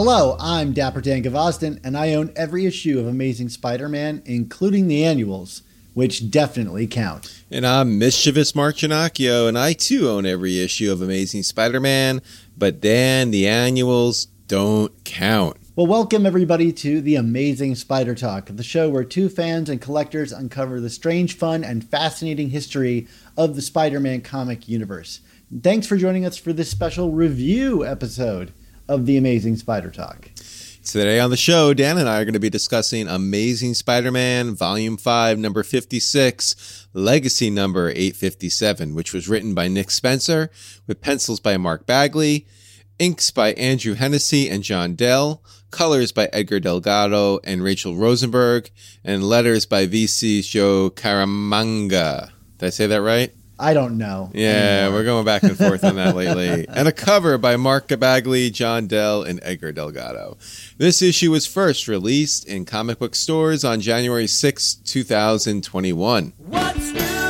Hello, 0.00 0.36
I'm 0.38 0.74
Dapper 0.74 1.00
Dan 1.00 1.24
Gvozden, 1.24 1.80
and 1.82 1.98
I 1.98 2.14
own 2.14 2.32
every 2.36 2.66
issue 2.66 3.00
of 3.00 3.08
Amazing 3.08 3.48
Spider 3.48 3.88
Man, 3.88 4.22
including 4.24 4.86
the 4.86 5.04
annuals, 5.04 5.62
which 5.92 6.30
definitely 6.30 6.86
count. 6.86 7.42
And 7.50 7.66
I'm 7.66 7.98
Mischievous 7.98 8.54
Mark 8.54 8.76
Ginocchio, 8.76 9.48
and 9.48 9.58
I 9.58 9.72
too 9.72 10.08
own 10.08 10.24
every 10.24 10.60
issue 10.60 10.92
of 10.92 11.02
Amazing 11.02 11.42
Spider 11.42 11.80
Man, 11.80 12.22
but 12.56 12.80
Dan, 12.80 13.32
the 13.32 13.48
annuals 13.48 14.26
don't 14.46 14.92
count. 15.02 15.56
Well, 15.74 15.88
welcome 15.88 16.26
everybody 16.26 16.70
to 16.74 17.00
the 17.00 17.16
Amazing 17.16 17.74
Spider 17.74 18.14
Talk, 18.14 18.50
the 18.52 18.62
show 18.62 18.88
where 18.88 19.02
two 19.02 19.28
fans 19.28 19.68
and 19.68 19.80
collectors 19.80 20.30
uncover 20.30 20.80
the 20.80 20.90
strange, 20.90 21.36
fun, 21.36 21.64
and 21.64 21.82
fascinating 21.82 22.50
history 22.50 23.08
of 23.36 23.56
the 23.56 23.62
Spider 23.62 23.98
Man 23.98 24.20
comic 24.20 24.68
universe. 24.68 25.22
Thanks 25.60 25.88
for 25.88 25.96
joining 25.96 26.24
us 26.24 26.36
for 26.36 26.52
this 26.52 26.70
special 26.70 27.10
review 27.10 27.84
episode 27.84 28.52
of 28.88 29.06
the 29.06 29.16
Amazing 29.16 29.56
Spider 29.56 29.90
Talk. 29.90 30.30
Today 30.84 31.20
on 31.20 31.28
the 31.28 31.36
show, 31.36 31.74
Dan 31.74 31.98
and 31.98 32.08
I 32.08 32.18
are 32.20 32.24
going 32.24 32.32
to 32.32 32.40
be 32.40 32.48
discussing 32.48 33.08
Amazing 33.08 33.74
Spider 33.74 34.10
Man 34.10 34.54
Volume 34.54 34.96
5, 34.96 35.38
number 35.38 35.62
56, 35.62 36.88
Legacy 36.94 37.50
number 37.50 37.90
857, 37.90 38.94
which 38.94 39.12
was 39.12 39.28
written 39.28 39.54
by 39.54 39.68
Nick 39.68 39.90
Spencer, 39.90 40.50
with 40.86 41.02
pencils 41.02 41.40
by 41.40 41.58
Mark 41.58 41.84
Bagley, 41.84 42.46
inks 42.98 43.30
by 43.30 43.52
Andrew 43.52 43.94
Hennessy 43.94 44.48
and 44.48 44.62
John 44.62 44.94
Dell, 44.94 45.42
colors 45.70 46.10
by 46.10 46.30
Edgar 46.32 46.58
Delgado 46.58 47.38
and 47.44 47.62
Rachel 47.62 47.94
Rosenberg, 47.94 48.70
and 49.04 49.22
letters 49.22 49.66
by 49.66 49.86
VC's 49.86 50.48
Joe 50.48 50.88
Caramagna. 50.88 52.30
Did 52.56 52.66
I 52.66 52.70
say 52.70 52.86
that 52.86 53.02
right? 53.02 53.34
I 53.58 53.74
don't 53.74 53.98
know. 53.98 54.30
Yeah, 54.32 54.84
anymore. 54.84 55.00
we're 55.00 55.04
going 55.04 55.24
back 55.24 55.42
and 55.42 55.56
forth 55.56 55.82
on 55.84 55.96
that 55.96 56.14
lately. 56.14 56.66
And 56.78 56.86
a 56.86 56.92
cover 56.92 57.38
by 57.38 57.56
Mark 57.56 57.88
Bagley, 57.98 58.50
John 58.50 58.86
Dell, 58.86 59.22
and 59.22 59.40
Edgar 59.42 59.72
Delgado. 59.72 60.36
This 60.76 61.02
issue 61.02 61.32
was 61.32 61.46
first 61.46 61.88
released 61.88 62.46
in 62.46 62.64
comic 62.64 62.98
book 63.00 63.14
stores 63.16 63.64
on 63.64 63.80
January 63.80 64.26
6, 64.28 64.74
2021. 64.74 66.32
What's 66.38 66.92
new? 66.92 67.27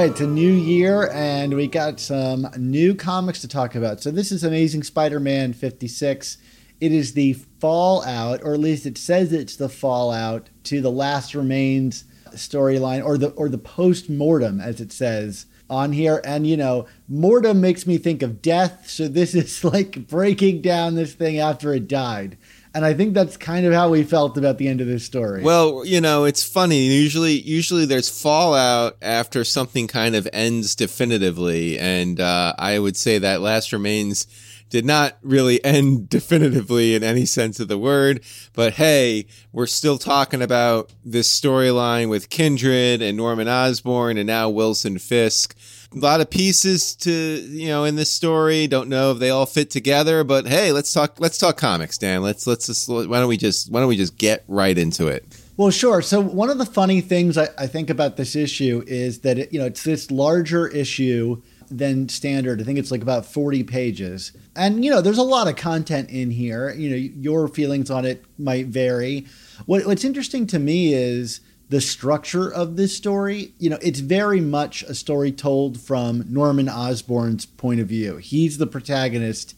Right, 0.00 0.10
it's 0.12 0.20
a 0.22 0.26
new 0.26 0.52
year, 0.52 1.10
and 1.12 1.54
we 1.54 1.66
got 1.66 2.00
some 2.00 2.46
new 2.56 2.94
comics 2.94 3.42
to 3.42 3.48
talk 3.48 3.74
about. 3.74 4.00
So, 4.00 4.10
this 4.10 4.32
is 4.32 4.42
Amazing 4.42 4.84
Spider 4.84 5.20
Man 5.20 5.52
56. 5.52 6.38
It 6.80 6.90
is 6.90 7.12
the 7.12 7.34
fallout, 7.34 8.40
or 8.42 8.54
at 8.54 8.60
least 8.60 8.86
it 8.86 8.96
says 8.96 9.30
it's 9.30 9.56
the 9.56 9.68
fallout 9.68 10.48
to 10.64 10.80
the 10.80 10.90
Last 10.90 11.34
Remains 11.34 12.04
storyline, 12.30 13.04
or 13.04 13.18
the 13.18 13.28
or 13.32 13.50
the 13.50 13.58
post 13.58 14.08
mortem, 14.08 14.58
as 14.58 14.80
it 14.80 14.90
says 14.90 15.44
on 15.68 15.92
here. 15.92 16.22
And 16.24 16.46
you 16.46 16.56
know, 16.56 16.86
mortem 17.06 17.60
makes 17.60 17.86
me 17.86 17.98
think 17.98 18.22
of 18.22 18.40
death, 18.40 18.88
so 18.88 19.06
this 19.06 19.34
is 19.34 19.62
like 19.64 20.08
breaking 20.08 20.62
down 20.62 20.94
this 20.94 21.12
thing 21.12 21.38
after 21.38 21.74
it 21.74 21.88
died. 21.88 22.38
And 22.74 22.84
I 22.84 22.94
think 22.94 23.14
that's 23.14 23.36
kind 23.36 23.66
of 23.66 23.72
how 23.72 23.90
we 23.90 24.04
felt 24.04 24.38
about 24.38 24.58
the 24.58 24.68
end 24.68 24.80
of 24.80 24.86
this 24.86 25.04
story. 25.04 25.42
Well, 25.42 25.84
you 25.84 26.00
know, 26.00 26.24
it's 26.24 26.44
funny. 26.44 26.86
Usually, 26.86 27.32
usually 27.32 27.84
there's 27.84 28.08
fallout 28.08 28.96
after 29.02 29.44
something 29.44 29.88
kind 29.88 30.14
of 30.14 30.28
ends 30.32 30.76
definitively, 30.76 31.78
and 31.78 32.20
uh, 32.20 32.54
I 32.58 32.78
would 32.78 32.96
say 32.96 33.18
that 33.18 33.40
Last 33.40 33.72
Remains 33.72 34.26
did 34.70 34.86
not 34.86 35.18
really 35.20 35.62
end 35.64 36.08
definitively 36.08 36.94
in 36.94 37.02
any 37.02 37.26
sense 37.26 37.60
of 37.60 37.68
the 37.68 37.78
word. 37.78 38.22
But 38.54 38.74
hey, 38.74 39.26
we're 39.52 39.66
still 39.66 39.98
talking 39.98 40.40
about 40.40 40.92
this 41.04 41.28
storyline 41.28 42.08
with 42.08 42.30
Kindred 42.30 43.02
and 43.02 43.16
Norman 43.16 43.48
Osborn, 43.48 44.16
and 44.16 44.28
now 44.28 44.48
Wilson 44.48 44.98
Fisk. 44.98 45.56
A 45.92 45.98
lot 45.98 46.20
of 46.20 46.30
pieces 46.30 46.94
to 46.96 47.10
you 47.12 47.66
know 47.66 47.84
in 47.84 47.96
this 47.96 48.10
story. 48.10 48.68
Don't 48.68 48.88
know 48.88 49.10
if 49.10 49.18
they 49.18 49.30
all 49.30 49.46
fit 49.46 49.70
together, 49.70 50.22
but 50.22 50.46
hey, 50.46 50.70
let's 50.70 50.92
talk. 50.92 51.18
Let's 51.18 51.36
talk 51.36 51.56
comics, 51.56 51.98
Dan. 51.98 52.22
Let's 52.22 52.46
let's 52.46 52.66
just 52.66 52.88
why 52.88 53.04
don't 53.04 53.28
we 53.28 53.36
just 53.36 53.72
why 53.72 53.80
don't 53.80 53.88
we 53.88 53.96
just 53.96 54.16
get 54.16 54.44
right 54.46 54.78
into 54.78 55.08
it? 55.08 55.24
Well, 55.56 55.70
sure. 55.70 56.00
So 56.00 56.20
one 56.20 56.48
of 56.48 56.58
the 56.58 56.64
funny 56.64 57.00
things 57.00 57.36
I, 57.36 57.48
I 57.58 57.66
think 57.66 57.90
about 57.90 58.16
this 58.16 58.34
issue 58.34 58.82
is 58.86 59.18
that 59.20 59.38
it, 59.38 59.52
you 59.52 59.58
know 59.58 59.66
it's 59.66 59.82
this 59.82 60.10
larger 60.10 60.68
issue 60.68 61.42
than 61.70 62.08
standard. 62.08 62.60
I 62.60 62.64
think 62.64 62.78
it's 62.78 62.90
like 62.90 63.02
about 63.02 63.26
forty 63.26 63.64
pages, 63.64 64.32
and 64.54 64.84
you 64.84 64.90
know 64.90 65.00
there's 65.00 65.18
a 65.18 65.22
lot 65.22 65.48
of 65.48 65.56
content 65.56 66.08
in 66.08 66.30
here. 66.30 66.70
You 66.70 66.90
know 66.90 66.96
your 66.96 67.48
feelings 67.48 67.90
on 67.90 68.04
it 68.04 68.24
might 68.38 68.66
vary. 68.68 69.26
What, 69.66 69.84
what's 69.86 70.04
interesting 70.04 70.46
to 70.46 70.58
me 70.58 70.94
is 70.94 71.40
the 71.70 71.80
structure 71.80 72.52
of 72.52 72.76
this 72.76 72.94
story. 72.94 73.54
You 73.58 73.70
know, 73.70 73.78
it's 73.80 74.00
very 74.00 74.40
much 74.40 74.82
a 74.82 74.94
story 74.94 75.32
told 75.32 75.80
from 75.80 76.24
Norman 76.28 76.68
Osborn's 76.68 77.46
point 77.46 77.80
of 77.80 77.86
view. 77.86 78.16
He's 78.16 78.58
the 78.58 78.66
protagonist 78.66 79.54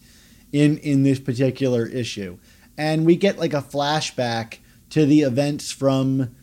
in 0.52 0.78
in 0.78 1.02
this 1.02 1.18
particular 1.18 1.86
issue, 1.86 2.38
and 2.78 3.04
we 3.04 3.16
get 3.16 3.38
like 3.38 3.54
a 3.54 3.62
flashback 3.62 4.58
to 4.90 5.06
the 5.06 5.22
events 5.22 5.72
from 5.72 6.36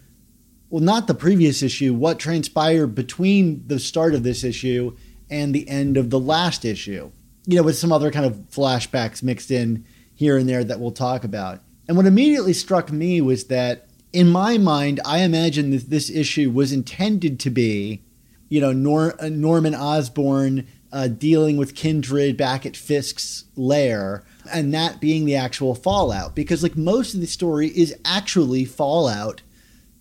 well, 0.72 0.84
not 0.84 1.08
the 1.08 1.16
previous 1.16 1.64
issue, 1.64 1.94
what 1.94 2.20
transpired 2.20 2.94
between 2.94 3.66
the 3.68 3.80
start 3.80 4.14
of 4.14 4.24
this 4.24 4.44
issue 4.44 4.96
and 5.30 5.54
the 5.54 5.68
end 5.68 5.98
of 5.98 6.10
the 6.10 6.20
last 6.20 6.66
issue. 6.66 7.12
You 7.46 7.58
know, 7.58 7.64
with 7.64 7.78
some 7.78 7.92
other 7.92 8.12
kind 8.12 8.26
of 8.26 8.34
flashbacks 8.52 9.24
mixed 9.24 9.50
in 9.50 9.86
here 10.14 10.38
and 10.38 10.50
there 10.50 10.64
that 10.64 10.80
we'll 10.80 10.92
talk 10.92 11.24
about. 11.24 11.62
And 11.88 11.96
what 11.96 12.06
immediately 12.06 12.54
struck 12.54 12.92
me 12.92 13.22
was 13.22 13.46
that 13.46 13.89
in 14.12 14.30
my 14.30 14.58
mind, 14.58 15.00
I 15.06 15.20
imagine 15.20 15.72
that 15.72 15.90
this 15.90 16.10
issue 16.10 16.50
was 16.50 16.72
intended 16.72 17.40
to 17.42 17.50
be, 17.50 18.02
you 18.50 18.60
know, 18.60 18.74
Nor- 18.74 19.22
uh, 19.22 19.30
Norman 19.30 19.76
Osborn 19.76 20.68
uh, 20.92 21.08
dealing 21.08 21.58
with 21.58 21.76
Kindred 21.76 22.36
back 22.36 22.66
at 22.66 22.76
Fisk's 22.76 23.46
lair, 23.56 24.24
and 24.52 24.74
that 24.74 25.00
being 25.00 25.26
the 25.26 25.36
actual 25.36 25.76
fallout. 25.76 26.36
Because, 26.36 26.64
like, 26.64 26.76
most 26.76 27.14
of 27.14 27.22
the 27.22 27.28
story 27.28 27.68
is 27.68 27.96
actually 28.04 28.66
fallout 28.66 29.44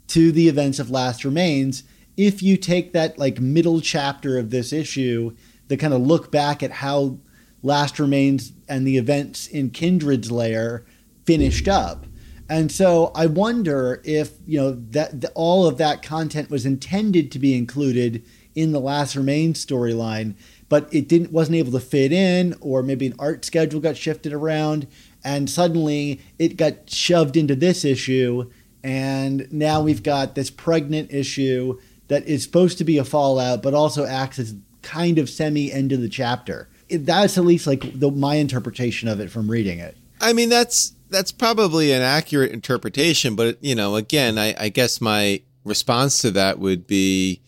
to 0.09 0.33
the 0.33 0.49
events 0.49 0.79
of 0.79 0.91
Last 0.91 1.25
Remains. 1.25 1.85
If 2.17 2.43
you 2.43 2.57
take 2.57 2.95
that, 2.95 3.19
like, 3.19 3.41
middle 3.41 3.83
chapter 3.83 4.39
of 4.39 4.49
this 4.49 4.73
issue, 4.73 5.37
the 5.69 5.77
kind 5.77 5.93
of 5.93 6.01
look 6.01 6.32
back 6.32 6.62
at 6.62 6.71
how 6.71 7.19
Last 7.62 7.99
Remains 7.99 8.53
and 8.67 8.87
the 8.87 8.97
events 8.97 9.47
in 9.47 9.69
Kindred's 9.69 10.31
lair 10.31 10.87
finished 11.27 11.69
up. 11.69 12.06
And 12.49 12.73
so 12.73 13.12
I 13.15 13.27
wonder 13.27 14.00
if 14.05 14.33
you 14.47 14.59
know 14.59 14.73
that, 14.91 15.21
that 15.21 15.33
all 15.35 15.67
of 15.67 15.79
that 15.79 16.03
content 16.03 16.50
was 16.50 16.65
intended 16.65 17.31
to 17.33 17.39
be 17.39 17.55
included 17.55 18.25
in 18.55 18.73
the 18.73 18.81
Last 18.81 19.15
Remains 19.15 19.65
storyline, 19.65 20.35
but 20.69 20.93
it 20.93 21.09
didn't 21.09 21.31
wasn't 21.31 21.56
able 21.56 21.73
to 21.73 21.81
fit 21.81 22.12
in, 22.12 22.56
or 22.61 22.83
maybe 22.83 23.06
an 23.06 23.15
art 23.19 23.45
schedule 23.45 23.81
got 23.81 23.97
shifted 23.97 24.33
around, 24.33 24.87
and 25.23 25.50
suddenly 25.50 26.21
it 26.39 26.56
got 26.56 26.89
shoved 26.89 27.37
into 27.37 27.55
this 27.55 27.85
issue, 27.85 28.51
and 28.83 29.47
now 29.53 29.81
we've 29.81 30.03
got 30.03 30.35
this 30.35 30.51
pregnant 30.51 31.12
issue 31.12 31.79
that 32.09 32.27
is 32.27 32.43
supposed 32.43 32.79
to 32.79 32.85
be 32.85 32.97
a 32.97 33.05
fallout, 33.05 33.62
but 33.62 33.75
also 33.75 34.06
acts 34.06 34.39
as 34.39 34.55
kind 34.83 35.19
of 35.19 35.29
semi 35.29 35.71
end 35.71 35.93
of 35.93 36.01
the 36.01 36.09
chapter. 36.09 36.69
It, 36.89 37.05
that's 37.05 37.37
at 37.37 37.44
least 37.44 37.67
like 37.67 38.01
the, 38.01 38.11
my 38.11 38.37
interpretation 38.37 39.09
of 39.09 39.21
it 39.21 39.31
from 39.31 39.51
reading 39.51 39.79
it. 39.79 39.97
I 40.21 40.33
mean, 40.33 40.49
that's 40.49 40.94
that's 41.10 41.32
probably 41.32 41.93
an 41.93 42.02
accurate 42.02 42.52
interpretation, 42.52 43.37
but 43.37 43.62
you 43.62 43.75
know, 43.75 43.96
again, 43.96 44.38
I, 44.38 44.55
I 44.58 44.69
guess 44.69 45.00
my 45.00 45.43
response 45.64 46.19
to 46.19 46.31
that 46.32 46.58
would 46.58 46.87
be 46.87 47.40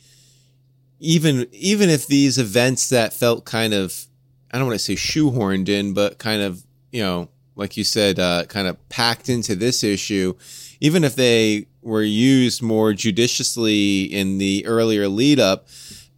even 0.98 1.46
even 1.52 1.88
if 1.88 2.06
these 2.06 2.38
events 2.38 2.88
that 2.90 3.12
felt 3.12 3.44
kind 3.44 3.72
of 3.72 4.06
I 4.50 4.58
don't 4.58 4.66
want 4.66 4.78
to 4.78 4.84
say 4.84 4.94
shoehorned 4.94 5.68
in, 5.68 5.94
but 5.94 6.18
kind 6.18 6.42
of 6.42 6.64
you 6.90 7.02
know 7.02 7.28
like 7.60 7.76
you 7.76 7.84
said, 7.84 8.18
uh, 8.18 8.44
kind 8.46 8.66
of 8.66 8.88
packed 8.88 9.28
into 9.28 9.54
this 9.54 9.84
issue, 9.84 10.34
even 10.80 11.04
if 11.04 11.14
they 11.14 11.66
were 11.82 12.02
used 12.02 12.62
more 12.62 12.94
judiciously 12.94 14.04
in 14.04 14.38
the 14.38 14.64
earlier 14.66 15.08
lead 15.08 15.38
up, 15.38 15.68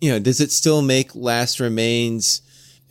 you 0.00 0.10
know, 0.10 0.20
does 0.20 0.40
it 0.40 0.52
still 0.52 0.82
make 0.82 1.14
Last 1.16 1.58
Remains 1.58 2.42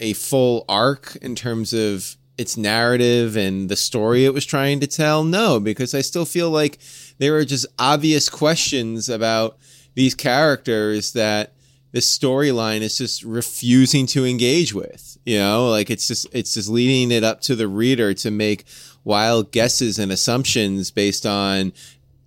a 0.01 0.13
full 0.13 0.65
arc 0.67 1.15
in 1.21 1.33
terms 1.33 1.71
of 1.73 2.17
its 2.41 2.57
narrative 2.57 3.37
and 3.37 3.69
the 3.69 3.75
story 3.75 4.25
it 4.25 4.33
was 4.33 4.45
trying 4.45 4.79
to 4.81 4.87
tell? 4.87 5.23
No, 5.23 5.59
because 5.59 5.95
I 5.95 6.01
still 6.01 6.25
feel 6.25 6.49
like 6.49 6.79
there 7.19 7.37
are 7.37 7.45
just 7.45 7.65
obvious 7.79 8.27
questions 8.27 9.07
about 9.07 9.57
these 9.93 10.15
characters 10.15 11.13
that 11.13 11.53
this 11.91 12.17
storyline 12.17 12.81
is 12.81 12.97
just 12.97 13.23
refusing 13.23 14.05
to 14.07 14.25
engage 14.25 14.73
with. 14.73 15.17
You 15.25 15.37
know, 15.37 15.69
like 15.69 15.89
it's 15.89 16.07
just 16.07 16.27
it's 16.33 16.55
just 16.55 16.67
leading 16.67 17.11
it 17.11 17.23
up 17.23 17.41
to 17.41 17.55
the 17.55 17.67
reader 17.67 18.13
to 18.15 18.31
make 18.31 18.65
wild 19.03 19.51
guesses 19.51 19.99
and 19.99 20.11
assumptions 20.11 20.91
based 20.91 21.25
on 21.25 21.73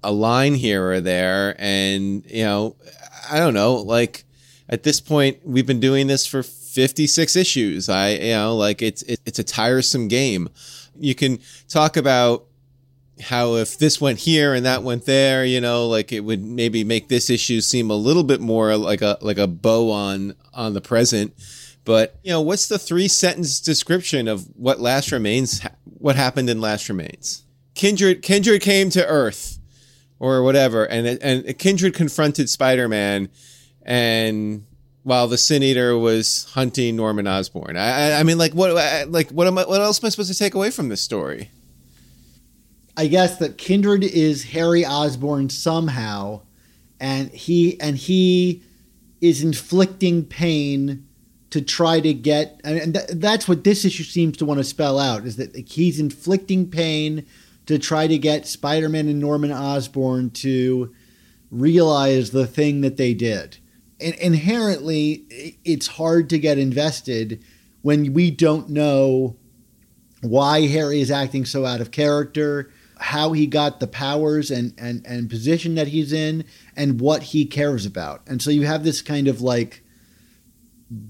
a 0.03 0.13
line 0.13 0.55
here 0.55 0.91
or 0.91 1.01
there. 1.01 1.57
And, 1.59 2.25
you 2.31 2.45
know, 2.45 2.77
I 3.31 3.39
don't 3.39 3.55
know, 3.55 3.75
like 3.77 4.25
at 4.69 4.83
this 4.83 5.01
point, 5.01 5.39
we've 5.45 5.67
been 5.67 5.81
doing 5.81 6.07
this 6.07 6.27
for 6.27 6.43
56 6.75 7.37
issues. 7.37 7.89
I, 7.89 8.11
you 8.11 8.33
know, 8.33 8.57
like 8.57 8.83
it's, 8.83 9.03
it's 9.03 9.39
a 9.39 9.45
tiresome 9.45 10.09
game. 10.09 10.49
You 10.99 11.15
can 11.15 11.39
talk 11.69 11.97
about 11.97 12.47
how 13.21 13.55
if 13.55 13.79
this 13.79 14.01
went 14.01 14.19
here 14.19 14.55
and 14.55 14.67
that 14.67 14.83
went 14.83 15.07
there, 15.07 15.45
you 15.45 15.61
know, 15.61 15.87
like 15.87 16.13
it 16.13 16.21
would 16.21 16.45
maybe 16.45 16.83
make 16.83 17.09
this 17.09 17.31
issue 17.31 17.61
seem 17.61 17.91
a 17.91 17.97
little 17.97 18.25
bit 18.25 18.41
more 18.41 18.77
like 18.77 19.03
a 19.03 19.19
like 19.21 19.39
a 19.39 19.47
bow 19.47 19.91
on 19.91 20.35
on 20.53 20.75
the 20.75 20.81
present. 20.81 21.33
But 21.85 22.19
you 22.23 22.31
know, 22.31 22.41
what's 22.41 22.67
the 22.67 22.79
three 22.79 23.09
sentence 23.09 23.61
description 23.61 24.27
of 24.27 24.47
what 24.57 24.81
Last 24.81 25.13
Remains? 25.13 25.61
What 25.85 26.17
happened 26.17 26.51
in 26.51 26.61
Last 26.61 26.89
Remains? 26.89 27.45
Kindred 27.75 28.23
Kindred 28.23 28.63
came 28.63 28.91
to 28.91 29.07
Earth, 29.07 29.59
or 30.19 30.43
whatever, 30.43 30.85
and 30.85 31.07
and 31.07 31.59
Kindred 31.59 31.95
confronted 31.95 32.51
Spider 32.51 32.89
Man, 32.89 33.29
and 33.83 34.67
while 35.05 35.29
the 35.29 35.39
Sin 35.39 35.63
Eater 35.63 35.97
was 35.97 36.51
hunting 36.55 36.97
Norman 36.97 37.29
Osborn. 37.29 37.77
I, 37.77 38.19
I 38.19 38.23
mean, 38.25 38.39
like 38.39 38.53
what 38.53 38.73
like 39.09 39.31
what 39.31 39.47
am 39.47 39.59
I, 39.59 39.65
what 39.65 39.81
else 39.81 40.03
am 40.03 40.07
I 40.07 40.11
supposed 40.11 40.33
to 40.33 40.39
take 40.39 40.55
away 40.55 40.71
from 40.71 40.89
this 40.89 41.01
story? 41.01 41.51
I 42.97 43.07
guess 43.07 43.39
that 43.39 43.59
Kindred 43.59 44.03
is 44.03 44.45
Harry 44.45 44.85
Osborn 44.85 45.51
somehow, 45.51 46.41
and 46.99 47.31
he 47.31 47.79
and 47.81 47.97
he 47.97 48.63
is 49.21 49.43
inflicting 49.43 50.25
pain 50.25 51.07
to 51.51 51.61
try 51.61 52.01
to 52.01 52.13
get, 52.13 52.61
and 52.65 52.95
th- 52.95 53.07
that's 53.13 53.47
what 53.47 53.63
this 53.63 53.85
issue 53.85 54.03
seems 54.03 54.37
to 54.39 54.45
want 54.45 54.59
to 54.59 54.65
spell 54.65 54.99
out: 54.99 55.27
is 55.27 55.37
that 55.37 55.55
he's 55.69 56.01
inflicting 56.01 56.71
pain 56.71 57.27
to 57.67 57.79
try 57.79 58.07
to 58.07 58.19
get 58.19 58.47
Spider-Man 58.47 59.09
and 59.09 59.21
Norman 59.21 59.53
Osborn 59.53 60.31
to 60.31 60.95
realize 61.51 62.31
the 62.31 62.47
thing 62.47 62.81
that 62.81 62.97
they 62.97 63.15
did. 63.15 63.59
Inherently, 64.13 65.59
it's 65.65 65.87
hard 65.87 66.29
to 66.31 66.39
get 66.39 66.59
invested 66.59 67.43
when 67.83 68.13
we 68.13 68.31
don't 68.31 68.69
know 68.69 69.37
why 70.21 70.67
Harry 70.67 71.01
is 71.01 71.11
acting 71.11 71.45
so 71.45 71.67
out 71.67 71.81
of 71.81 71.91
character 71.91 72.71
how 72.99 73.33
he 73.33 73.47
got 73.47 73.81
the 73.81 73.87
powers 73.87 74.51
and, 74.51 74.73
and, 74.79 75.05
and 75.07 75.29
position 75.29 75.75
that 75.75 75.89
he's 75.89 76.13
in 76.13 76.45
and 76.77 77.01
what 77.01 77.23
he 77.23 77.45
cares 77.45 77.85
about. 77.85 78.23
And 78.27 78.41
so 78.41 78.51
you 78.51 78.67
have 78.67 78.85
this 78.85 79.03
kind 79.03 79.29
of 79.29 79.41
like 79.41 79.83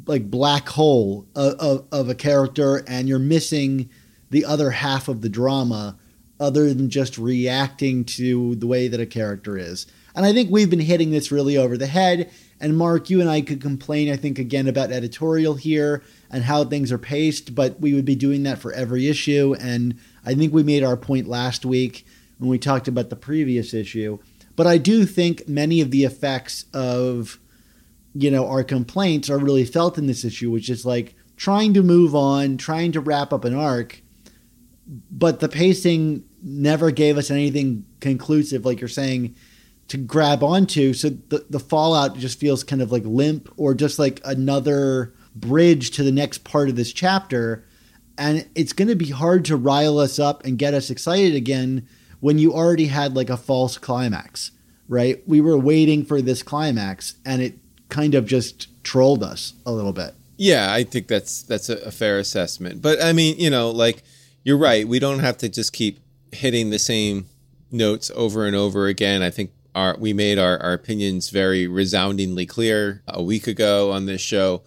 like 0.07 0.31
black 0.31 0.69
hole 0.71 1.27
of, 1.35 1.55
of, 1.55 1.87
of 1.93 2.09
a 2.09 2.15
character 2.15 2.83
and 2.87 3.09
you're 3.09 3.19
missing 3.19 3.91
the 4.31 4.45
other 4.45 4.71
half 4.71 5.09
of 5.09 5.21
the 5.21 5.29
drama 5.29 5.99
other 6.41 6.73
than 6.73 6.89
just 6.89 7.19
reacting 7.19 8.05
to 8.05 8.55
the 8.57 8.67
way 8.67 8.89
that 8.89 9.01
a 9.01 9.07
character 9.07 9.59
is. 9.59 9.87
And 10.15 10.25
I 10.25 10.33
think 10.33 10.51
we've 10.51 10.71
been 10.71 10.81
hitting 10.81 11.11
this 11.11 11.31
really 11.31 11.57
over 11.57 11.77
the 11.77 11.87
head. 11.87 12.31
And 12.65 12.79
Mark, 12.79 13.11
you 13.11 13.21
and 13.21 13.29
I 13.29 13.43
could 13.43 13.61
complain, 13.61 14.11
I 14.11 14.17
think, 14.17 14.39
again 14.39 14.69
about 14.69 14.91
editorial 14.91 15.53
here 15.53 16.03
and 16.31 16.45
how 16.45 16.65
things 16.65 16.91
are 16.91 16.97
paced, 16.97 17.55
but 17.55 17.79
we 17.79 17.93
would 17.93 18.07
be 18.07 18.17
doing 18.17 18.43
that 18.45 18.59
for 18.59 18.73
every 18.73 19.07
issue. 19.07 19.55
And 19.61 19.99
I 20.25 20.35
think 20.35 20.55
we 20.55 20.63
made 20.63 20.83
our 20.83 20.97
point 20.97 21.29
last 21.29 21.67
week 21.67 22.07
when 22.39 22.49
we 22.49 22.59
talked 22.59 22.89
about 22.89 23.11
the 23.11 23.17
previous 23.17 23.75
issue. 23.75 24.19
But 24.57 24.67
I 24.67 24.79
do 24.79 25.05
think 25.05 25.47
many 25.47 25.83
of 25.83 25.91
the 25.91 26.05
effects 26.05 26.65
of, 26.73 27.39
you 28.15 28.31
know, 28.31 28.49
our 28.49 28.65
complaints 28.65 29.29
are 29.29 29.37
really 29.37 29.67
felt 29.67 29.99
in 29.99 30.07
this 30.07 30.25
issue, 30.25 30.51
which 30.51 30.71
is 30.71 30.87
like 30.87 31.15
trying 31.37 31.75
to 31.75 31.83
move 31.83 32.15
on, 32.15 32.57
trying 32.57 32.93
to 32.93 33.01
wrap 33.01 33.31
up 33.35 33.45
an 33.45 33.55
arc, 33.55 34.01
but 35.11 35.41
the 35.41 35.51
pacing 35.51 36.25
never 36.43 36.91
gave 36.91 37.19
us 37.19 37.31
anything 37.31 37.85
conclusive, 38.01 38.65
like 38.65 38.81
you're 38.81 38.89
saying, 38.89 39.37
to 39.89 39.97
grab 39.97 40.43
onto. 40.43 40.93
So 40.95 41.11
the, 41.11 41.45
the 41.51 41.61
fallout 41.61 42.17
just 42.19 42.39
feels 42.39 42.65
kind 42.65 42.83
of 42.83 42.91
like 42.91 43.05
limp 43.05 43.53
or 43.57 43.75
just 43.75 43.99
like 43.99 44.21
another 44.25 45.15
bridge 45.35 45.91
to 45.93 46.03
the 46.03 46.13
next 46.13 46.45
part 46.45 46.69
of 46.69 46.77
this 46.77 46.93
chapter 46.93 47.65
and 48.17 48.49
it's 48.55 48.73
going 48.73 48.89
to 48.89 48.95
be 48.95 49.11
hard 49.11 49.45
to 49.47 49.57
rile 49.57 49.99
us 49.99 50.19
up 50.19 50.45
and 50.45 50.59
get 50.59 50.75
us 50.75 50.91
excited 50.91 51.35
again 51.35 51.89
when 52.21 52.39
you 52.39 52.53
already 52.53 52.87
had 52.87 53.15
like 53.15 53.31
a 53.31 53.37
false 53.37 53.77
climax, 53.79 54.51
right? 54.89 55.23
We 55.27 55.41
were 55.41 55.59
waiting 55.59 56.05
for 56.05 56.23
this 56.23 56.43
climax 56.43 57.15
and 57.25 57.43
it 57.43 57.59
kind 57.89 58.15
of 58.15 58.27
just 58.27 58.69
trolled 58.85 59.23
us 59.23 59.55
a 59.67 59.73
little 59.73 59.93
bit. 59.93 60.15
Yeah, 60.37 60.73
I 60.73 60.85
think 60.85 61.07
that's 61.07 61.43
that's 61.43 61.69
a, 61.69 61.77
a 61.79 61.91
fair 61.91 62.19
assessment. 62.19 62.83
But 62.83 63.03
I 63.03 63.13
mean, 63.13 63.39
you 63.39 63.51
know, 63.51 63.71
like 63.71 64.03
you're 64.43 64.59
right. 64.59 64.87
We 64.87 64.99
don't 64.99 65.21
have 65.21 65.39
to 65.39 65.49
just 65.49 65.73
keep 65.73 66.01
hitting 66.33 66.71
the 66.71 66.79
same 66.79 67.27
notes 67.71 68.11
over 68.15 68.47
and 68.47 68.57
over 68.57 68.87
again. 68.87 69.23
I 69.23 69.31
think 69.31 69.53
our 69.75 69.97
we 69.99 70.13
made 70.13 70.39
our, 70.39 70.61
our 70.63 70.73
opinions 70.73 71.31
very 71.31 71.67
resoundingly 71.67 72.47
clear 72.47 73.03
a 73.09 73.23
week 73.23 73.47
ago 73.47 73.93
on 73.93 74.07
this 74.07 74.21
show 74.21 74.63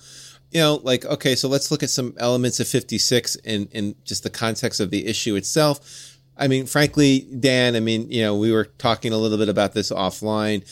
you 0.52 0.62
know, 0.62 0.76
like, 0.84 1.06
okay, 1.06 1.36
so 1.36 1.50
let's 1.50 1.72
look 1.72 1.84
at 1.84 1.90
some 1.90 2.14
elements 2.18 2.60
of 2.60 2.68
56 2.68 3.36
in, 3.38 3.68
in 3.72 3.96
just 4.04 4.24
the 4.24 4.30
context 4.30 4.80
of 4.80 4.92
the 4.92 5.06
issue 5.06 5.36
itself. 5.36 6.18
I 6.38 6.48
mean, 6.48 6.66
frankly, 6.66 7.28
Dan, 7.40 7.76
I 7.76 7.80
mean, 7.80 8.10
you 8.10 8.22
know, 8.22 8.36
we 8.36 8.52
were 8.52 8.66
talking 8.66 9.12
a 9.12 9.18
little 9.18 9.38
bit 9.38 9.50
about 9.50 9.74
this 9.74 9.92
offline. 9.92 10.64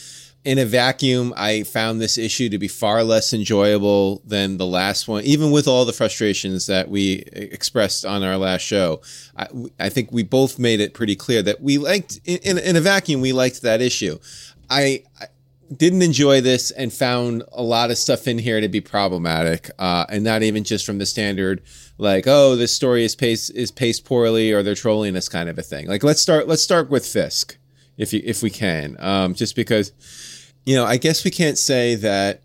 In 0.46 0.60
a 0.60 0.66
vacuum, 0.66 1.34
I 1.36 1.64
found 1.64 2.00
this 2.00 2.20
issue 2.20 2.50
to 2.50 2.60
be 2.60 2.68
far 2.68 3.04
less 3.04 3.34
enjoyable 3.34 4.22
than 4.26 4.58
the 4.58 4.66
last 4.66 5.08
one, 5.08 5.24
even 5.24 5.50
with 5.50 5.68
all 5.68 5.86
the 5.86 5.94
frustrations 5.94 6.68
that 6.68 6.88
we 6.88 7.24
expressed 7.34 8.06
on 8.06 8.24
our 8.24 8.38
last 8.38 8.62
show. 8.62 9.02
I, 9.36 9.48
I 9.80 9.90
think 9.90 10.12
we 10.12 10.22
both 10.22 10.60
made 10.60 10.80
it 10.80 10.94
pretty 10.94 11.16
clear 11.16 11.42
that 11.42 11.62
we 11.62 11.80
liked, 11.80 12.20
in, 12.26 12.60
in 12.60 12.76
a 12.76 12.82
vacuum, 12.82 13.22
we 13.22 13.34
liked 13.34 13.64
that 13.64 13.82
issue. 13.82 14.20
I, 14.70 15.04
didn't 15.76 16.02
enjoy 16.02 16.42
this 16.42 16.72
and 16.72 16.94
found 16.94 17.44
a 17.52 17.64
lot 17.64 17.90
of 17.90 17.98
stuff 17.98 18.28
in 18.28 18.38
here 18.38 18.62
to 18.62 18.68
be 18.68 18.82
problematic, 18.82 19.72
uh, 19.80 20.06
and 20.10 20.24
not 20.24 20.44
even 20.44 20.64
just 20.64 20.86
from 20.86 20.98
the 21.00 21.06
standard 21.06 21.62
like, 21.98 22.26
oh, 22.28 22.56
this 22.56 22.74
story 22.74 23.04
is 23.04 23.16
paced 23.16 23.52
is 23.56 23.72
paced 23.72 24.06
poorly 24.06 24.52
or 24.52 24.62
they're 24.62 24.76
trolling 24.76 25.16
us 25.16 25.30
kind 25.30 25.50
of 25.50 25.58
a 25.58 25.64
thing. 25.64 25.88
Like, 25.88 26.04
let's 26.04 26.22
start 26.22 26.48
let's 26.48 26.62
start 26.62 26.90
with 26.90 27.06
Fisk, 27.06 27.58
if 27.98 28.14
you 28.14 28.22
if 28.24 28.44
we 28.44 28.50
can, 28.50 28.96
um, 29.00 29.34
just 29.34 29.56
because, 29.56 29.92
you 30.66 30.76
know, 30.76 30.86
I 30.86 30.98
guess 30.98 31.24
we 31.24 31.32
can't 31.32 31.58
say 31.58 31.96
that 31.96 32.42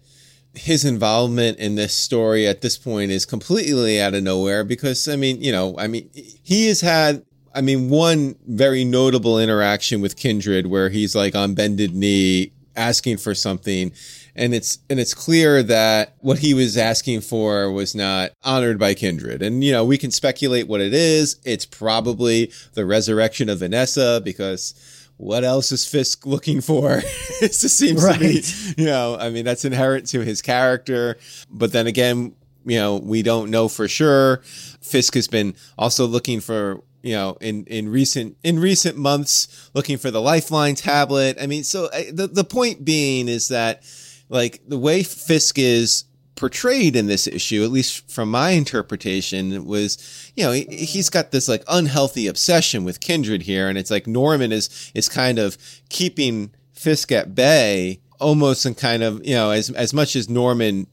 his 0.55 0.85
involvement 0.85 1.59
in 1.59 1.77
this 1.77 1.95
story 1.95 2.47
at 2.47 2.61
this 2.61 2.77
point 2.77 3.11
is 3.11 3.25
completely 3.25 4.01
out 4.01 4.15
of 4.15 4.23
nowhere 4.23 4.65
because 4.65 5.09
I 5.09 5.17
mean, 5.17 5.43
you 5.43 5.53
know, 5.53 5.77
I 5.79 5.87
mean, 5.87 6.11
he 6.13 6.67
has 6.69 6.81
had 6.81 7.25
I 7.55 7.63
mean, 7.63 7.89
one 7.89 8.37
very 8.47 8.85
notable 8.85 9.39
interaction 9.39 10.01
with 10.01 10.17
Kindred 10.17 10.69
where 10.69 10.89
he's 10.89 11.17
like 11.17 11.35
on 11.35 11.55
bended 11.55 11.95
knee 11.95 12.53
asking 12.77 13.17
for 13.17 13.35
something. 13.35 13.93
And 14.37 14.55
it's 14.55 14.79
and 14.89 15.01
it's 15.01 15.13
clear 15.13 15.63
that 15.65 16.15
what 16.21 16.39
he 16.39 16.55
was 16.55 16.77
asking 16.77 17.23
for 17.23 17.71
was 17.71 17.95
not 17.95 18.31
honored 18.45 18.79
by 18.79 18.95
kindred. 18.95 19.43
And 19.43 19.65
you 19.65 19.73
know 19.73 19.85
we 19.85 19.99
can 19.99 20.13
speculate 20.13 20.69
what 20.69 20.81
it 20.81 20.95
is. 20.95 21.37
It's 21.45 21.67
probably 21.67 22.53
the 22.75 22.87
resurrection 22.87 23.49
of 23.49 23.59
vanessa 23.59 24.23
because 24.25 25.00
what 25.21 25.45
else 25.45 25.71
is 25.71 25.87
fisk 25.87 26.27
looking 26.27 26.61
for? 26.61 27.03
It 27.43 27.53
just 27.53 27.79
seems 27.79 28.05
right. 28.05 28.19
to 28.19 28.21
be 28.21 28.83
you 28.83 28.85
know 28.85 29.17
i 29.19 29.31
mean 29.31 29.47
that's 29.47 29.65
inherent 29.65 30.07
to 30.09 30.21
his 30.21 30.43
character. 30.43 31.17
But 31.51 31.73
then 31.73 31.87
again 31.87 32.35
you 32.67 32.77
know 32.77 32.97
we 32.97 33.23
don't 33.23 33.51
know 33.51 33.69
for 33.69 33.89
sure. 33.89 34.43
Fisk 34.83 35.15
has 35.15 35.27
been 35.27 35.55
also 35.79 36.07
looking 36.07 36.41
for 36.41 36.83
you 37.03 37.15
know 37.15 37.39
in 37.41 37.65
in 37.65 37.89
recent 37.89 38.37
in 38.45 38.59
recent 38.59 38.99
months 38.99 39.71
looking 39.73 39.97
for 39.97 40.11
the 40.11 40.21
lifeline 40.21 40.75
tablet. 40.75 41.39
I 41.41 41.47
mean 41.47 41.65
so 41.65 41.89
the 42.13 42.29
the 42.31 42.45
point 42.45 42.85
being 42.85 43.27
is 43.27 43.49
that 43.49 43.85
like 44.29 44.61
the 44.69 44.79
way 44.79 45.03
fisk 45.03 45.59
is 45.59 46.05
portrayed 46.41 46.97
in 46.97 47.07
this 47.07 47.27
issue 47.27 47.63
at 47.63 47.71
least 47.71 48.11
from 48.11 48.31
my 48.31 48.51
interpretation 48.51 49.65
was 49.65 50.33
you 50.35 50.43
know 50.43 50.53
he, 50.53 50.65
he's 50.65 51.11
got 51.11 51.31
this 51.31 51.49
like 51.49 51.63
unhealthy 51.69 52.27
obsession 52.27 52.83
with 52.83 52.99
kindred 52.99 53.43
here 53.43 53.69
and 53.69 53.77
it's 53.77 53.91
like 53.91 54.07
norman 54.07 54.51
is 54.51 54.91
is 54.95 55.09
kind 55.09 55.39
of 55.39 55.59
keeping 55.91 56.51
fisk 56.73 57.13
at 57.13 57.35
bay 57.35 58.01
almost 58.21 58.67
in 58.67 58.75
kind 58.75 59.03
of 59.03 59.25
you 59.27 59.35
know 59.35 59.51
as 59.51 59.71
as 59.71 59.93
much 59.93 60.15
as 60.15 60.29
Norman 60.29 60.87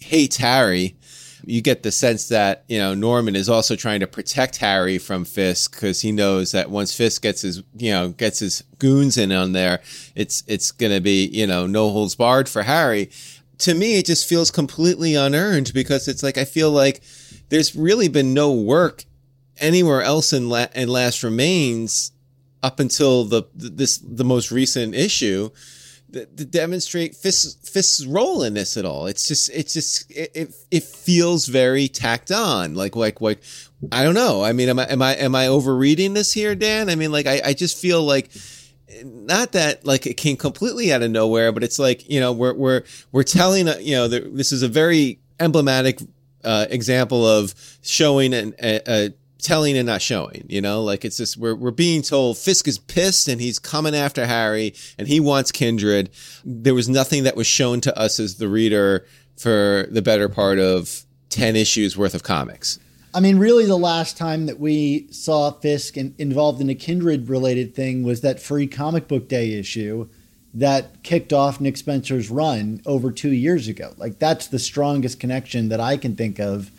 hates 0.00 0.38
Harry, 0.38 0.96
you 1.44 1.60
get 1.60 1.82
the 1.82 1.92
sense 1.92 2.28
that 2.28 2.64
you 2.68 2.78
know 2.78 2.94
Norman 2.94 3.36
is 3.36 3.48
also 3.48 3.76
trying 3.76 4.00
to 4.00 4.06
protect 4.06 4.56
Harry 4.56 4.98
from 4.98 5.24
Fisk 5.24 5.72
because 5.72 6.00
he 6.00 6.10
knows 6.10 6.52
that 6.52 6.70
once 6.70 6.94
Fisk 6.94 7.22
gets 7.22 7.42
his 7.42 7.62
you 7.76 7.92
know 7.92 8.08
gets 8.08 8.40
his 8.40 8.64
goons 8.78 9.16
in 9.16 9.30
on 9.30 9.52
there, 9.52 9.80
it's 10.16 10.42
it's 10.46 10.72
gonna 10.72 11.00
be 11.00 11.26
you 11.26 11.46
know 11.46 11.66
no 11.66 11.90
holds 11.90 12.14
barred 12.14 12.48
for 12.48 12.62
Harry. 12.62 13.10
To 13.62 13.74
me, 13.74 13.98
it 13.98 14.06
just 14.06 14.28
feels 14.28 14.50
completely 14.50 15.14
unearned 15.14 15.72
because 15.72 16.08
it's 16.08 16.22
like 16.22 16.38
I 16.38 16.44
feel 16.44 16.70
like 16.70 17.02
there's 17.48 17.74
really 17.74 18.08
been 18.08 18.34
no 18.34 18.52
work 18.52 19.04
anywhere 19.58 20.02
else 20.02 20.32
in 20.32 20.48
La- 20.48 20.66
in 20.74 20.88
Last 20.88 21.22
Remains 21.22 22.12
up 22.62 22.80
until 22.80 23.24
the 23.24 23.44
this 23.54 23.98
the 23.98 24.24
most 24.24 24.50
recent 24.50 24.94
issue 24.94 25.50
to 26.12 26.44
demonstrate 26.44 27.16
Fisk's, 27.16 27.54
Fisk's 27.68 28.06
role 28.06 28.42
in 28.42 28.54
this 28.54 28.76
at 28.76 28.84
all. 28.84 29.06
It's 29.06 29.26
just, 29.26 29.50
it's 29.50 29.72
just, 29.72 30.10
it, 30.10 30.30
it, 30.34 30.54
it, 30.70 30.82
feels 30.82 31.46
very 31.46 31.88
tacked 31.88 32.30
on. 32.30 32.74
Like, 32.74 32.96
like, 32.96 33.20
like, 33.20 33.42
I 33.90 34.04
don't 34.04 34.14
know. 34.14 34.44
I 34.44 34.52
mean, 34.52 34.68
am 34.68 34.78
I, 34.78 34.84
am 34.84 35.00
I, 35.00 35.16
am 35.16 35.34
I 35.34 35.46
overreading 35.46 36.12
this 36.14 36.32
here, 36.32 36.54
Dan? 36.54 36.90
I 36.90 36.96
mean, 36.96 37.12
like, 37.12 37.26
I, 37.26 37.40
I 37.46 37.52
just 37.54 37.78
feel 37.78 38.02
like, 38.02 38.30
not 39.04 39.52
that 39.52 39.84
like 39.84 40.06
it 40.06 40.14
came 40.14 40.36
completely 40.36 40.92
out 40.92 41.02
of 41.02 41.10
nowhere, 41.10 41.52
but 41.52 41.64
it's 41.64 41.78
like, 41.78 42.08
you 42.08 42.20
know, 42.20 42.32
we're, 42.32 42.54
we're, 42.54 42.82
we're 43.10 43.22
telling, 43.22 43.68
uh, 43.68 43.76
you 43.80 43.94
know, 43.94 44.08
this 44.08 44.52
is 44.52 44.62
a 44.62 44.68
very 44.68 45.20
emblematic, 45.40 46.00
uh, 46.44 46.66
example 46.70 47.26
of 47.26 47.54
showing 47.82 48.34
and 48.34 48.54
a, 48.62 48.80
a 48.90 49.14
telling 49.38 49.76
and 49.76 49.86
not 49.86 50.02
showing, 50.02 50.44
you 50.48 50.60
know, 50.60 50.82
like 50.82 51.04
it's 51.04 51.16
just, 51.16 51.36
we're, 51.36 51.54
we're 51.54 51.70
being 51.70 52.02
told 52.02 52.38
Fisk 52.38 52.68
is 52.68 52.78
pissed 52.78 53.28
and 53.28 53.40
he's 53.40 53.58
coming 53.58 53.94
after 53.94 54.26
Harry 54.26 54.74
and 54.98 55.08
he 55.08 55.20
wants 55.20 55.52
Kindred. 55.52 56.10
There 56.44 56.74
was 56.74 56.88
nothing 56.88 57.24
that 57.24 57.36
was 57.36 57.46
shown 57.46 57.80
to 57.82 57.98
us 57.98 58.20
as 58.20 58.36
the 58.36 58.48
reader 58.48 59.06
for 59.36 59.86
the 59.90 60.02
better 60.02 60.28
part 60.28 60.58
of 60.58 61.04
10 61.30 61.56
issues 61.56 61.96
worth 61.96 62.14
of 62.14 62.22
comics. 62.22 62.78
I 63.14 63.20
mean, 63.20 63.38
really, 63.38 63.66
the 63.66 63.76
last 63.76 64.16
time 64.16 64.46
that 64.46 64.58
we 64.58 65.06
saw 65.10 65.50
Fisk 65.50 65.96
in, 65.96 66.14
involved 66.18 66.60
in 66.60 66.70
a 66.70 66.74
Kindred 66.74 67.28
related 67.28 67.74
thing 67.74 68.02
was 68.02 68.22
that 68.22 68.40
free 68.40 68.66
comic 68.66 69.06
book 69.06 69.28
day 69.28 69.52
issue 69.52 70.08
that 70.54 71.02
kicked 71.02 71.32
off 71.32 71.60
Nick 71.60 71.76
Spencer's 71.76 72.30
run 72.30 72.80
over 72.86 73.10
two 73.10 73.32
years 73.32 73.68
ago. 73.68 73.94
Like, 73.96 74.18
that's 74.18 74.46
the 74.46 74.58
strongest 74.58 75.20
connection 75.20 75.68
that 75.68 75.80
I 75.80 75.96
can 75.96 76.16
think 76.16 76.38
of, 76.38 76.70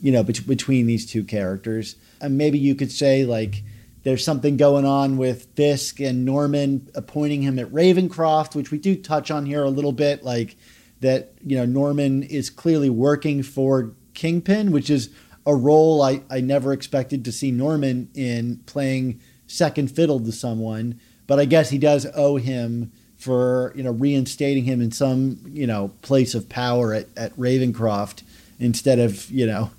you 0.00 0.12
know, 0.12 0.22
bet- 0.22 0.46
between 0.46 0.86
these 0.86 1.06
two 1.06 1.24
characters 1.24 1.96
and 2.20 2.36
maybe 2.36 2.58
you 2.58 2.74
could 2.74 2.92
say 2.92 3.24
like 3.24 3.62
there's 4.02 4.24
something 4.24 4.56
going 4.56 4.84
on 4.84 5.16
with 5.16 5.46
Fisk 5.56 6.00
and 6.00 6.24
Norman 6.24 6.88
appointing 6.94 7.42
him 7.42 7.58
at 7.58 7.70
Ravencroft, 7.70 8.54
which 8.54 8.70
we 8.70 8.78
do 8.78 8.96
touch 8.96 9.30
on 9.30 9.44
here 9.44 9.62
a 9.62 9.68
little 9.68 9.92
bit, 9.92 10.24
like 10.24 10.56
that 11.00 11.32
you 11.44 11.56
know 11.56 11.66
Norman 11.66 12.22
is 12.22 12.50
clearly 12.50 12.90
working 12.90 13.42
for 13.42 13.92
Kingpin, 14.14 14.70
which 14.72 14.90
is 14.90 15.10
a 15.46 15.54
role 15.54 16.02
I, 16.02 16.22
I 16.30 16.40
never 16.40 16.72
expected 16.72 17.24
to 17.24 17.32
see 17.32 17.50
Norman 17.50 18.08
in 18.14 18.60
playing 18.66 19.20
second 19.46 19.90
fiddle 19.90 20.20
to 20.20 20.32
someone, 20.32 21.00
but 21.26 21.38
I 21.38 21.44
guess 21.44 21.70
he 21.70 21.78
does 21.78 22.06
owe 22.14 22.36
him 22.36 22.92
for 23.16 23.72
you 23.76 23.82
know 23.82 23.90
reinstating 23.90 24.64
him 24.64 24.80
in 24.80 24.90
some 24.90 25.38
you 25.46 25.66
know 25.66 25.92
place 26.02 26.34
of 26.34 26.48
power 26.48 26.94
at, 26.94 27.06
at 27.16 27.36
Ravencroft 27.36 28.22
instead 28.58 28.98
of 28.98 29.30
you 29.30 29.46
know 29.46 29.70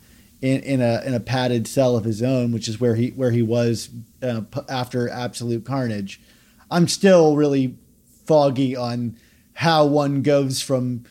in, 0.42 0.62
in 0.62 0.82
a 0.82 1.02
in 1.06 1.14
a 1.14 1.20
padded 1.20 1.68
cell 1.68 1.96
of 1.96 2.04
his 2.04 2.22
own, 2.22 2.52
which 2.52 2.68
is 2.68 2.80
where 2.80 2.96
he 2.96 3.10
where 3.10 3.32
he 3.32 3.42
was 3.42 3.90
uh, 4.22 4.42
after 4.70 5.10
Absolute 5.10 5.66
Carnage. 5.66 6.22
I'm 6.70 6.88
still 6.88 7.36
really 7.36 7.76
foggy 8.26 8.76
on 8.76 9.18
how 9.54 9.86
one 9.86 10.22
goes 10.22 10.62
from 10.62 11.04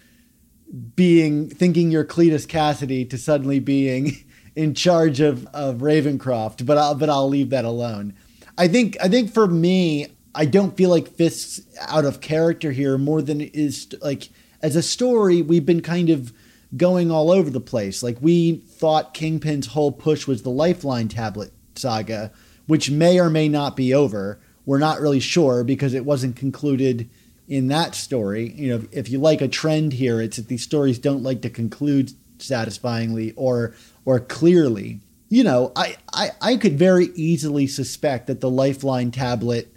being 0.94 1.48
thinking 1.48 1.90
you're 1.90 2.04
Cletus 2.04 2.46
Kasady 2.46 3.08
to 3.10 3.18
suddenly 3.18 3.58
being 3.58 4.16
in 4.56 4.74
charge 4.74 5.20
of, 5.20 5.46
of 5.48 5.76
Ravencroft, 5.78 6.66
but 6.66 6.78
I'll 6.78 6.94
but 6.94 7.08
I'll 7.08 7.28
leave 7.28 7.50
that 7.50 7.64
alone. 7.64 8.14
I 8.58 8.68
think 8.68 8.96
I 9.02 9.08
think 9.08 9.32
for 9.32 9.46
me, 9.46 10.08
I 10.34 10.44
don't 10.44 10.76
feel 10.76 10.90
like 10.90 11.08
Fisk's 11.08 11.60
out 11.80 12.04
of 12.04 12.20
character 12.20 12.72
here 12.72 12.98
more 12.98 13.22
than 13.22 13.40
is 13.40 13.88
like 14.02 14.28
as 14.62 14.76
a 14.76 14.82
story. 14.82 15.42
We've 15.42 15.66
been 15.66 15.82
kind 15.82 16.10
of 16.10 16.32
going 16.76 17.10
all 17.10 17.30
over 17.30 17.50
the 17.50 17.60
place. 17.60 18.02
Like 18.02 18.18
we 18.20 18.56
thought 18.56 19.14
Kingpin's 19.14 19.68
whole 19.68 19.92
push 19.92 20.26
was 20.26 20.42
the 20.42 20.50
Lifeline 20.50 21.08
tablet 21.08 21.52
saga, 21.74 22.32
which 22.66 22.90
may 22.90 23.18
or 23.18 23.30
may 23.30 23.48
not 23.48 23.76
be 23.76 23.94
over. 23.94 24.40
We're 24.66 24.78
not 24.78 25.00
really 25.00 25.20
sure 25.20 25.64
because 25.64 25.94
it 25.94 26.04
wasn't 26.04 26.36
concluded 26.36 27.08
in 27.48 27.68
that 27.68 27.94
story. 27.94 28.52
You 28.52 28.68
know, 28.78 28.86
if 28.92 29.08
you 29.08 29.18
like 29.18 29.40
a 29.40 29.48
trend 29.48 29.94
here, 29.94 30.20
it's 30.20 30.36
that 30.36 30.48
these 30.48 30.62
stories 30.62 30.98
don't 30.98 31.22
like 31.22 31.42
to 31.42 31.50
conclude 31.50 32.12
satisfyingly 32.38 33.32
or 33.36 33.74
or 34.04 34.20
clearly. 34.20 35.00
You 35.28 35.44
know, 35.44 35.72
I, 35.76 35.96
I, 36.12 36.30
I 36.40 36.56
could 36.56 36.78
very 36.78 37.06
easily 37.14 37.66
suspect 37.66 38.26
that 38.26 38.40
the 38.40 38.50
Lifeline 38.50 39.10
tablet 39.10 39.72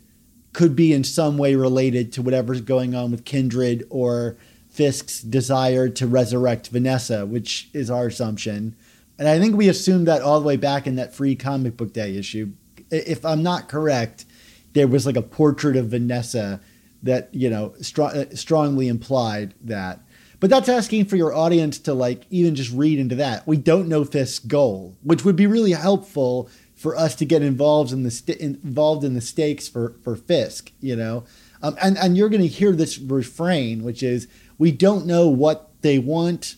could 0.51 0.75
be 0.75 0.94
in 0.94 1.03
some 1.03 1.38
way 1.38 1.56
related 1.56 2.12
to 2.13 2.22
whatever's 2.22 2.62
going 2.62 2.96
on 2.96 3.12
with 3.12 3.25
Kindred 3.25 3.86
or 3.89 4.38
Fisk's 4.70 5.22
desire 5.22 5.89
to 5.89 6.08
resurrect 6.08 6.70
Vanessa, 6.70 7.25
which 7.25 7.70
is 7.74 7.92
our 7.92 8.08
assumption. 8.08 8.75
And 9.20 9.27
I 9.27 9.39
think 9.39 9.56
we 9.56 9.70
assumed 9.70 10.08
that 10.08 10.22
all 10.22 10.39
the 10.39 10.48
way 10.48 10.58
back 10.58 10.88
in 10.88 10.96
that 10.96 11.13
free 11.13 11.36
comic 11.36 11.77
book 11.77 11.94
day 11.94 12.18
issue. 12.18 12.51
If 12.89 13.24
I'm 13.24 13.44
not 13.44 13.70
correct, 13.70 14.25
there 14.74 14.88
was 14.88 15.06
like 15.06 15.15
a 15.15 15.22
portrait 15.22 15.75
of 15.75 15.88
Vanessa 15.89 16.60
that, 17.03 17.30
you 17.32 17.50
know, 17.50 17.75
uh, 18.00 18.25
strongly 18.34 18.88
implied 18.88 19.53
that. 19.62 20.00
But 20.43 20.50
that's 20.50 20.67
asking 20.67 21.05
for 21.05 21.15
your 21.15 21.33
audience 21.33 21.79
to 21.79 21.93
like 21.93 22.25
even 22.29 22.53
just 22.53 22.73
read 22.73 23.00
into 23.00 23.15
that. 23.15 23.47
We 23.47 23.55
don't 23.55 23.88
know 23.88 24.03
Fisk's 24.03 24.39
goal, 24.39 24.97
which 25.01 25.23
would 25.23 25.38
be 25.38 25.47
really 25.47 25.71
helpful 25.71 26.50
for 26.75 26.97
us 26.97 27.15
to 27.15 27.25
get 27.25 27.41
involved 27.41 27.93
in 27.93 28.03
the 28.03 28.12
st- 28.12 28.39
involved 28.39 29.05
in 29.05 29.13
the 29.13 29.21
stakes 29.21 29.69
for 29.69 29.95
for 30.03 30.17
Fisk, 30.17 30.73
you 30.81 30.97
know. 30.97 31.23
Um, 31.62 31.77
and 31.81 31.97
and 31.97 32.17
you're 32.17 32.27
going 32.27 32.41
to 32.41 32.47
hear 32.50 32.73
this 32.73 33.00
refrain, 33.00 33.85
which 33.85 34.03
is 34.03 34.27
we 34.57 34.73
don't 34.73 35.05
know 35.05 35.29
what 35.29 35.71
they 35.81 35.97
want, 35.97 36.57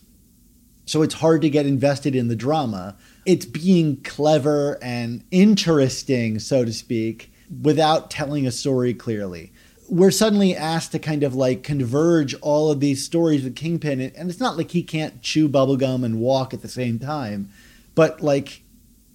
so 0.87 1.03
it's 1.03 1.13
hard 1.13 1.43
to 1.43 1.49
get 1.51 1.67
invested 1.67 2.15
in 2.15 2.27
the 2.27 2.35
drama. 2.35 2.97
It's 3.23 3.45
being 3.45 4.01
clever 4.01 4.79
and 4.81 5.23
interesting, 5.29 6.39
so 6.39 6.65
to 6.65 6.73
speak, 6.73 7.31
without 7.61 8.09
telling 8.09 8.47
a 8.47 8.51
story 8.51 8.95
clearly. 8.95 9.53
We're 9.87 10.11
suddenly 10.11 10.55
asked 10.55 10.91
to 10.93 10.99
kind 10.99 11.23
of 11.23 11.35
like 11.35 11.63
converge 11.63 12.33
all 12.41 12.71
of 12.71 12.79
these 12.79 13.03
stories 13.03 13.43
with 13.43 13.55
Kingpin, 13.55 14.01
and 14.01 14.29
it's 14.29 14.39
not 14.39 14.57
like 14.57 14.71
he 14.71 14.83
can't 14.83 15.21
chew 15.21 15.47
bubblegum 15.47 16.03
and 16.03 16.19
walk 16.19 16.53
at 16.53 16.61
the 16.61 16.67
same 16.67 16.99
time, 16.99 17.49
but 17.93 18.21
like 18.21 18.61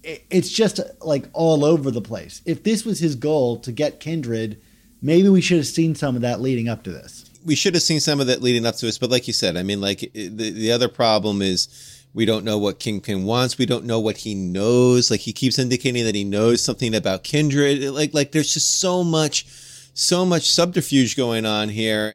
it's 0.03 0.49
just 0.49 0.79
like 1.01 1.25
all 1.33 1.63
over 1.63 1.91
the 1.91 2.01
place. 2.01 2.41
If 2.45 2.63
this 2.63 2.85
was 2.85 2.99
his 2.99 3.15
goal 3.15 3.59
to 3.59 3.71
get 3.71 3.99
Kindred, 3.99 4.59
maybe 5.01 5.29
we 5.29 5.41
should 5.41 5.57
have 5.57 5.67
seen 5.67 5.93
some 5.93 6.15
of 6.15 6.21
that 6.21 6.41
leading 6.41 6.67
up 6.67 6.83
to 6.83 6.91
this 6.91 7.29
we 7.45 7.55
should 7.55 7.73
have 7.73 7.83
seen 7.83 7.99
some 7.99 8.19
of 8.19 8.27
that 8.27 8.41
leading 8.41 8.65
up 8.65 8.75
to 8.75 8.85
this, 8.85 8.97
but 8.97 9.09
like 9.09 9.27
you 9.27 9.33
said, 9.33 9.57
I 9.57 9.63
mean, 9.63 9.81
like 9.81 9.99
the 10.13 10.51
the 10.51 10.71
other 10.71 10.87
problem 10.87 11.41
is 11.41 11.67
we 12.13 12.25
don't 12.25 12.45
know 12.45 12.57
what 12.57 12.79
Kingpin 12.79 13.23
wants. 13.23 13.57
We 13.57 13.65
don't 13.65 13.85
know 13.85 13.99
what 13.99 14.17
he 14.17 14.35
knows. 14.35 15.09
Like 15.09 15.21
he 15.21 15.33
keeps 15.33 15.57
indicating 15.57 16.03
that 16.05 16.15
he 16.15 16.23
knows 16.23 16.63
something 16.63 16.93
about 16.93 17.23
Kindred. 17.23 17.81
Like 17.91 18.13
like 18.13 18.31
there's 18.31 18.53
just 18.53 18.79
so 18.79 19.03
much, 19.03 19.45
so 19.93 20.25
much 20.25 20.49
subterfuge 20.49 21.15
going 21.15 21.45
on 21.45 21.69
here. 21.69 22.13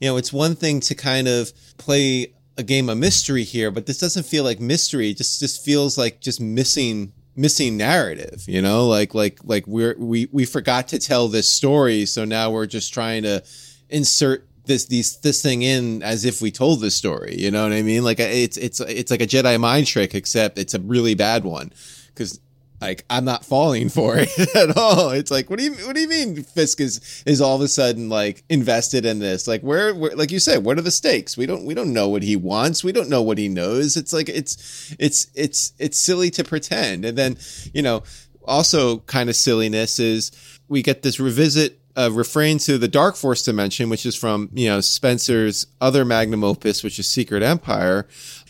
You 0.00 0.08
know, 0.08 0.16
it's 0.16 0.32
one 0.32 0.54
thing 0.54 0.80
to 0.80 0.94
kind 0.94 1.28
of 1.28 1.52
play 1.76 2.34
a 2.56 2.62
game 2.62 2.88
of 2.88 2.98
mystery 2.98 3.44
here, 3.44 3.70
but 3.70 3.86
this 3.86 3.98
doesn't 3.98 4.26
feel 4.26 4.44
like 4.44 4.60
mystery. 4.60 5.10
It 5.10 5.18
just 5.18 5.40
just 5.40 5.64
feels 5.64 5.98
like 5.98 6.20
just 6.20 6.40
missing 6.40 7.12
missing 7.36 7.76
narrative 7.76 8.42
you 8.48 8.60
know 8.60 8.88
like 8.88 9.14
like 9.14 9.38
like 9.44 9.64
we're 9.68 9.94
we 9.96 10.28
we 10.32 10.44
forgot 10.44 10.88
to 10.88 10.98
tell 10.98 11.28
this 11.28 11.48
story 11.48 12.04
so 12.04 12.24
now 12.24 12.50
we're 12.50 12.66
just 12.66 12.92
trying 12.92 13.22
to 13.22 13.40
insert 13.88 14.48
this 14.68 14.84
these 14.84 15.16
this 15.16 15.42
thing 15.42 15.62
in 15.62 16.02
as 16.04 16.24
if 16.24 16.40
we 16.40 16.52
told 16.52 16.80
this 16.80 16.94
story. 16.94 17.34
You 17.36 17.50
know 17.50 17.64
what 17.64 17.72
I 17.72 17.82
mean? 17.82 18.04
Like 18.04 18.20
it's 18.20 18.56
it's 18.56 18.78
it's 18.80 19.10
like 19.10 19.20
a 19.20 19.26
Jedi 19.26 19.58
mind 19.58 19.88
trick, 19.88 20.14
except 20.14 20.58
it's 20.58 20.74
a 20.74 20.80
really 20.80 21.14
bad 21.14 21.42
one 21.42 21.72
because 22.08 22.38
like 22.80 23.04
I'm 23.10 23.24
not 23.24 23.44
falling 23.44 23.88
for 23.88 24.16
it 24.18 24.28
at 24.56 24.76
all. 24.76 25.10
It's 25.10 25.30
like 25.30 25.50
what 25.50 25.58
do 25.58 25.64
you 25.64 25.72
what 25.86 25.94
do 25.94 26.00
you 26.00 26.08
mean 26.08 26.42
Fisk 26.42 26.80
is 26.80 27.22
is 27.26 27.40
all 27.40 27.56
of 27.56 27.62
a 27.62 27.68
sudden 27.68 28.08
like 28.08 28.44
invested 28.48 29.04
in 29.04 29.18
this? 29.18 29.48
Like 29.48 29.62
where, 29.62 29.94
where 29.94 30.14
like 30.14 30.30
you 30.30 30.38
said, 30.38 30.64
what 30.64 30.78
are 30.78 30.82
the 30.82 30.90
stakes? 30.90 31.36
We 31.36 31.46
don't 31.46 31.64
we 31.64 31.74
don't 31.74 31.92
know 31.92 32.08
what 32.08 32.22
he 32.22 32.36
wants. 32.36 32.84
We 32.84 32.92
don't 32.92 33.08
know 33.08 33.22
what 33.22 33.38
he 33.38 33.48
knows. 33.48 33.96
It's 33.96 34.12
like 34.12 34.28
it's 34.28 34.94
it's 34.98 35.28
it's 35.34 35.72
it's 35.78 35.98
silly 35.98 36.30
to 36.30 36.44
pretend. 36.44 37.04
And 37.04 37.18
then 37.18 37.38
you 37.72 37.82
know 37.82 38.02
also 38.44 38.98
kind 39.00 39.28
of 39.28 39.36
silliness 39.36 39.98
is 39.98 40.30
we 40.68 40.82
get 40.82 41.02
this 41.02 41.18
revisit 41.18 41.80
uh, 41.96 42.10
refrain 42.12 42.58
to 42.58 42.78
the 42.78 42.86
Dark 42.86 43.16
Force 43.16 43.42
dimension, 43.42 43.90
which 43.90 44.06
is 44.06 44.14
from 44.14 44.50
you 44.52 44.68
know 44.68 44.80
Spencer's 44.80 45.66
other 45.80 46.04
magnum 46.04 46.44
opus, 46.44 46.84
which 46.84 46.98
is 46.98 47.08
Secret 47.08 47.42
Empire. 47.42 48.06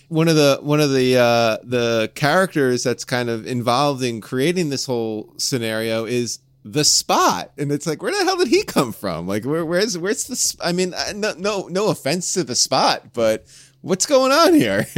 One 0.08 0.28
of 0.28 0.36
the 0.36 0.58
one 0.62 0.80
of 0.80 0.92
the 0.92 1.16
uh, 1.16 1.58
the 1.62 2.10
characters 2.14 2.82
that's 2.82 3.04
kind 3.04 3.28
of 3.28 3.46
involved 3.46 4.02
in 4.02 4.20
creating 4.20 4.70
this 4.70 4.86
whole 4.86 5.34
scenario 5.36 6.04
is 6.06 6.38
the 6.64 6.84
spot. 6.84 7.52
And 7.58 7.70
it's 7.70 7.86
like 7.86 8.02
where 8.02 8.12
the 8.12 8.24
hell 8.24 8.36
did 8.36 8.48
he 8.48 8.62
come 8.64 8.92
from? 8.92 9.26
Like 9.26 9.44
where, 9.44 9.64
where's 9.64 9.96
where's 9.98 10.24
the 10.24 10.36
sp- 10.36 10.60
i 10.62 10.72
mean 10.72 10.94
no 11.14 11.34
no 11.38 11.68
no 11.68 11.88
offense 11.88 12.32
to 12.34 12.44
the 12.44 12.54
spot 12.54 13.12
but 13.12 13.46
what's 13.80 14.06
going 14.06 14.32
on 14.32 14.54
here? 14.54 14.86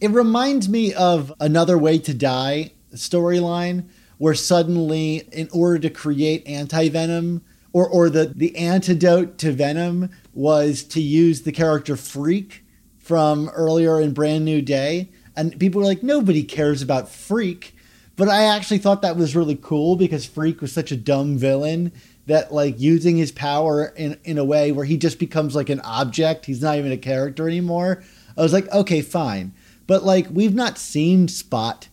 It 0.00 0.10
reminds 0.10 0.68
me 0.68 0.92
of 0.92 1.32
another 1.40 1.78
way 1.78 1.98
to 1.98 2.12
die 2.12 2.72
storyline 2.92 3.88
where 4.18 4.34
suddenly 4.34 5.26
in 5.32 5.48
order 5.50 5.78
to 5.78 5.88
create 5.88 6.46
anti-venom 6.46 7.42
or 7.72 7.88
or 7.88 8.10
the 8.10 8.26
the 8.26 8.54
antidote 8.56 9.38
to 9.38 9.52
venom 9.52 10.10
was 10.34 10.82
to 10.82 11.00
use 11.00 11.42
the 11.42 11.52
character 11.52 11.96
freak 11.96 12.63
from 13.04 13.48
earlier 13.50 14.00
in 14.00 14.12
brand 14.12 14.44
new 14.44 14.60
day 14.60 15.08
and 15.36 15.58
people 15.60 15.80
were 15.80 15.86
like 15.86 16.02
nobody 16.02 16.42
cares 16.42 16.82
about 16.82 17.08
freak 17.08 17.74
but 18.16 18.28
I 18.28 18.44
actually 18.44 18.78
thought 18.78 19.02
that 19.02 19.16
was 19.16 19.34
really 19.34 19.58
cool 19.60 19.96
because 19.96 20.24
Freak 20.24 20.60
was 20.60 20.72
such 20.72 20.92
a 20.92 20.96
dumb 20.96 21.36
villain 21.36 21.92
that 22.26 22.52
like 22.52 22.78
using 22.80 23.16
his 23.16 23.32
power 23.32 23.86
in 23.96 24.18
in 24.24 24.38
a 24.38 24.44
way 24.44 24.72
where 24.72 24.84
he 24.84 24.96
just 24.96 25.18
becomes 25.18 25.54
like 25.54 25.68
an 25.68 25.80
object. 25.80 26.46
He's 26.46 26.62
not 26.62 26.78
even 26.78 26.92
a 26.92 26.96
character 26.96 27.48
anymore. 27.48 28.02
I 28.36 28.42
was 28.42 28.52
like, 28.52 28.70
okay, 28.72 29.02
fine. 29.02 29.52
But 29.86 30.04
like 30.04 30.28
we've 30.30 30.54
not 30.54 30.78
seen 30.78 31.28
Spot 31.28 31.88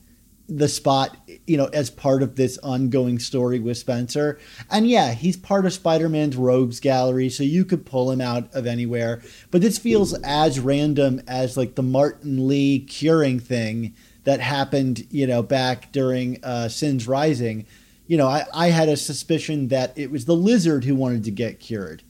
the 0.53 0.67
spot, 0.67 1.15
you 1.47 1.55
know, 1.55 1.67
as 1.67 1.89
part 1.89 2.21
of 2.21 2.35
this 2.35 2.57
ongoing 2.57 3.19
story 3.19 3.59
with 3.59 3.77
Spencer. 3.77 4.37
And 4.69 4.85
yeah, 4.85 5.13
he's 5.13 5.37
part 5.37 5.65
of 5.65 5.71
Spider-Man's 5.71 6.35
rogues 6.35 6.81
gallery, 6.81 7.29
so 7.29 7.43
you 7.43 7.63
could 7.63 7.85
pull 7.85 8.11
him 8.11 8.19
out 8.19 8.53
of 8.53 8.67
anywhere. 8.67 9.21
But 9.49 9.61
this 9.61 9.77
feels 9.77 10.13
as 10.23 10.59
random 10.59 11.21
as 11.25 11.55
like 11.55 11.75
the 11.75 11.83
Martin 11.83 12.47
Li 12.49 12.79
curing 12.79 13.39
thing 13.39 13.95
that 14.25 14.41
happened, 14.41 15.07
you 15.09 15.25
know, 15.25 15.41
back 15.41 15.91
during 15.93 16.43
uh, 16.43 16.67
Sins 16.67 17.07
Rising, 17.07 17.65
you 18.07 18.17
know, 18.17 18.27
I, 18.27 18.45
I 18.53 18.67
had 18.67 18.89
a 18.89 18.97
suspicion 18.97 19.69
that 19.69 19.97
it 19.97 20.11
was 20.11 20.25
the 20.25 20.35
lizard 20.35 20.83
who 20.83 20.95
wanted 20.95 21.23
to 21.23 21.31
get 21.31 21.61
cured. 21.61 22.03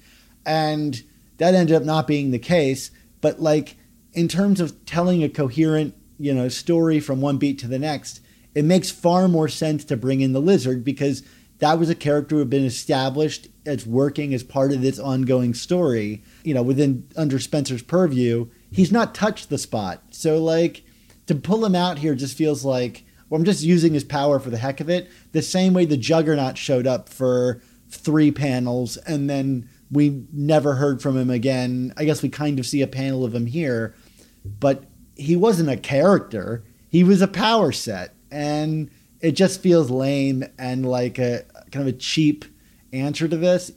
And 0.48 1.02
that 1.38 1.54
ended 1.54 1.76
up 1.76 1.84
not 1.84 2.08
being 2.08 2.32
the 2.32 2.40
case. 2.40 2.90
But 3.22 3.40
like 3.40 3.78
in 4.14 4.28
terms 4.28 4.60
of 4.60 4.84
telling 4.86 5.24
a 5.24 5.30
coherent, 5.30 5.94
you 6.18 6.34
know, 6.34 6.50
story 6.50 7.00
from 7.00 7.22
one 7.22 7.38
beat 7.38 7.60
to 7.60 7.68
the 7.68 7.80
next, 7.80 8.20
it 8.54 8.66
makes 8.66 8.92
far 8.92 9.28
more 9.28 9.48
sense 9.48 9.84
to 9.86 9.98
bring 9.98 10.22
in 10.22 10.34
the 10.34 10.42
lizard 10.42 10.84
because 10.84 11.24
that 11.60 11.78
was 11.78 11.90
a 11.90 11.96
character 11.96 12.36
who 12.36 12.40
had 12.40 12.50
been 12.50 12.66
established 12.66 13.48
as 13.66 13.86
working 13.86 14.34
as 14.34 14.44
part 14.44 14.72
of 14.72 14.82
this 14.82 15.00
ongoing 15.00 15.54
story, 15.54 16.24
you 16.44 16.54
know, 16.54 16.64
within 16.64 17.08
under 17.16 17.38
Spencer's 17.38 17.84
purview. 17.84 18.50
He's 18.72 18.92
not 18.92 19.14
touched 19.14 19.50
the 19.50 19.60
spot. 19.60 20.04
So 20.10 20.44
like 20.44 20.84
to 21.28 21.36
pull 21.36 21.64
him 21.64 21.76
out 21.76 22.00
here 22.00 22.16
just 22.16 22.38
feels 22.38 22.66
like 22.66 23.06
well, 23.30 23.40
I'm 23.40 23.46
just 23.46 23.64
using 23.64 23.94
his 23.94 24.04
power 24.04 24.40
for 24.40 24.50
the 24.50 24.58
heck 24.58 24.82
of 24.82 24.90
it. 24.90 25.10
The 25.32 25.42
same 25.42 25.74
way 25.74 25.86
the 25.86 25.96
Juggernaut 25.96 26.58
showed 26.58 26.86
up 26.86 27.08
for 27.08 27.62
three 27.90 28.32
panels 28.32 28.98
and 28.98 29.30
then 29.30 29.70
we 29.90 30.26
never 30.34 30.76
heard 30.76 31.02
from 31.02 31.18
him 31.18 31.30
again. 31.30 31.94
I 31.96 32.06
guess 32.06 32.22
we 32.22 32.30
kind 32.30 32.60
of 32.60 32.66
see 32.66 32.82
a 32.82 32.88
panel 32.88 33.24
of 33.24 33.36
him 33.36 33.46
here, 33.46 33.96
but 34.44 34.86
he 35.16 35.36
wasn't 35.36 35.70
a 35.70 35.78
character. 35.78 36.64
He 36.90 37.04
was 37.04 37.22
a 37.22 37.28
power 37.28 37.72
set, 37.72 38.16
and 38.32 38.90
it 39.20 39.34
just 39.34 39.62
feels 39.62 39.90
lame 39.90 40.44
and 40.58 40.86
like 40.86 41.20
a 41.20 41.44
kind 41.72 41.88
of 41.88 41.94
a 41.94 41.98
cheap 41.98 42.46
answer 42.94 43.28
to 43.28 43.38
this. 43.38 43.72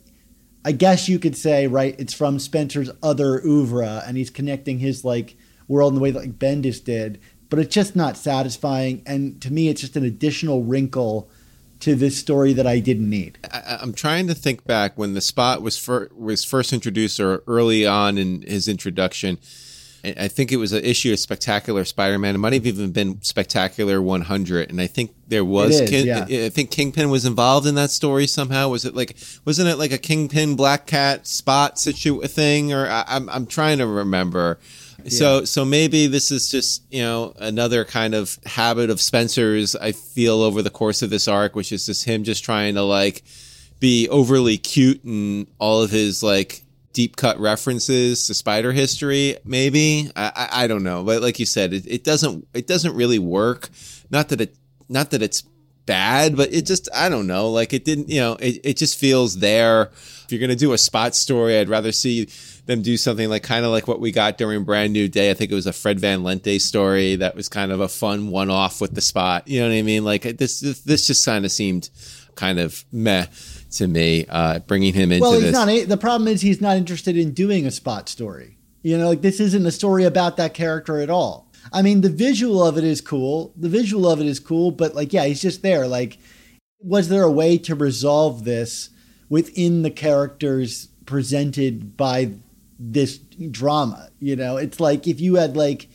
I 0.63 0.71
guess 0.71 1.07
you 1.07 1.19
could 1.19 1.37
say, 1.37 1.67
right, 1.67 1.95
it's 1.99 2.13
from 2.13 2.39
Spencer's 2.39 2.89
other 3.03 3.39
oeuvre, 3.45 4.03
and 4.07 4.17
he's 4.17 4.31
connecting 4.31 4.79
his 4.79 5.05
like 5.05 5.37
world 5.67 5.91
in 5.91 5.95
the 5.95 6.01
way 6.01 6.11
that 6.11 6.19
like 6.19 6.39
Bendis 6.39 6.83
did 6.83 7.19
but 7.49 7.59
it's 7.59 7.73
just 7.73 7.95
not 7.95 8.17
satisfying. 8.17 9.01
And 9.05 9.41
to 9.41 9.51
me, 9.51 9.69
it's 9.69 9.81
just 9.81 9.95
an 9.95 10.03
additional 10.03 10.63
wrinkle 10.63 11.29
to 11.81 11.95
this 11.95 12.17
story 12.17 12.53
that 12.53 12.65
I 12.65 12.79
didn't 12.79 13.09
need. 13.09 13.37
I, 13.51 13.77
am 13.81 13.93
trying 13.93 14.27
to 14.27 14.33
think 14.35 14.65
back 14.65 14.97
when 14.97 15.13
the 15.13 15.21
spot 15.21 15.61
was 15.61 15.77
fir- 15.77 16.09
was 16.15 16.43
first 16.43 16.73
introduced 16.73 17.19
or 17.19 17.43
early 17.47 17.85
on 17.85 18.17
in 18.17 18.41
his 18.41 18.67
introduction. 18.67 19.37
I 20.17 20.27
think 20.27 20.51
it 20.51 20.57
was 20.57 20.71
an 20.71 20.83
issue 20.83 21.13
of 21.13 21.19
Spectacular 21.19 21.85
Spider-Man. 21.85 22.35
It 22.35 22.37
might 22.37 22.53
have 22.53 22.65
even 22.65 22.91
been 22.91 23.21
Spectacular 23.21 24.01
100, 24.01 24.69
and 24.69 24.79
I 24.79 24.87
think 24.87 25.13
there 25.27 25.45
was. 25.45 25.79
Is, 25.79 25.89
King, 25.89 26.07
yeah. 26.07 26.45
I 26.45 26.49
think 26.49 26.71
Kingpin 26.71 27.09
was 27.09 27.25
involved 27.25 27.67
in 27.67 27.75
that 27.75 27.91
story 27.91 28.27
somehow. 28.27 28.69
Was 28.69 28.85
it 28.85 28.95
like? 28.95 29.17
Wasn't 29.45 29.67
it 29.67 29.77
like 29.77 29.91
a 29.91 29.97
Kingpin 29.97 30.55
Black 30.55 30.85
Cat 30.85 31.27
spot 31.27 31.79
situ 31.79 32.21
thing? 32.21 32.73
Or 32.73 32.87
I, 32.87 33.03
I'm 33.07 33.29
I'm 33.29 33.45
trying 33.45 33.79
to 33.79 33.87
remember. 33.87 34.59
So 35.07 35.45
so 35.45 35.65
maybe 35.65 36.07
this 36.07 36.31
is 36.31 36.49
just 36.49 36.83
you 36.91 37.03
know 37.03 37.33
another 37.37 37.85
kind 37.85 38.15
of 38.15 38.39
habit 38.45 38.89
of 38.89 38.99
Spencer's. 38.99 39.75
I 39.75 39.91
feel 39.91 40.41
over 40.41 40.61
the 40.61 40.69
course 40.69 41.01
of 41.01 41.09
this 41.09 41.27
arc, 41.27 41.55
which 41.55 41.71
is 41.71 41.85
just 41.85 42.05
him 42.05 42.23
just 42.23 42.43
trying 42.43 42.75
to 42.75 42.81
like 42.81 43.23
be 43.79 44.09
overly 44.09 44.57
cute 44.57 45.03
and 45.03 45.47
all 45.59 45.81
of 45.81 45.91
his 45.91 46.23
like 46.23 46.63
deep 46.95 47.15
cut 47.17 47.39
references 47.39 48.25
to 48.25 48.33
spider 48.33 48.71
history 48.71 49.37
maybe 49.43 50.09
I, 50.15 50.31
I, 50.35 50.63
I 50.63 50.67
don't 50.67 50.83
know 50.83 51.03
but 51.03 51.21
like 51.21 51.39
you 51.39 51.45
said 51.45 51.73
it, 51.73 51.85
it 51.85 52.03
doesn't 52.03 52.47
it 52.53 52.67
doesn't 52.67 52.95
really 52.95 53.19
work 53.19 53.69
not 54.09 54.29
that 54.29 54.41
it 54.41 54.55
not 54.87 55.11
that 55.11 55.21
it's 55.21 55.43
bad 55.85 56.35
but 56.35 56.51
it 56.51 56.65
just 56.65 56.89
i 56.95 57.09
don't 57.09 57.27
know 57.27 57.51
like 57.51 57.73
it 57.73 57.85
didn't 57.85 58.09
you 58.09 58.19
know 58.19 58.33
it, 58.39 58.59
it 58.63 58.77
just 58.77 58.97
feels 58.97 59.37
there 59.37 59.91
if 60.23 60.27
you're 60.29 60.41
gonna 60.41 60.55
do 60.55 60.73
a 60.73 60.77
spot 60.77 61.13
story 61.13 61.59
i'd 61.59 61.69
rather 61.69 61.91
see 61.91 62.27
them 62.65 62.81
do 62.81 62.97
something 62.97 63.29
like 63.29 63.43
kind 63.43 63.65
of 63.65 63.71
like 63.71 63.87
what 63.87 63.99
we 63.99 64.11
got 64.11 64.37
during 64.37 64.63
Brand 64.63 64.91
New 64.93 65.07
Day. 65.07 65.29
I 65.29 65.33
think 65.33 65.51
it 65.51 65.55
was 65.55 65.67
a 65.67 65.73
Fred 65.73 65.99
Van 65.99 66.23
Lente 66.23 66.59
story 66.59 67.15
that 67.17 67.35
was 67.35 67.47
kind 67.47 67.71
of 67.71 67.79
a 67.79 67.87
fun 67.87 68.29
one 68.31 68.49
off 68.49 68.81
with 68.81 68.95
the 68.95 69.01
spot. 69.01 69.47
You 69.47 69.61
know 69.61 69.69
what 69.69 69.75
I 69.75 69.81
mean? 69.81 70.03
Like 70.03 70.23
this, 70.23 70.59
this 70.59 71.07
just 71.07 71.25
kind 71.25 71.45
of 71.45 71.51
seemed 71.51 71.89
kind 72.35 72.59
of 72.59 72.83
meh 72.91 73.27
to 73.75 73.87
me, 73.87 74.25
uh, 74.29 74.59
bringing 74.59 74.93
him 74.93 75.11
into 75.11 75.21
well, 75.21 75.33
he's 75.33 75.43
this. 75.43 75.53
Not, 75.53 75.89
the 75.89 75.97
problem 75.97 76.27
is 76.27 76.41
he's 76.41 76.61
not 76.61 76.77
interested 76.77 77.17
in 77.17 77.33
doing 77.33 77.65
a 77.65 77.71
spot 77.71 78.09
story. 78.09 78.57
You 78.83 78.97
know, 78.97 79.09
like 79.09 79.21
this 79.21 79.39
isn't 79.39 79.65
a 79.65 79.71
story 79.71 80.03
about 80.03 80.37
that 80.37 80.53
character 80.53 80.99
at 80.99 81.09
all. 81.09 81.51
I 81.73 81.81
mean, 81.81 82.01
the 82.01 82.09
visual 82.09 82.63
of 82.63 82.77
it 82.77 82.83
is 82.83 83.01
cool. 83.01 83.53
The 83.57 83.69
visual 83.69 84.07
of 84.07 84.21
it 84.21 84.27
is 84.27 84.39
cool, 84.39 84.71
but 84.71 84.93
like, 84.93 85.11
yeah, 85.11 85.25
he's 85.25 85.41
just 85.41 85.63
there. 85.63 85.87
Like, 85.87 86.19
was 86.79 87.09
there 87.09 87.23
a 87.23 87.31
way 87.31 87.57
to 87.59 87.73
resolve 87.73 88.43
this 88.43 88.91
within 89.29 89.81
the 89.81 89.89
characters 89.89 90.89
presented 91.05 91.97
by 91.97 92.31
this 92.79 93.17
drama. 93.17 94.09
You 94.19 94.35
know, 94.35 94.57
it's 94.57 94.79
like 94.79 95.07
if 95.07 95.19
you 95.19 95.35
had 95.35 95.55
like 95.55 95.87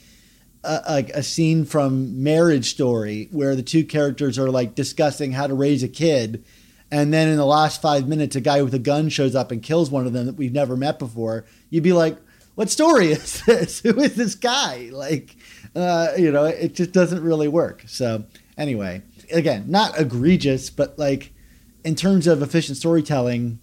a, 0.65 0.81
a, 0.89 1.19
a, 1.19 1.23
scene 1.23 1.65
from 1.65 2.23
Marriage 2.23 2.71
Story 2.71 3.29
where 3.33 3.55
the 3.55 3.63
two 3.63 3.85
characters 3.85 4.39
are 4.39 4.51
like 4.51 4.75
discussing 4.75 5.33
how 5.33 5.47
to 5.47 5.55
raise 5.55 5.83
a 5.83 5.89
kid, 5.89 6.45
and 6.91 7.13
then 7.13 7.29
in 7.29 7.37
the 7.37 7.47
last 7.47 7.81
five 7.81 8.09
minutes, 8.09 8.37
a 8.37 8.41
guy 8.41 8.63
with 8.63 8.75
a 8.75 8.79
gun 8.79 9.09
shows 9.09 9.35
up 9.35 9.51
and 9.51 9.63
kills 9.63 9.91
one 9.91 10.07
of 10.07 10.13
them 10.13 10.27
that 10.27 10.37
we've 10.37 10.53
never 10.53 10.77
met 10.77 10.99
before. 10.99 11.45
You'd 11.69 11.85
be 11.85 11.93
like, 11.93 12.17
"What 12.55 12.71
story 12.71 13.13
is 13.13 13.43
this? 13.47 13.81
Who 13.81 13.99
is 14.01 14.17
this 14.17 14.35
guy?" 14.35 14.91
Like, 14.93 15.37
uh, 15.75 16.09
you 16.17 16.31
know, 16.33 16.45
it 16.45 16.75
just 16.75 16.93
doesn't 16.93 17.23
really 17.23 17.49
work. 17.49 17.85
So 17.87 18.25
anyway, 18.59 19.03
again, 19.33 19.67
not 19.69 19.99
egregious, 19.99 20.71
but 20.71 20.99
like 20.99 21.33
in 21.85 21.95
terms 21.95 22.27
of 22.27 22.43
efficient 22.43 22.77
storytelling, 22.77 23.59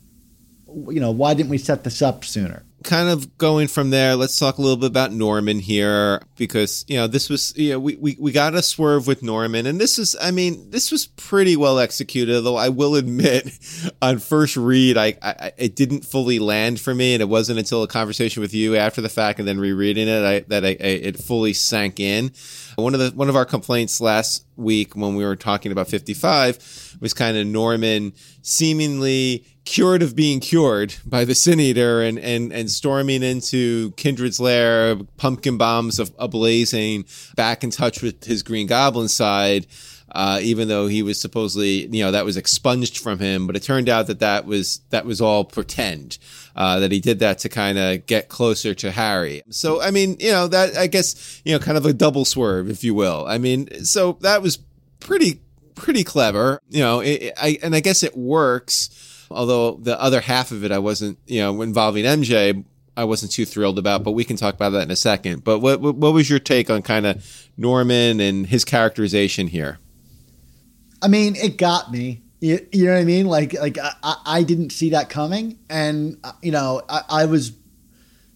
you 0.67 0.99
know, 0.99 1.11
why 1.11 1.33
didn't 1.33 1.49
we 1.49 1.57
set 1.57 1.83
this 1.83 2.01
up 2.01 2.23
sooner? 2.23 2.63
Kind 2.83 3.09
of 3.09 3.37
going 3.37 3.67
from 3.67 3.89
there, 3.89 4.15
let's 4.15 4.37
talk 4.37 4.57
a 4.57 4.61
little 4.61 4.77
bit 4.77 4.87
about 4.87 5.11
Norman 5.11 5.59
here 5.59 6.21
because 6.35 6.85
you 6.87 6.95
know 6.97 7.07
this 7.07 7.29
was 7.29 7.53
you 7.57 7.71
know 7.71 7.79
we, 7.79 7.95
we 7.95 8.15
we 8.19 8.31
got 8.31 8.53
a 8.53 8.61
swerve 8.61 9.07
with 9.07 9.23
Norman 9.23 9.65
and 9.65 9.79
this 9.79 9.97
is 9.97 10.15
I 10.21 10.31
mean 10.31 10.69
this 10.69 10.91
was 10.91 11.07
pretty 11.07 11.55
well 11.55 11.79
executed 11.79 12.41
though 12.41 12.55
I 12.55 12.69
will 12.69 12.95
admit 12.95 13.49
on 14.01 14.19
first 14.19 14.55
read 14.55 14.97
I, 14.97 15.15
I 15.21 15.51
it 15.57 15.75
didn't 15.75 16.05
fully 16.05 16.39
land 16.39 16.79
for 16.79 16.93
me 16.93 17.13
and 17.13 17.21
it 17.21 17.29
wasn't 17.29 17.59
until 17.59 17.83
a 17.83 17.87
conversation 17.87 18.41
with 18.41 18.53
you 18.53 18.75
after 18.75 19.01
the 19.01 19.09
fact 19.09 19.39
and 19.39 19.47
then 19.47 19.59
rereading 19.59 20.07
it 20.07 20.23
I, 20.23 20.39
that 20.47 20.63
I, 20.63 20.69
I, 20.69 20.71
it 20.71 21.17
fully 21.17 21.53
sank 21.53 21.99
in. 21.99 22.31
One 22.75 22.93
of 22.93 22.99
the 22.99 23.09
one 23.09 23.29
of 23.29 23.35
our 23.35 23.45
complaints 23.45 23.99
last 23.99 24.45
week 24.55 24.95
when 24.95 25.15
we 25.15 25.25
were 25.25 25.35
talking 25.35 25.71
about 25.71 25.87
55 25.87 26.97
was 27.01 27.13
kind 27.13 27.37
of 27.37 27.47
Norman 27.47 28.13
seemingly 28.41 29.45
cured 29.67 30.01
of 30.01 30.15
being 30.15 30.39
cured 30.39 30.95
by 31.05 31.25
the 31.25 31.35
Sin 31.35 31.59
Eater 31.59 32.01
and, 32.01 32.17
and, 32.17 32.53
and 32.53 32.71
storming 32.71 33.21
into 33.21 33.91
Kindred's 33.91 34.39
lair, 34.39 34.95
pumpkin 35.17 35.57
bombs 35.57 35.99
ablazing, 35.99 37.05
back 37.35 37.65
in 37.65 37.69
touch 37.69 38.01
with 38.01 38.23
his 38.23 38.43
Green 38.43 38.65
Goblin 38.65 39.09
side. 39.09 39.67
Uh, 40.09 40.39
even 40.41 40.69
though 40.69 40.87
he 40.87 41.03
was 41.03 41.19
supposedly, 41.19 41.85
you 41.87 42.01
know, 42.01 42.11
that 42.11 42.23
was 42.23 42.37
expunged 42.37 42.97
from 42.97 43.19
him, 43.19 43.45
but 43.45 43.57
it 43.57 43.61
turned 43.61 43.89
out 43.89 44.07
that 44.07 44.19
that 44.19 44.45
was 44.45 44.79
that 44.89 45.05
was 45.05 45.19
all 45.19 45.43
pretend. 45.43 46.17
Uh, 46.55 46.79
that 46.79 46.93
he 46.93 47.01
did 47.01 47.19
that 47.19 47.39
to 47.39 47.49
kind 47.49 47.77
of 47.77 48.05
get 48.05 48.29
closer 48.29 48.73
to 48.73 48.89
Harry. 48.89 49.43
So, 49.49 49.81
I 49.81 49.91
mean, 49.91 50.15
you 50.19 50.31
know, 50.31 50.47
that 50.47 50.77
I 50.77 50.87
guess, 50.87 51.41
you 51.43 51.51
know, 51.51 51.59
kind 51.59 51.77
of 51.77 51.85
a 51.85 51.91
double 51.91 52.23
swerve, 52.23 52.69
if 52.69 52.85
you 52.85 52.95
will. 52.95 53.25
I 53.27 53.37
mean, 53.37 53.83
so 53.83 54.17
that 54.21 54.41
was 54.41 54.57
pretty 55.01 55.41
pretty 55.75 56.05
clever, 56.05 56.61
you 56.69 56.79
know. 56.79 57.01
It, 57.01 57.33
I 57.37 57.59
and 57.61 57.75
I 57.75 57.81
guess 57.81 58.01
it 58.01 58.15
works 58.17 59.06
Although 59.29 59.77
the 59.81 59.99
other 60.01 60.21
half 60.21 60.51
of 60.51 60.63
it, 60.63 60.71
I 60.71 60.79
wasn't, 60.79 61.17
you 61.25 61.41
know, 61.41 61.61
involving 61.61 62.05
MJ, 62.05 62.63
I 62.95 63.03
wasn't 63.03 63.31
too 63.31 63.45
thrilled 63.45 63.77
about. 63.77 64.03
But 64.03 64.11
we 64.11 64.23
can 64.23 64.37
talk 64.37 64.55
about 64.55 64.71
that 64.71 64.83
in 64.83 64.91
a 64.91 64.95
second. 64.95 65.43
But 65.43 65.59
what 65.59 65.81
what, 65.81 65.95
what 65.95 66.13
was 66.13 66.29
your 66.29 66.39
take 66.39 66.69
on 66.69 66.81
kind 66.81 67.05
of 67.05 67.49
Norman 67.57 68.19
and 68.19 68.47
his 68.47 68.65
characterization 68.65 69.47
here? 69.47 69.79
I 71.01 71.07
mean, 71.07 71.35
it 71.35 71.57
got 71.57 71.91
me. 71.91 72.21
You, 72.39 72.65
you 72.71 72.85
know 72.85 72.93
what 72.93 72.99
I 72.99 73.03
mean? 73.03 73.25
Like 73.27 73.53
like 73.53 73.77
I, 73.79 74.15
I 74.25 74.43
didn't 74.43 74.71
see 74.71 74.91
that 74.91 75.09
coming, 75.09 75.59
and 75.69 76.17
uh, 76.23 76.33
you 76.41 76.51
know 76.51 76.81
I, 76.87 77.01
I 77.09 77.25
was 77.25 77.51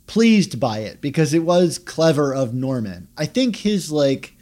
pleased 0.07 0.59
by 0.59 0.79
it 0.79 0.99
because 0.99 1.33
it 1.33 1.43
was 1.43 1.77
clever 1.77 2.33
of 2.33 2.53
Norman. 2.53 3.07
I 3.17 3.25
think 3.25 3.55
his 3.55 3.91
like 3.91 4.35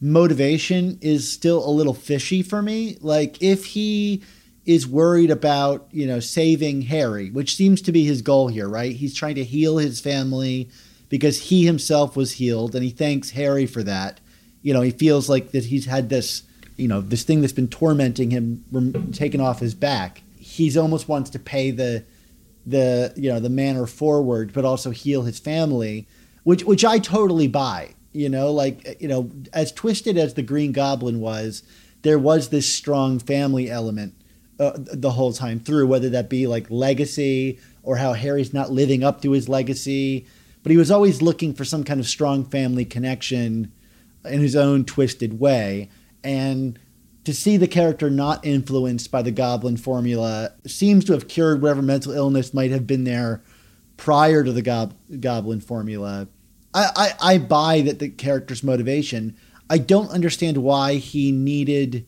motivation 0.00 0.98
is 1.00 1.32
still 1.32 1.66
a 1.66 1.70
little 1.70 1.94
fishy 1.94 2.42
for 2.42 2.60
me. 2.60 2.98
Like 3.00 3.42
if 3.42 3.64
he 3.64 4.22
is 4.66 4.86
worried 4.86 5.30
about, 5.30 5.86
you 5.90 6.06
know, 6.06 6.20
saving 6.20 6.82
Harry, 6.82 7.30
which 7.30 7.56
seems 7.56 7.82
to 7.82 7.92
be 7.92 8.04
his 8.04 8.22
goal 8.22 8.48
here, 8.48 8.68
right? 8.68 8.96
He's 8.96 9.14
trying 9.14 9.34
to 9.34 9.44
heal 9.44 9.76
his 9.78 10.00
family 10.00 10.70
because 11.08 11.42
he 11.42 11.66
himself 11.66 12.16
was 12.16 12.32
healed 12.32 12.74
and 12.74 12.82
he 12.82 12.90
thanks 12.90 13.30
Harry 13.30 13.66
for 13.66 13.82
that. 13.82 14.20
You 14.62 14.72
know, 14.72 14.80
he 14.80 14.90
feels 14.90 15.28
like 15.28 15.50
that 15.50 15.66
he's 15.66 15.84
had 15.84 16.08
this, 16.08 16.44
you 16.76 16.88
know, 16.88 17.02
this 17.02 17.24
thing 17.24 17.42
that's 17.42 17.52
been 17.52 17.68
tormenting 17.68 18.30
him 18.30 19.12
taken 19.12 19.40
off 19.40 19.60
his 19.60 19.74
back. 19.74 20.22
He's 20.38 20.76
almost 20.76 21.08
wants 21.08 21.30
to 21.30 21.38
pay 21.38 21.70
the 21.70 22.04
the, 22.66 23.12
you 23.14 23.30
know, 23.30 23.40
the 23.40 23.50
manner 23.50 23.86
forward 23.86 24.54
but 24.54 24.64
also 24.64 24.90
heal 24.90 25.22
his 25.22 25.38
family, 25.38 26.06
which 26.44 26.64
which 26.64 26.84
I 26.84 26.98
totally 26.98 27.48
buy. 27.48 27.90
You 28.12 28.30
know, 28.30 28.50
like 28.50 28.88
uh, 28.88 28.92
you 28.98 29.08
know, 29.08 29.30
as 29.52 29.72
twisted 29.72 30.16
as 30.16 30.34
the 30.34 30.42
Green 30.42 30.72
Goblin 30.72 31.20
was, 31.20 31.62
there 32.00 32.18
was 32.18 32.48
this 32.48 32.72
strong 32.72 33.18
family 33.18 33.70
element 33.70 34.14
uh, 34.58 34.72
the 34.76 35.12
whole 35.12 35.32
time 35.32 35.60
through, 35.60 35.86
whether 35.86 36.08
that 36.10 36.30
be 36.30 36.46
like 36.46 36.70
legacy 36.70 37.58
or 37.82 37.96
how 37.96 38.12
Harry's 38.12 38.54
not 38.54 38.70
living 38.70 39.02
up 39.02 39.20
to 39.22 39.32
his 39.32 39.48
legacy. 39.48 40.26
But 40.62 40.70
he 40.70 40.78
was 40.78 40.90
always 40.90 41.20
looking 41.20 41.54
for 41.54 41.64
some 41.64 41.84
kind 41.84 42.00
of 42.00 42.06
strong 42.06 42.44
family 42.44 42.84
connection 42.84 43.72
in 44.24 44.40
his 44.40 44.56
own 44.56 44.84
twisted 44.84 45.38
way. 45.38 45.90
And 46.22 46.78
to 47.24 47.34
see 47.34 47.56
the 47.56 47.68
character 47.68 48.10
not 48.10 48.44
influenced 48.46 49.10
by 49.10 49.22
the 49.22 49.30
goblin 49.30 49.76
formula 49.76 50.52
seems 50.66 51.04
to 51.04 51.12
have 51.12 51.28
cured 51.28 51.60
whatever 51.60 51.82
mental 51.82 52.12
illness 52.12 52.54
might 52.54 52.70
have 52.70 52.86
been 52.86 53.04
there 53.04 53.42
prior 53.96 54.44
to 54.44 54.52
the 54.52 54.62
gob- 54.62 54.94
goblin 55.20 55.60
formula. 55.60 56.28
I, 56.72 56.90
I, 56.96 57.34
I 57.34 57.38
buy 57.38 57.80
that 57.82 57.98
the 57.98 58.08
character's 58.08 58.62
motivation. 58.62 59.36
I 59.70 59.78
don't 59.78 60.10
understand 60.10 60.58
why 60.58 60.94
he 60.94 61.32
needed 61.32 62.06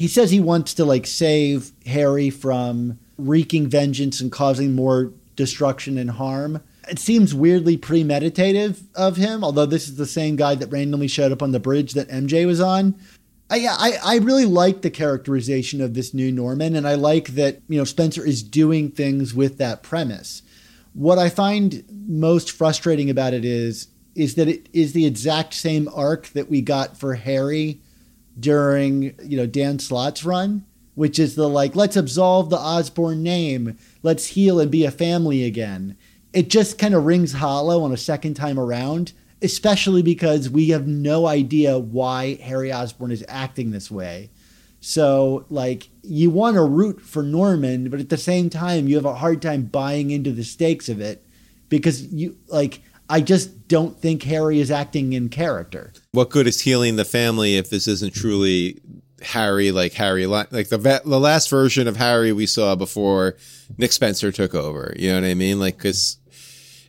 he 0.00 0.08
says 0.08 0.30
he 0.30 0.40
wants 0.40 0.72
to 0.72 0.84
like 0.86 1.06
save 1.06 1.72
Harry 1.84 2.30
from 2.30 2.98
wreaking 3.18 3.68
vengeance 3.68 4.18
and 4.18 4.32
causing 4.32 4.74
more 4.74 5.12
destruction 5.36 5.98
and 5.98 6.12
harm. 6.12 6.62
It 6.88 6.98
seems 6.98 7.34
weirdly 7.34 7.76
premeditative 7.76 8.80
of 8.94 9.18
him, 9.18 9.44
although 9.44 9.66
this 9.66 9.88
is 9.88 9.96
the 9.96 10.06
same 10.06 10.36
guy 10.36 10.54
that 10.54 10.72
randomly 10.72 11.06
showed 11.06 11.32
up 11.32 11.42
on 11.42 11.52
the 11.52 11.60
bridge 11.60 11.92
that 11.92 12.08
MJ 12.08 12.46
was 12.46 12.62
on. 12.62 12.98
I, 13.50 13.66
I, 13.66 13.98
I 14.02 14.16
really 14.20 14.46
like 14.46 14.80
the 14.80 14.88
characterization 14.88 15.82
of 15.82 15.92
this 15.92 16.14
new 16.14 16.32
Norman, 16.32 16.74
and 16.74 16.88
I 16.88 16.94
like 16.94 17.34
that 17.34 17.60
you 17.68 17.76
know 17.76 17.84
Spencer 17.84 18.24
is 18.24 18.42
doing 18.42 18.90
things 18.90 19.34
with 19.34 19.58
that 19.58 19.82
premise. 19.82 20.40
What 20.94 21.18
I 21.18 21.28
find 21.28 21.84
most 22.08 22.52
frustrating 22.52 23.10
about 23.10 23.34
it 23.34 23.44
is 23.44 23.88
is 24.14 24.36
that 24.36 24.48
it 24.48 24.66
is 24.72 24.94
the 24.94 25.04
exact 25.04 25.52
same 25.52 25.90
arc 25.94 26.28
that 26.28 26.48
we 26.48 26.62
got 26.62 26.96
for 26.96 27.16
Harry 27.16 27.82
during 28.40 29.14
you 29.22 29.36
know 29.36 29.46
Dan 29.46 29.78
Slott's 29.78 30.24
run, 30.24 30.64
which 30.94 31.18
is 31.18 31.34
the 31.34 31.48
like 31.48 31.76
let's 31.76 31.96
absolve 31.96 32.50
the 32.50 32.58
Osborn 32.58 33.22
name, 33.22 33.78
let's 34.02 34.26
heal 34.26 34.58
and 34.58 34.70
be 34.70 34.84
a 34.84 34.90
family 34.90 35.44
again. 35.44 35.96
It 36.32 36.48
just 36.48 36.78
kind 36.78 36.94
of 36.94 37.04
rings 37.04 37.32
hollow 37.34 37.82
on 37.82 37.92
a 37.92 37.96
second 37.96 38.34
time 38.34 38.58
around, 38.58 39.12
especially 39.42 40.02
because 40.02 40.48
we 40.48 40.68
have 40.68 40.86
no 40.86 41.26
idea 41.26 41.78
why 41.78 42.34
Harry 42.36 42.72
Osborn 42.72 43.10
is 43.10 43.24
acting 43.28 43.70
this 43.70 43.90
way. 43.90 44.30
So 44.80 45.44
like 45.50 45.88
you 46.02 46.30
want 46.30 46.56
to 46.56 46.64
root 46.64 47.00
for 47.00 47.22
Norman, 47.22 47.90
but 47.90 48.00
at 48.00 48.08
the 48.08 48.16
same 48.16 48.48
time 48.48 48.88
you 48.88 48.96
have 48.96 49.04
a 49.04 49.14
hard 49.14 49.42
time 49.42 49.64
buying 49.64 50.10
into 50.10 50.32
the 50.32 50.44
stakes 50.44 50.88
of 50.88 51.00
it 51.00 51.24
because 51.68 52.12
you 52.12 52.36
like 52.48 52.82
I 53.10 53.20
just 53.20 53.66
don't 53.66 53.98
think 53.98 54.22
Harry 54.22 54.60
is 54.60 54.70
acting 54.70 55.12
in 55.14 55.30
character. 55.30 55.92
What 56.12 56.30
good 56.30 56.46
is 56.46 56.60
healing 56.60 56.94
the 56.94 57.04
family 57.04 57.56
if 57.56 57.68
this 57.68 57.88
isn't 57.88 58.14
truly 58.14 58.80
Harry, 59.20 59.72
like 59.72 59.92
Harry, 59.94 60.26
like 60.26 60.50
the 60.50 61.02
the 61.04 61.18
last 61.20 61.50
version 61.50 61.88
of 61.88 61.96
Harry 61.96 62.32
we 62.32 62.46
saw 62.46 62.76
before 62.76 63.36
Nick 63.76 63.90
Spencer 63.90 64.30
took 64.30 64.54
over? 64.54 64.94
You 64.96 65.08
know 65.10 65.22
what 65.22 65.28
I 65.28 65.34
mean? 65.34 65.58
Like, 65.58 65.76
because 65.76 66.18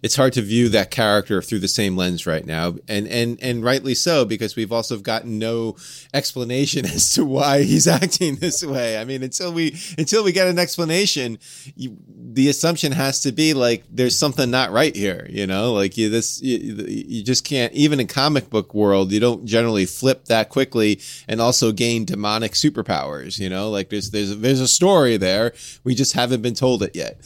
it's 0.01 0.15
hard 0.15 0.33
to 0.33 0.41
view 0.41 0.69
that 0.69 0.91
character 0.91 1.41
through 1.41 1.59
the 1.59 1.67
same 1.67 1.95
lens 1.95 2.25
right 2.25 2.45
now, 2.45 2.75
and 2.87 3.07
and 3.07 3.37
and 3.41 3.63
rightly 3.63 3.93
so 3.95 4.25
because 4.25 4.55
we've 4.55 4.71
also 4.71 4.97
gotten 4.97 5.37
no 5.39 5.75
explanation 6.13 6.85
as 6.95 7.11
to 7.11 7.25
why 7.25 7.63
he's 7.63 7.87
acting 8.01 8.35
this 8.37 8.63
way. 8.63 8.97
I 8.97 9.05
mean, 9.05 9.23
until 9.23 9.53
we 9.53 9.77
until 9.97 10.23
we 10.23 10.31
get 10.31 10.47
an 10.47 10.59
explanation, 10.59 11.37
you, 11.75 11.97
the 12.07 12.49
assumption 12.49 12.91
has 12.91 13.21
to 13.21 13.31
be 13.31 13.53
like 13.53 13.83
there's 13.91 14.17
something 14.17 14.49
not 14.49 14.71
right 14.71 14.95
here. 14.95 15.27
You 15.29 15.45
know, 15.45 15.73
like 15.73 15.97
you 15.97 16.09
this 16.09 16.41
you, 16.41 16.85
you 16.87 17.23
just 17.23 17.43
can't 17.43 17.73
even 17.73 17.99
in 17.99 18.07
comic 18.07 18.49
book 18.49 18.73
world 18.73 19.11
you 19.11 19.19
don't 19.19 19.45
generally 19.45 19.85
flip 19.85 20.25
that 20.25 20.49
quickly 20.49 21.01
and 21.27 21.41
also 21.41 21.71
gain 21.71 22.05
demonic 22.05 22.53
superpowers. 22.53 23.39
You 23.39 23.49
know, 23.49 23.69
like 23.69 23.89
there's 23.89 24.11
there's 24.11 24.35
there's 24.37 24.61
a 24.61 24.67
story 24.67 25.17
there. 25.17 25.53
We 25.83 25.93
just 25.93 26.13
haven't 26.13 26.41
been 26.41 26.55
told 26.55 26.83
it 26.83 26.95
yet. 26.95 27.17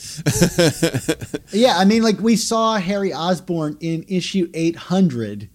yeah, 1.53 1.77
I 1.77 1.85
mean, 1.85 2.03
like 2.03 2.19
we 2.19 2.35
saw 2.35 2.64
saw 2.65 2.77
Harry 2.77 3.13
Osborn 3.13 3.77
in 3.79 4.03
issue 4.07 4.49
800, 4.53 5.49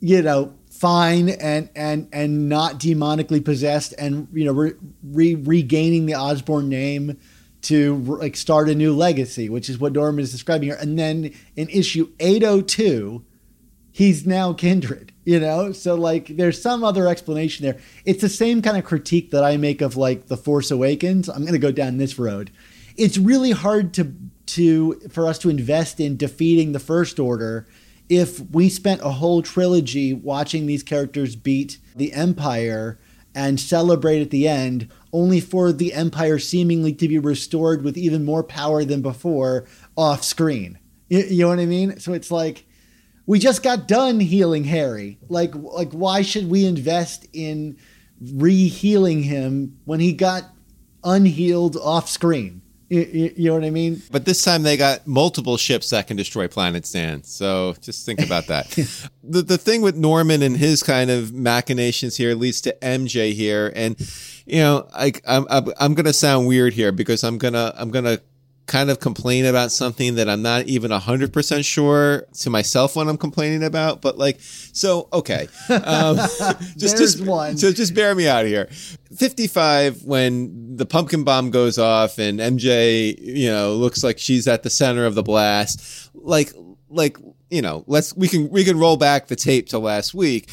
you 0.00 0.20
know, 0.20 0.54
fine 0.70 1.30
and 1.30 1.70
and 1.74 2.08
and 2.12 2.48
not 2.48 2.78
demonically 2.78 3.42
possessed 3.42 3.94
and 3.98 4.26
you 4.32 4.44
know 4.44 4.52
re, 4.52 4.72
re, 5.02 5.34
regaining 5.36 6.06
the 6.06 6.14
Osborn 6.14 6.68
name 6.68 7.18
to 7.62 7.96
like 7.96 8.36
start 8.36 8.68
a 8.68 8.74
new 8.74 8.92
legacy, 8.92 9.48
which 9.48 9.70
is 9.70 9.78
what 9.78 9.92
Norman 9.92 10.22
is 10.22 10.32
describing 10.32 10.68
here. 10.68 10.78
And 10.78 10.98
then 10.98 11.32
in 11.56 11.68
issue 11.70 12.10
802, 12.20 13.24
he's 13.92 14.26
now 14.26 14.52
kindred, 14.52 15.12
you 15.24 15.38
know? 15.38 15.70
So 15.70 15.94
like 15.94 16.26
there's 16.36 16.60
some 16.60 16.82
other 16.82 17.06
explanation 17.06 17.64
there. 17.64 17.78
It's 18.04 18.20
the 18.20 18.28
same 18.28 18.60
kind 18.60 18.76
of 18.76 18.84
critique 18.84 19.30
that 19.30 19.44
I 19.44 19.56
make 19.56 19.80
of 19.80 19.96
like 19.96 20.26
The 20.26 20.36
Force 20.36 20.72
Awakens. 20.72 21.28
I'm 21.28 21.42
going 21.42 21.52
to 21.52 21.58
go 21.60 21.70
down 21.70 21.98
this 21.98 22.18
road. 22.18 22.50
It's 22.96 23.16
really 23.16 23.52
hard 23.52 23.94
to 23.94 24.12
to 24.46 25.00
for 25.10 25.26
us 25.26 25.38
to 25.40 25.48
invest 25.48 26.00
in 26.00 26.16
defeating 26.16 26.72
the 26.72 26.78
First 26.78 27.18
Order 27.18 27.66
if 28.08 28.40
we 28.50 28.68
spent 28.68 29.00
a 29.00 29.10
whole 29.10 29.42
trilogy 29.42 30.12
watching 30.12 30.66
these 30.66 30.82
characters 30.82 31.34
beat 31.34 31.78
the 31.96 32.12
Empire 32.12 32.98
and 33.34 33.58
celebrate 33.58 34.20
at 34.20 34.30
the 34.30 34.46
end, 34.46 34.90
only 35.12 35.40
for 35.40 35.72
the 35.72 35.94
Empire 35.94 36.38
seemingly 36.38 36.92
to 36.92 37.08
be 37.08 37.18
restored 37.18 37.82
with 37.82 37.96
even 37.96 38.24
more 38.24 38.42
power 38.42 38.84
than 38.84 39.00
before 39.00 39.64
off 39.96 40.22
screen. 40.22 40.78
You, 41.08 41.20
you 41.20 41.42
know 41.42 41.48
what 41.48 41.58
I 41.58 41.66
mean? 41.66 41.98
So 42.00 42.12
it's 42.12 42.30
like 42.30 42.66
we 43.26 43.38
just 43.38 43.62
got 43.62 43.88
done 43.88 44.20
healing 44.20 44.64
Harry. 44.64 45.18
Like 45.28 45.54
like 45.54 45.92
why 45.92 46.22
should 46.22 46.50
we 46.50 46.66
invest 46.66 47.26
in 47.32 47.78
re-healing 48.20 49.22
him 49.22 49.78
when 49.84 50.00
he 50.00 50.12
got 50.12 50.44
unhealed 51.02 51.76
off 51.76 52.08
screen? 52.08 52.62
You, 52.92 53.32
you, 53.34 53.48
know 53.48 53.54
what 53.54 53.64
I 53.64 53.70
mean? 53.70 54.02
But 54.10 54.26
this 54.26 54.42
time 54.42 54.64
they 54.64 54.76
got 54.76 55.06
multiple 55.06 55.56
ships 55.56 55.88
that 55.90 56.08
can 56.08 56.18
destroy 56.18 56.46
Planet 56.46 56.84
Sand. 56.84 57.24
So 57.24 57.74
just 57.80 58.04
think 58.04 58.20
about 58.20 58.48
that. 58.48 58.68
the 59.24 59.40
the 59.40 59.56
thing 59.56 59.80
with 59.80 59.96
Norman 59.96 60.42
and 60.42 60.54
his 60.54 60.82
kind 60.82 61.10
of 61.10 61.32
machinations 61.32 62.18
here 62.18 62.34
leads 62.34 62.60
to 62.60 62.76
MJ 62.82 63.32
here, 63.32 63.72
and 63.74 63.98
you 64.44 64.58
know, 64.58 64.86
I 64.92 65.14
I'm 65.26 65.46
I'm 65.80 65.94
gonna 65.94 66.12
sound 66.12 66.46
weird 66.46 66.74
here 66.74 66.92
because 66.92 67.24
I'm 67.24 67.38
gonna 67.38 67.72
I'm 67.78 67.90
gonna 67.90 68.18
kind 68.66 68.90
of 68.90 69.00
complain 69.00 69.44
about 69.44 69.72
something 69.72 70.14
that 70.14 70.28
I'm 70.28 70.42
not 70.42 70.66
even 70.66 70.90
100% 70.90 71.64
sure 71.64 72.26
to 72.40 72.50
myself 72.50 72.96
when 72.96 73.08
I'm 73.08 73.18
complaining 73.18 73.64
about. 73.64 74.00
But 74.00 74.18
like, 74.18 74.40
so, 74.40 75.08
okay. 75.12 75.48
Um, 75.68 76.16
just, 76.76 76.96
just, 76.96 77.20
one. 77.20 77.56
So 77.56 77.72
just 77.72 77.94
bear 77.94 78.14
me 78.14 78.28
out 78.28 78.46
here. 78.46 78.66
55, 79.16 80.04
when 80.04 80.76
the 80.76 80.86
pumpkin 80.86 81.24
bomb 81.24 81.50
goes 81.50 81.78
off 81.78 82.18
and 82.18 82.38
MJ, 82.38 83.18
you 83.20 83.50
know, 83.50 83.74
looks 83.74 84.04
like 84.04 84.18
she's 84.18 84.46
at 84.46 84.62
the 84.62 84.70
center 84.70 85.06
of 85.06 85.14
the 85.14 85.22
blast. 85.22 86.10
Like, 86.14 86.52
like, 86.88 87.16
you 87.50 87.62
know, 87.62 87.84
let's, 87.86 88.16
we 88.16 88.28
can, 88.28 88.48
we 88.48 88.64
can 88.64 88.78
roll 88.78 88.96
back 88.96 89.26
the 89.26 89.36
tape 89.36 89.68
to 89.68 89.78
last 89.78 90.14
week 90.14 90.50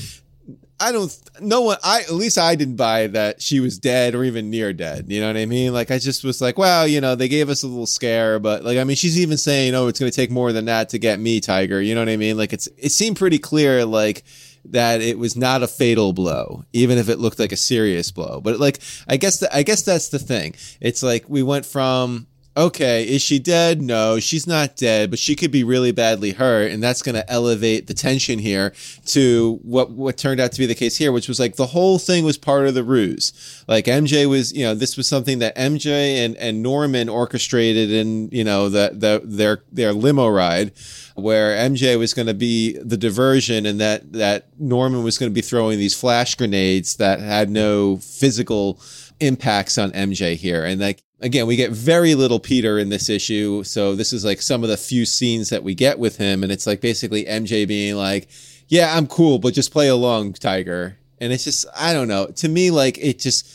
I 0.82 0.92
don't, 0.92 1.16
no 1.42 1.62
one, 1.62 1.78
I, 1.84 2.02
at 2.02 2.12
least 2.12 2.38
I 2.38 2.56
didn't 2.56 2.78
buy 2.78 3.08
that 3.08 3.42
she 3.42 3.60
was 3.60 3.78
dead 3.78 4.16
or 4.16 4.24
even 4.24 4.50
near 4.50 4.72
dead. 4.72 5.06
You 5.10 5.20
know 5.20 5.28
what 5.28 5.38
I 5.38 5.46
mean? 5.46 5.74
Like, 5.74 5.92
I 5.92 6.00
just 6.00 6.24
was 6.24 6.42
like, 6.42 6.58
well, 6.58 6.88
you 6.88 7.02
know, 7.02 7.16
they 7.16 7.28
gave 7.28 7.50
us 7.50 7.64
a 7.64 7.68
little 7.68 7.86
scare, 7.86 8.40
but 8.40 8.64
like, 8.64 8.78
I 8.78 8.86
mean, 8.86 8.96
she's 8.96 9.20
even 9.20 9.38
saying, 9.38 9.76
oh, 9.76 9.88
it's 9.88 10.00
going 10.00 10.12
to 10.12 10.16
take 10.16 10.32
more 10.32 10.54
than 10.54 10.66
that 10.66 10.90
to 10.90 10.98
get 10.98 11.20
me, 11.20 11.42
Tiger. 11.42 11.82
You 11.82 11.96
know 11.96 12.02
what 12.02 12.10
I 12.10 12.18
mean? 12.18 12.38
Like, 12.38 12.54
it's, 12.54 12.68
it 12.78 12.92
seemed 12.92 13.18
pretty 13.18 13.40
clear, 13.40 13.84
like, 13.84 14.24
that 14.66 15.02
it 15.02 15.18
was 15.18 15.36
not 15.36 15.64
a 15.64 15.68
fatal 15.68 16.14
blow, 16.14 16.64
even 16.74 16.98
if 16.98 17.10
it 17.10 17.20
looked 17.20 17.40
like 17.40 17.52
a 17.52 17.58
serious 17.58 18.12
blow. 18.12 18.42
But 18.42 18.60
like, 18.60 18.80
I 19.08 19.18
guess, 19.18 19.40
the, 19.40 19.56
I 19.56 19.64
guess 19.64 19.84
that's 19.84 20.10
the 20.10 20.20
thing. 20.20 20.56
It's 20.80 21.02
like, 21.04 21.26
we 21.28 21.44
went 21.44 21.66
from, 21.66 22.28
okay, 22.60 23.08
is 23.08 23.22
she 23.22 23.40
dead? 23.40 23.82
No, 23.82 24.20
she's 24.20 24.46
not 24.46 24.76
dead, 24.76 25.10
but 25.10 25.18
she 25.18 25.36
could 25.36 25.50
be 25.50 25.64
really 25.64 25.94
badly 25.94 26.32
hurt, 26.32 26.72
and 26.72 26.84
that's 26.84 27.02
going 27.02 27.16
to 27.16 27.32
elevate 27.32 27.88
the 27.88 27.94
tension 27.94 28.38
here 28.38 28.74
to 29.08 29.60
what 29.64 29.92
what 29.92 30.18
turned 30.18 30.42
out 30.42 30.52
to 30.52 30.60
be 30.60 30.66
the 30.66 30.76
case 30.76 30.98
here, 30.98 31.12
which 31.12 31.30
was 31.30 31.40
like 31.40 31.56
the 31.56 31.68
whole 31.68 31.98
thing 31.98 32.26
was 32.26 32.38
part 32.38 32.68
of 32.68 32.74
the 32.74 32.84
ruse. 32.84 33.64
Like 33.68 33.86
MJ 33.86 34.28
was, 34.30 34.52
you 34.52 34.66
know, 34.66 34.76
this 34.76 34.98
was 34.98 35.08
something 35.08 35.40
that 35.40 35.56
MJ 35.56 36.26
and 36.26 36.36
and 36.36 36.62
Norman 36.62 37.08
orchestrated 37.08 37.92
in, 37.92 38.30
you 38.30 38.44
know, 38.44 38.68
the 38.68 38.92
the 38.94 39.22
their 39.24 39.64
their 39.72 39.94
limo 39.94 40.28
ride 40.28 40.74
where 41.16 41.56
MJ 41.56 41.98
was 41.98 42.14
going 42.14 42.28
to 42.28 42.34
be 42.34 42.78
the 42.80 42.98
diversion 42.98 43.66
and 43.66 43.80
that 43.80 44.12
that 44.14 44.48
Norman 44.60 45.04
was 45.04 45.18
going 45.18 45.32
to 45.32 45.34
be 45.34 45.42
throwing 45.42 45.80
these 45.80 45.98
flash 45.98 46.36
grenades 46.36 46.98
that 46.98 47.20
had 47.20 47.50
no 47.50 47.98
physical 47.98 48.80
impacts 49.20 49.78
on 49.78 49.92
MJ 49.92 50.36
here. 50.36 50.64
And 50.66 50.80
like 50.80 51.04
again, 51.22 51.48
we 51.48 51.56
get 51.56 51.72
very 51.72 52.16
little 52.16 52.40
Peter 52.40 52.80
in 52.80 52.90
this 52.90 53.10
issue. 53.10 53.64
So 53.64 53.96
this 53.96 54.14
is 54.14 54.24
like 54.24 54.42
some 54.42 54.64
of 54.64 54.70
the 54.70 54.78
few 54.78 55.06
scenes 55.06 55.50
that 55.50 55.64
we 55.64 55.76
get 55.76 56.00
with 56.00 56.18
him. 56.18 56.44
And 56.44 56.52
it's 56.52 56.68
like 56.68 56.82
basically 56.82 57.26
MJ 57.26 57.68
being 57.68 57.96
like, 57.96 58.30
yeah, 58.68 58.96
I'm 58.96 59.08
cool, 59.08 59.40
but 59.40 59.54
just 59.54 59.72
play 59.72 59.88
along, 59.88 60.34
Tiger. 60.34 60.98
And 61.20 61.34
it's 61.34 61.44
just, 61.44 61.66
I 61.76 61.94
don't 61.94 62.08
know. 62.08 62.28
To 62.28 62.48
me, 62.48 62.72
like 62.72 62.98
it 62.98 63.20
just, 63.20 63.48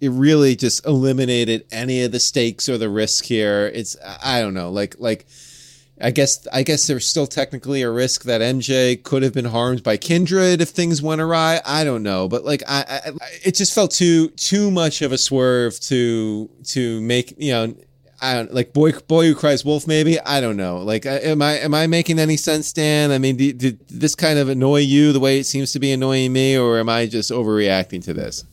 it 0.00 0.08
really 0.10 0.56
just 0.56 0.84
eliminated 0.86 1.64
any 1.70 2.02
of 2.02 2.12
the 2.12 2.20
stakes 2.20 2.68
or 2.68 2.78
the 2.78 2.88
risk 2.88 3.24
here. 3.24 3.70
It's, 3.72 3.96
I 4.22 4.40
don't 4.40 4.54
know, 4.54 4.70
like, 4.70 4.96
like, 4.98 5.26
I 6.00 6.10
guess 6.10 6.46
I 6.52 6.64
guess 6.64 6.86
there's 6.86 7.06
still 7.06 7.26
technically 7.26 7.82
a 7.82 7.90
risk 7.90 8.24
that 8.24 8.40
MJ 8.40 9.00
could 9.02 9.22
have 9.22 9.32
been 9.32 9.44
harmed 9.44 9.82
by 9.84 9.96
Kindred 9.96 10.60
if 10.60 10.70
things 10.70 11.00
went 11.00 11.20
awry. 11.20 11.60
I 11.64 11.84
don't 11.84 12.02
know, 12.02 12.28
but 12.28 12.44
like 12.44 12.62
I, 12.66 12.84
I 12.88 13.12
it 13.44 13.54
just 13.54 13.72
felt 13.72 13.92
too 13.92 14.28
too 14.30 14.70
much 14.70 15.02
of 15.02 15.12
a 15.12 15.18
swerve 15.18 15.78
to 15.80 16.50
to 16.64 17.00
make 17.00 17.34
you 17.38 17.52
know 17.52 17.74
I 18.20 18.34
don't 18.34 18.52
like 18.52 18.72
boy 18.72 18.92
boy 18.92 19.26
who 19.26 19.34
cries 19.36 19.64
wolf 19.64 19.86
maybe 19.86 20.18
I 20.18 20.40
don't 20.40 20.56
know 20.56 20.78
like 20.78 21.06
am 21.06 21.42
I 21.42 21.58
am 21.58 21.74
I 21.74 21.86
making 21.86 22.18
any 22.18 22.36
sense 22.36 22.72
Dan 22.72 23.10
I 23.12 23.18
mean 23.18 23.36
did, 23.36 23.58
did 23.58 23.88
this 23.88 24.14
kind 24.14 24.38
of 24.38 24.48
annoy 24.48 24.80
you 24.80 25.12
the 25.12 25.20
way 25.20 25.38
it 25.38 25.44
seems 25.44 25.72
to 25.72 25.78
be 25.78 25.92
annoying 25.92 26.32
me 26.32 26.56
or 26.56 26.78
am 26.78 26.88
I 26.88 27.06
just 27.06 27.30
overreacting 27.30 28.02
to 28.04 28.14
this? 28.14 28.44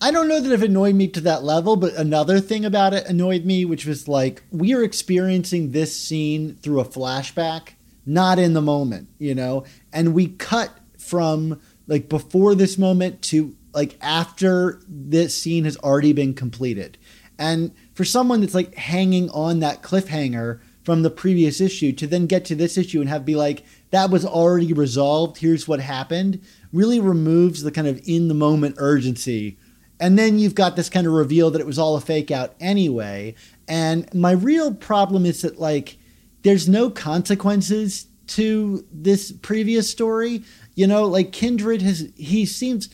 I 0.00 0.10
don't 0.10 0.28
know 0.28 0.40
that 0.40 0.52
it 0.52 0.62
annoyed 0.62 0.94
me 0.94 1.08
to 1.08 1.20
that 1.22 1.42
level, 1.42 1.74
but 1.76 1.94
another 1.94 2.38
thing 2.38 2.66
about 2.66 2.92
it 2.92 3.06
annoyed 3.06 3.46
me, 3.46 3.64
which 3.64 3.86
was 3.86 4.06
like 4.06 4.42
we 4.50 4.74
are 4.74 4.82
experiencing 4.82 5.72
this 5.72 5.98
scene 5.98 6.56
through 6.56 6.80
a 6.80 6.84
flashback, 6.84 7.70
not 8.04 8.38
in 8.38 8.52
the 8.52 8.60
moment, 8.60 9.08
you 9.18 9.34
know? 9.34 9.64
And 9.92 10.12
we 10.12 10.28
cut 10.28 10.70
from 10.98 11.60
like 11.86 12.08
before 12.10 12.54
this 12.54 12.76
moment 12.76 13.22
to 13.22 13.56
like 13.72 13.96
after 14.02 14.82
this 14.86 15.40
scene 15.40 15.64
has 15.64 15.78
already 15.78 16.12
been 16.12 16.34
completed. 16.34 16.98
And 17.38 17.72
for 17.94 18.04
someone 18.04 18.40
that's 18.40 18.54
like 18.54 18.74
hanging 18.74 19.30
on 19.30 19.60
that 19.60 19.82
cliffhanger 19.82 20.60
from 20.82 21.02
the 21.02 21.10
previous 21.10 21.60
issue 21.60 21.92
to 21.92 22.06
then 22.06 22.26
get 22.26 22.44
to 22.46 22.54
this 22.54 22.76
issue 22.76 23.00
and 23.00 23.08
have 23.08 23.24
be 23.24 23.34
like, 23.34 23.64
that 23.90 24.10
was 24.10 24.24
already 24.24 24.72
resolved, 24.72 25.38
here's 25.38 25.66
what 25.66 25.80
happened, 25.80 26.40
really 26.72 27.00
removes 27.00 27.62
the 27.62 27.72
kind 27.72 27.86
of 27.86 28.00
in 28.06 28.28
the 28.28 28.34
moment 28.34 28.76
urgency 28.78 29.58
and 29.98 30.18
then 30.18 30.38
you've 30.38 30.54
got 30.54 30.76
this 30.76 30.88
kind 30.88 31.06
of 31.06 31.12
reveal 31.12 31.50
that 31.50 31.60
it 31.60 31.66
was 31.66 31.78
all 31.78 31.96
a 31.96 32.00
fake 32.00 32.30
out 32.30 32.54
anyway. 32.60 33.34
And 33.66 34.12
my 34.14 34.32
real 34.32 34.74
problem 34.74 35.24
is 35.24 35.42
that, 35.42 35.58
like, 35.58 35.96
there's 36.42 36.68
no 36.68 36.90
consequences 36.90 38.06
to 38.28 38.84
this 38.92 39.32
previous 39.32 39.90
story. 39.90 40.42
You 40.74 40.86
know, 40.86 41.04
like, 41.04 41.32
Kindred 41.32 41.82
has, 41.82 42.10
he 42.16 42.44
seems, 42.44 42.90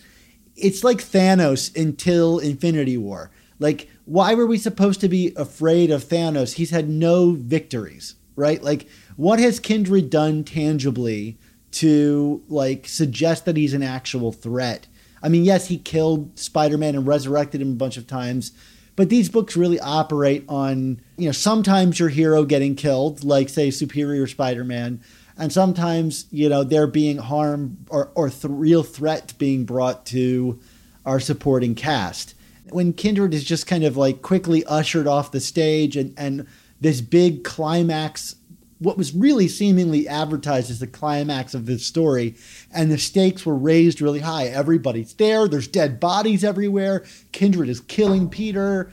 it's 0.57 0.85
like 0.85 0.99
Thanos 0.99 1.75
until 1.77 2.39
Infinity 2.39 2.97
War. 2.97 3.31
Like, 3.59 3.89
why 4.05 4.35
were 4.35 4.47
we 4.47 4.59
supposed 4.59 5.01
to 5.01 5.09
be 5.09 5.33
afraid 5.37 5.91
of 5.91 6.05
Thanos? 6.05 6.55
He's 6.55 6.71
had 6.71 6.89
no 6.89 7.33
victories, 7.33 8.15
right? 8.37 8.63
Like, 8.63 8.87
what 9.17 9.39
has 9.39 9.61
Kindred 9.61 10.11
done 10.11 10.45
tangibly 10.45 11.39
to, 11.73 12.43
like, 12.49 12.87
suggest 12.87 13.45
that 13.45 13.57
he's 13.57 13.75
an 13.75 13.83
actual 13.83 14.33
threat? 14.33 14.87
I 15.23 15.29
mean, 15.29 15.45
yes, 15.45 15.69
he 15.69 15.79
killed 15.79 16.39
Spider 16.39 16.77
Man 16.77 16.95
and 16.95 17.07
resurrected 17.07 17.61
him 17.61 17.73
a 17.73 17.77
bunch 17.77 17.97
of 17.97 18.07
times, 18.07 18.53
but 18.97 19.09
these 19.09 19.29
books 19.29 19.57
really 19.57 19.81
operate 19.81 20.45
on, 20.49 21.01
you 21.17 21.27
know, 21.27 21.33
sometimes 21.33 21.99
your 21.99 22.09
hero 22.09 22.45
getting 22.45 22.75
killed, 22.75 23.25
like, 23.25 23.49
say, 23.49 23.71
Superior 23.71 24.27
Spider 24.27 24.65
Man, 24.65 25.01
and 25.39 25.53
sometimes, 25.53 26.27
you 26.31 26.49
know, 26.49 26.65
there 26.65 26.87
being 26.87 27.19
harm 27.19 27.79
or, 27.89 28.11
or 28.15 28.29
th- 28.29 28.45
real 28.49 28.83
threat 28.83 29.33
being 29.39 29.65
brought 29.65 30.05
to 30.07 30.61
our 31.07 31.21
supporting 31.21 31.75
cast. 31.75 32.35
When 32.71 32.93
Kindred 32.93 33.35
is 33.35 33.45
just 33.45 33.67
kind 33.67 33.85
of 33.85 33.97
like 33.97 34.23
quickly 34.23 34.65
ushered 34.65 35.07
off 35.07 35.33
the 35.33 35.41
stage 35.41 35.97
and, 35.97 36.15
and 36.17 36.47
this 36.81 37.01
big 37.01 37.45
climax 37.45 38.37
what 38.83 38.99
was 38.99 39.15
really 39.15 39.49
seemingly 39.49 40.09
advertised 40.09 40.71
as 40.71 40.81
the 40.81 40.87
climax 40.87 41.55
of 41.55 41.67
this 41.67 41.87
story, 41.87 42.35
and 42.75 42.91
the 42.91 42.99
stakes 42.99 43.47
were 43.47 43.57
raised 43.57 44.01
really 44.01 44.21
high. 44.21 44.47
Everybody's 44.47 45.15
there, 45.15 45.47
there's 45.49 45.69
dead 45.69 46.01
bodies 46.01 46.45
everywhere. 46.45 47.05
Kindred 47.33 47.69
is 47.69 47.81
killing 47.81 48.29
Peter. 48.29 48.93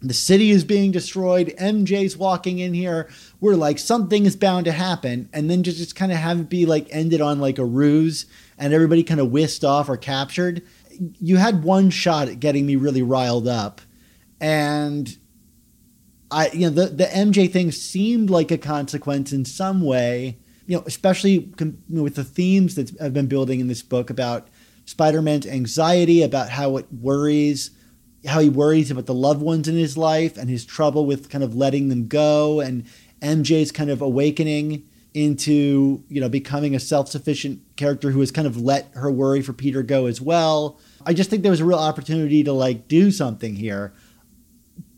The 0.00 0.14
city 0.14 0.50
is 0.50 0.64
being 0.64 0.92
destroyed. 0.92 1.54
MJ's 1.58 2.16
walking 2.16 2.58
in 2.58 2.74
here. 2.74 3.08
We're 3.40 3.54
like, 3.54 3.78
something 3.78 4.26
is 4.26 4.36
bound 4.36 4.66
to 4.66 4.72
happen. 4.72 5.30
And 5.32 5.48
then 5.48 5.62
just, 5.62 5.78
just 5.78 5.96
kind 5.96 6.12
of 6.12 6.18
have 6.18 6.40
it 6.40 6.48
be 6.50 6.66
like 6.66 6.88
ended 6.90 7.22
on 7.22 7.40
like 7.40 7.58
a 7.58 7.64
ruse 7.64 8.26
and 8.58 8.74
everybody 8.74 9.02
kind 9.02 9.18
of 9.20 9.30
whisked 9.30 9.64
off 9.64 9.88
or 9.88 9.96
captured. 9.96 10.62
You 11.18 11.38
had 11.38 11.64
one 11.64 11.88
shot 11.88 12.28
at 12.28 12.38
getting 12.38 12.66
me 12.66 12.76
really 12.76 13.02
riled 13.02 13.48
up. 13.48 13.80
And 14.42 15.16
I 16.34 16.50
you 16.52 16.68
know 16.68 16.70
the 16.70 16.86
the 16.86 17.04
MJ 17.04 17.50
thing 17.50 17.70
seemed 17.70 18.28
like 18.28 18.50
a 18.50 18.58
consequence 18.58 19.32
in 19.32 19.44
some 19.44 19.80
way, 19.80 20.38
you 20.66 20.76
know, 20.76 20.82
especially 20.84 21.52
with 21.88 22.16
the 22.16 22.24
themes 22.24 22.74
that 22.74 22.90
have 22.98 23.14
been 23.14 23.28
building 23.28 23.60
in 23.60 23.68
this 23.68 23.82
book 23.82 24.10
about 24.10 24.48
Spider-Man's 24.84 25.46
anxiety, 25.46 26.22
about 26.22 26.50
how 26.50 26.76
it 26.76 26.86
worries, 26.92 27.70
how 28.26 28.40
he 28.40 28.48
worries 28.48 28.90
about 28.90 29.06
the 29.06 29.14
loved 29.14 29.42
ones 29.42 29.68
in 29.68 29.76
his 29.76 29.96
life 29.96 30.36
and 30.36 30.50
his 30.50 30.64
trouble 30.64 31.06
with 31.06 31.30
kind 31.30 31.44
of 31.44 31.54
letting 31.54 31.88
them 31.88 32.08
go 32.08 32.60
and 32.60 32.84
MJ's 33.22 33.70
kind 33.70 33.88
of 33.88 34.02
awakening 34.02 34.88
into, 35.14 36.02
you 36.08 36.20
know, 36.20 36.28
becoming 36.28 36.74
a 36.74 36.80
self-sufficient 36.80 37.60
character 37.76 38.10
who 38.10 38.18
has 38.18 38.32
kind 38.32 38.48
of 38.48 38.60
let 38.60 38.90
her 38.94 39.10
worry 39.10 39.40
for 39.40 39.52
Peter 39.52 39.84
go 39.84 40.06
as 40.06 40.20
well. 40.20 40.80
I 41.06 41.14
just 41.14 41.30
think 41.30 41.42
there 41.42 41.52
was 41.52 41.60
a 41.60 41.64
real 41.64 41.78
opportunity 41.78 42.42
to 42.42 42.52
like 42.52 42.88
do 42.88 43.12
something 43.12 43.54
here. 43.54 43.94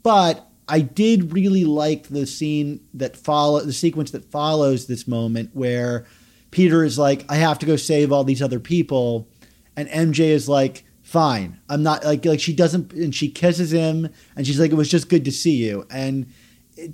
But 0.03 0.46
I 0.69 0.81
did 0.81 1.33
really 1.33 1.65
like 1.65 2.09
the 2.09 2.27
scene 2.27 2.81
that 2.95 3.17
follow 3.17 3.61
the 3.61 3.73
sequence 3.73 4.11
that 4.11 4.25
follows 4.25 4.87
this 4.87 5.07
moment 5.07 5.51
where 5.53 6.07
Peter 6.51 6.83
is 6.83 6.99
like, 6.99 7.25
I 7.29 7.37
have 7.37 7.59
to 7.61 7.67
go 7.67 7.77
save 7.77 8.13
all 8.13 8.25
these 8.25 8.43
other 8.43 8.59
people, 8.59 9.29
and 9.77 9.89
MJ 9.89 10.21
is 10.21 10.49
like, 10.49 10.85
fine, 11.03 11.61
I'm 11.69 11.85
not 11.85 12.05
like 12.05 12.25
like 12.25 12.41
she 12.41 12.53
doesn't, 12.53 12.93
and 12.93 13.15
she 13.15 13.29
kisses 13.29 13.73
him, 13.73 14.09
and 14.35 14.47
she's 14.47 14.59
like, 14.59 14.73
it 14.73 14.77
was 14.77 14.91
just 14.91 15.09
good 15.09 15.25
to 15.27 15.33
see 15.33 15.57
you, 15.57 15.87
and 15.91 16.27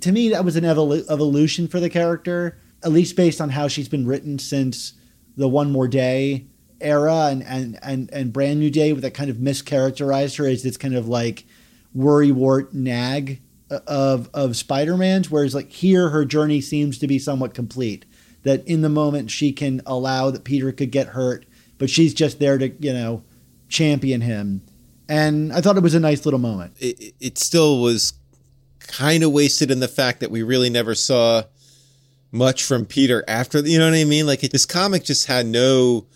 to 0.01 0.11
me 0.11 0.29
that 0.29 0.45
was 0.45 0.55
an 0.55 0.63
evol- 0.63 1.09
evolution 1.09 1.67
for 1.67 1.79
the 1.79 1.89
character, 1.89 2.59
at 2.83 2.91
least 2.91 3.15
based 3.15 3.41
on 3.41 3.49
how 3.49 3.67
she's 3.67 3.89
been 3.89 4.05
written 4.05 4.37
since 4.37 4.93
the 5.35 5.47
One 5.47 5.71
More 5.71 5.87
Day 5.87 6.45
era 6.79 7.27
and 7.31 7.43
and 7.43 7.79
and 7.81 8.09
and 8.13 8.33
Brand 8.33 8.59
New 8.59 8.69
Day, 8.69 8.91
that 8.91 9.13
kind 9.13 9.29
of 9.29 9.37
mischaracterized 9.37 10.37
her 10.37 10.45
as 10.45 10.61
this 10.61 10.77
kind 10.77 10.95
of 10.95 11.07
like 11.07 11.45
worrywart 11.95 12.73
nag 12.73 13.41
of 13.69 14.29
of 14.33 14.55
Spider-Man's, 14.55 15.29
whereas 15.29 15.55
like 15.55 15.71
here 15.71 16.09
her 16.09 16.25
journey 16.25 16.61
seems 16.61 16.97
to 16.99 17.07
be 17.07 17.19
somewhat 17.19 17.53
complete. 17.53 18.05
That 18.43 18.67
in 18.67 18.81
the 18.81 18.89
moment 18.89 19.31
she 19.31 19.53
can 19.53 19.81
allow 19.85 20.29
that 20.29 20.43
Peter 20.43 20.71
could 20.71 20.91
get 20.91 21.07
hurt, 21.07 21.45
but 21.77 21.89
she's 21.89 22.13
just 22.13 22.39
there 22.39 22.57
to 22.57 22.69
you 22.79 22.93
know 22.93 23.23
champion 23.69 24.21
him. 24.21 24.61
And 25.09 25.51
I 25.53 25.61
thought 25.61 25.77
it 25.77 25.83
was 25.83 25.95
a 25.95 25.99
nice 25.99 26.25
little 26.25 26.39
moment. 26.39 26.75
It, 26.79 27.13
it 27.19 27.37
still 27.37 27.81
was 27.81 28.13
kind 28.79 29.23
of 29.23 29.31
wasted 29.31 29.71
in 29.71 29.79
the 29.79 29.87
fact 29.87 30.19
that 30.19 30.31
we 30.31 30.43
really 30.43 30.69
never 30.69 30.95
saw 30.95 31.43
much 32.31 32.63
from 32.63 32.85
Peter 32.85 33.23
after. 33.27 33.59
You 33.59 33.79
know 33.79 33.89
what 33.89 33.97
I 33.97 34.03
mean? 34.03 34.25
Like 34.27 34.41
this 34.41 34.65
comic 34.65 35.03
just 35.03 35.27
had 35.27 35.45
no 35.45 36.07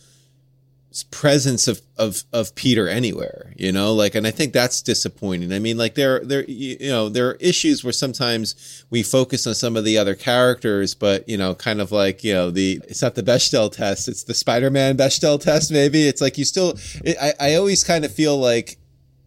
presence 1.04 1.68
of, 1.68 1.82
of, 1.98 2.24
of 2.32 2.54
Peter 2.56 2.88
anywhere, 2.88 3.54
you 3.58 3.72
know, 3.72 3.94
like, 3.94 4.16
and 4.16 4.26
I 4.26 4.32
think 4.32 4.54
that's 4.54 4.82
disappointing. 4.82 5.52
I 5.54 5.60
mean, 5.60 5.78
like 5.78 5.96
there, 5.96 6.20
there, 6.24 6.44
you 6.46 6.90
know, 6.90 7.10
there 7.10 7.30
are 7.30 7.38
issues 7.40 7.84
where 7.84 7.94
sometimes 7.94 8.86
we 8.90 9.04
focus 9.04 9.48
on 9.48 9.56
some 9.56 9.76
of 9.76 9.84
the 9.84 9.98
other 9.98 10.16
characters, 10.16 10.94
but 10.94 11.28
you 11.28 11.38
know, 11.38 11.56
kind 11.56 11.82
of 11.82 11.92
like, 11.92 12.24
you 12.24 12.34
know, 12.34 12.52
the, 12.52 12.82
it's 12.88 13.02
not 13.02 13.16
the 13.16 13.24
Bechdel 13.24 13.72
test. 13.72 14.08
It's 14.08 14.24
the 14.24 14.34
Spider-Man 14.34 14.98
Bechdel 14.98 15.42
test. 15.42 15.72
Maybe 15.72 16.08
it's 16.08 16.22
like 16.22 16.38
you 16.38 16.46
still, 16.46 16.78
it, 17.04 17.18
I, 17.22 17.34
I 17.40 17.56
always 17.56 17.84
kind 17.84 18.06
of 18.06 18.14
feel 18.14 18.38
like 18.38 18.78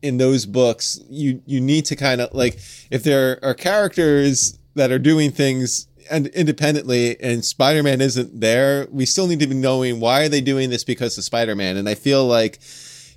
in 0.02 0.16
those 0.16 0.46
books, 0.46 0.98
you, 1.08 1.42
you 1.46 1.60
need 1.60 1.84
to 1.86 1.96
kind 1.96 2.20
of 2.20 2.32
like, 2.32 2.58
if 2.90 3.02
there 3.02 3.38
are 3.42 3.54
characters 3.54 4.58
that 4.76 4.90
are 4.90 4.98
doing 4.98 5.30
things 5.30 5.88
and 6.10 6.26
independently 6.28 7.20
and 7.20 7.44
Spider-Man 7.44 8.00
isn't 8.00 8.40
there, 8.40 8.86
we 8.90 9.06
still 9.06 9.26
need 9.26 9.40
to 9.40 9.46
be 9.46 9.54
knowing 9.54 10.00
why 10.00 10.22
are 10.22 10.28
they 10.28 10.40
doing 10.40 10.70
this 10.70 10.84
because 10.84 11.16
of 11.16 11.24
Spider-Man. 11.24 11.76
And 11.76 11.88
I 11.88 11.94
feel 11.94 12.26
like 12.26 12.60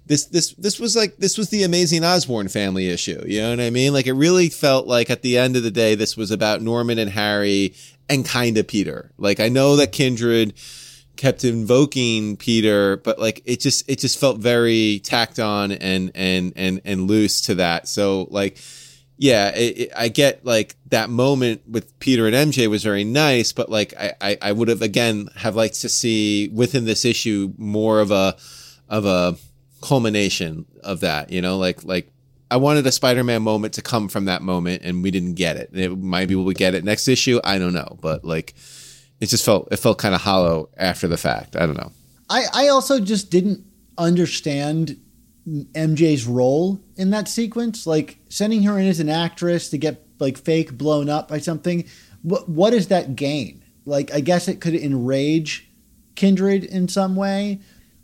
this 0.06 0.26
this 0.26 0.54
this 0.54 0.80
was 0.80 0.96
like 0.96 1.18
this 1.18 1.38
was 1.38 1.50
the 1.50 1.64
amazing 1.64 2.04
Osborn 2.04 2.50
family 2.50 2.90
issue. 2.90 3.24
You 3.26 3.42
know 3.42 3.52
what 3.52 3.60
I 3.62 3.70
mean? 3.70 3.94
Like 3.94 4.08
it 4.08 4.14
really 4.14 4.50
felt 4.50 4.88
like 4.88 5.10
at 5.10 5.22
the 5.22 5.38
end 5.38 5.56
of 5.56 5.64
the 5.64 5.72
day, 5.72 5.96
this 5.96 6.18
was 6.18 6.32
about 6.32 6.62
Norman 6.62 7.00
and 7.00 7.10
Harry 7.10 7.74
and 8.10 8.26
kind 8.26 8.58
of 8.58 8.68
Peter. 8.68 9.12
Like 9.18 9.40
I 9.40 9.50
know 9.50 9.78
that 9.78 9.92
Kindred 9.92 10.54
kept 11.16 11.44
invoking 11.44 12.38
Peter, 12.38 12.98
but 12.98 13.20
like 13.20 13.42
it 13.46 13.60
just 13.60 13.90
it 13.90 14.00
just 14.00 14.20
felt 14.20 14.40
very 14.40 15.00
tacked 15.04 15.40
on 15.40 15.72
and 15.72 16.12
and 16.16 16.54
and 16.56 16.82
and 16.84 17.08
loose 17.08 17.42
to 17.42 17.56
that. 17.56 17.88
So 17.88 18.28
like 18.30 18.58
yeah, 19.24 19.56
it, 19.56 19.78
it, 19.78 19.92
I 19.96 20.10
get 20.10 20.44
like 20.44 20.76
that 20.88 21.10
moment 21.10 21.62
with 21.66 21.98
Peter 22.00 22.28
and 22.28 22.36
MJ 22.36 22.68
was 22.68 22.84
very 22.84 23.06
nice, 23.06 23.54
but 23.54 23.70
like 23.70 23.94
I, 23.98 24.12
I, 24.20 24.38
I 24.42 24.52
would 24.52 24.68
have 24.68 24.82
again 24.82 25.30
have 25.38 25.56
liked 25.56 25.80
to 25.80 25.88
see 25.88 26.50
within 26.50 26.84
this 26.84 27.06
issue 27.06 27.54
more 27.58 28.02
of 28.02 28.12
a 28.12 28.36
of 28.90 29.06
a 29.06 29.38
culmination 29.82 30.66
of 30.84 31.00
that. 31.00 31.32
You 31.32 31.42
know, 31.42 31.58
like 31.58 31.86
like 31.86 32.12
I 32.52 32.58
wanted 32.58 32.86
a 32.86 32.92
Spider-Man 32.92 33.44
moment 33.44 33.76
to 33.76 33.82
come 33.82 34.10
from 34.10 34.26
that 34.26 34.42
moment, 34.42 34.84
and 34.84 35.02
we 35.02 35.10
didn't 35.10 35.36
get 35.36 35.56
it. 35.56 35.70
it 35.72 35.98
maybe 35.98 36.36
we'll 36.36 36.54
get 36.54 36.76
it 36.76 36.84
next 36.84 37.08
issue. 37.08 37.40
I 37.46 37.60
don't 37.60 37.74
know, 37.74 37.98
but 38.02 38.26
like 38.26 38.54
it 39.22 39.28
just 39.28 39.46
felt 39.46 39.70
it 39.72 39.78
felt 39.78 40.00
kind 40.00 40.14
of 40.14 40.20
hollow 40.20 40.68
after 40.76 41.08
the 41.08 41.16
fact. 41.16 41.56
I 41.56 41.66
don't 41.66 41.78
know. 41.78 41.94
I 42.30 42.44
I 42.54 42.68
also 42.68 43.00
just 43.00 43.32
didn't 43.32 43.66
understand 43.98 45.00
MJ's 45.48 46.26
role 46.26 46.82
in 46.96 47.10
that 47.10 47.28
sequence, 47.28 47.86
like 47.86 48.18
sending 48.30 48.64
her 48.64 48.80
in 48.80 48.88
as 48.88 49.00
an 49.00 49.10
actress 49.10 49.70
to 49.70 49.78
get 49.78 50.06
like 50.20 50.38
fake 50.38 50.78
blown 50.78 51.10
up 51.10 51.28
by 51.28 51.40
something. 51.40 51.86
What 52.22 52.48
what 52.48 52.74
is 52.74 52.88
that 52.88 53.16
gain? 53.16 53.64
Like 53.86 54.14
I 54.14 54.22
guess 54.22 54.48
it 54.48 54.62
could 54.62 54.76
enrage 54.76 55.70
Kindred 56.16 56.64
in 56.64 56.88
some 56.88 57.16
way. 57.16 57.60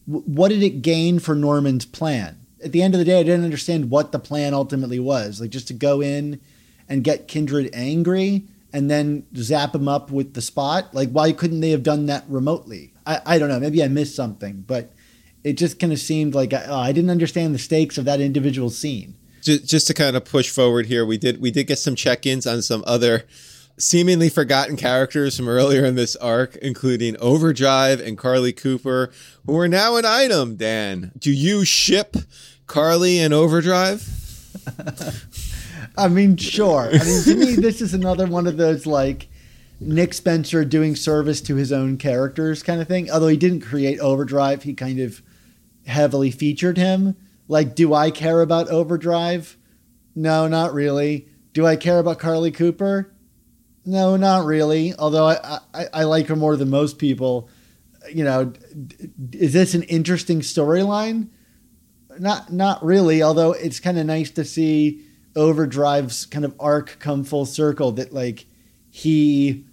what 0.06 0.49
did 0.49 0.63
it 0.63 0.82
gain 0.82 1.19
for 1.19 1.36
Norman's 1.36 1.86
plan? 1.86 2.38
At 2.63 2.73
the 2.73 2.82
end 2.82 2.93
of 2.93 2.99
the 2.99 3.06
day, 3.06 3.19
I 3.19 3.23
didn't 3.23 3.45
understand 3.45 3.89
what 3.89 4.12
the 4.12 4.19
plan 4.19 4.54
ultimately 4.54 4.99
was. 4.99 5.39
Like 5.39 5.52
just 5.52 5.67
to 5.69 5.73
go 5.73 6.02
in 6.02 6.41
and 6.89 7.04
get 7.04 7.28
Kindred 7.30 7.69
angry 7.73 8.43
and 8.73 8.91
then 8.91 9.25
zap 9.36 9.73
him 9.73 9.88
up 9.88 10.12
with 10.12 10.34
the 10.34 10.41
spot. 10.41 10.93
Like 10.93 11.12
why 11.12 11.32
couldn't 11.32 11.62
they 11.62 11.71
have 11.71 11.84
done 11.84 12.08
that 12.08 12.25
remotely? 12.28 12.93
I, 13.06 13.21
I 13.25 13.39
don't 13.39 13.47
know. 13.47 13.60
Maybe 13.60 13.82
I 13.82 13.88
missed 13.88 14.15
something, 14.15 14.65
but 14.67 14.91
it 15.43 15.54
just 15.54 15.80
kind 15.80 15.93
of 15.93 15.99
seemed 15.99 16.36
like 16.36 16.54
uh, 16.54 16.65
I 16.69 16.91
didn't 16.91 17.10
understand 17.10 17.54
the 17.54 17.60
stakes 17.60 17.97
of 17.97 18.06
that 18.06 18.19
individual 18.19 18.69
scene. 18.69 19.15
Just, 19.41 19.65
just 19.65 19.88
to 19.88 19.93
kind 19.93 20.15
of 20.15 20.25
push 20.25 20.49
forward 20.49 20.88
here, 20.88 21.06
we 21.06 21.17
did 21.17 21.41
we 21.41 21.52
did 21.52 21.67
get 21.67 21.80
some 21.80 21.95
check-ins 21.95 22.45
on 22.45 22.62
some 22.62 22.84
other 22.86 23.25
seemingly 23.78 24.28
forgotten 24.30 24.75
characters 24.75 25.38
from 25.38 25.47
earlier 25.47 25.86
in 25.86 25.95
this 25.95 26.15
arc, 26.17 26.58
including 26.58 27.15
Overdrive 27.17 28.02
and 28.02 28.17
Carly 28.17 28.52
Cooper, 28.52 29.10
who 29.45 29.58
are 29.58 29.69
now 29.69 29.95
an 29.95 30.06
item. 30.06 30.58
Dan, 30.58 31.12
do 31.17 31.32
you 31.32 31.63
ship 31.63 32.17
Carly 32.67 33.19
and 33.19 33.34
Overdrive? 33.34 34.06
I 35.97 36.08
mean, 36.08 36.38
sure. 36.38 36.89
I 36.91 37.04
mean, 37.04 37.23
to 37.23 37.36
me, 37.36 37.56
this 37.56 37.82
is 37.82 37.93
another 37.93 38.28
one 38.28 38.47
of 38.47 38.58
those 38.58 38.86
like 38.86 39.28
Nick 39.80 40.13
Spencer 40.13 40.65
doing 40.65 40.95
service 40.95 41.41
to 41.41 41.56
his 41.56 41.71
own 41.71 41.97
characters 41.97 42.62
kind 42.63 42.82
of 42.82 42.88
thing. 42.88 43.10
Although 43.10 43.28
he 43.28 43.38
didn't 43.38 43.62
create 43.62 43.99
Overdrive, 43.99 44.63
he 44.63 44.73
kind 44.73 44.99
of 44.99 45.21
heavily 45.89 46.32
featured 46.32 46.78
him. 46.78 47.15
Like, 47.47 47.75
do 47.75 47.93
I 47.93 48.12
care 48.12 48.41
about 48.41 48.69
Overdrive? 48.69 49.58
No, 50.15 50.47
not 50.47 50.73
really. 50.73 51.28
Do 51.54 51.65
I 51.65 51.75
care 51.75 51.99
about 51.99 52.19
Carly 52.19 52.52
Cooper? 52.52 53.13
No, 53.86 54.15
not 54.15 54.45
really. 54.45 54.93
Although 54.95 55.28
I, 55.28 55.60
I, 55.73 55.86
I 55.93 56.04
like 56.04 56.28
her 56.28 56.36
more 56.36 56.56
than 56.56 56.69
most 56.69 56.99
people. 56.99 57.49
You 58.13 58.23
know, 58.23 58.54
is 59.32 59.54
this 59.54 59.73
an 59.73 59.84
interesting 59.84 60.41
storyline? 60.41 61.30
Not 62.19 62.52
not 62.52 62.84
really. 62.84 63.23
Although 63.23 63.54
it's 63.54 63.80
kind 63.80 63.97
of 63.97 64.06
nice 64.06 64.30
to 64.32 64.45
see 64.45 65.06
Overdrive's 65.36 66.25
kind 66.25 66.45
of 66.45 66.56
arc 66.60 66.97
come 66.99 67.23
full 67.23 67.45
circle. 67.45 67.91
That 67.93 68.13
like 68.13 68.45
he 68.89 69.65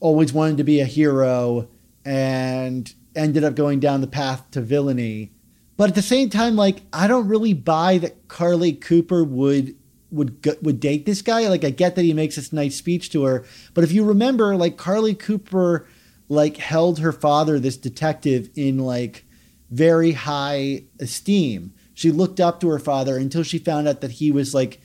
always 0.00 0.32
wanted 0.32 0.58
to 0.58 0.64
be 0.64 0.80
a 0.80 0.84
hero 0.84 1.68
and 2.04 2.92
ended 3.16 3.42
up 3.42 3.54
going 3.54 3.80
down 3.80 4.02
the 4.02 4.06
path 4.06 4.50
to 4.50 4.60
villainy 4.60 5.32
but 5.76 5.88
at 5.88 5.94
the 5.94 6.02
same 6.02 6.30
time, 6.30 6.56
like 6.56 6.82
I 6.92 7.06
don't 7.06 7.28
really 7.28 7.52
buy 7.52 7.98
that 7.98 8.28
Carly 8.28 8.72
Cooper 8.72 9.24
would 9.24 9.76
would 10.10 10.56
would 10.62 10.80
date 10.80 11.06
this 11.06 11.22
guy. 11.22 11.48
Like 11.48 11.64
I 11.64 11.70
get 11.70 11.96
that 11.96 12.02
he 12.04 12.14
makes 12.14 12.36
this 12.36 12.52
nice 12.52 12.76
speech 12.76 13.10
to 13.10 13.24
her, 13.24 13.44
but 13.74 13.84
if 13.84 13.92
you 13.92 14.04
remember, 14.04 14.56
like 14.56 14.76
Carly 14.76 15.14
Cooper, 15.14 15.86
like 16.28 16.56
held 16.56 17.00
her 17.00 17.12
father, 17.12 17.58
this 17.58 17.76
detective, 17.76 18.50
in 18.54 18.78
like 18.78 19.24
very 19.70 20.12
high 20.12 20.84
esteem. 21.00 21.74
She 21.94 22.10
looked 22.10 22.40
up 22.40 22.60
to 22.60 22.68
her 22.68 22.78
father 22.78 23.16
until 23.16 23.42
she 23.42 23.58
found 23.58 23.86
out 23.88 24.00
that 24.00 24.12
he 24.12 24.30
was 24.30 24.54
like 24.54 24.80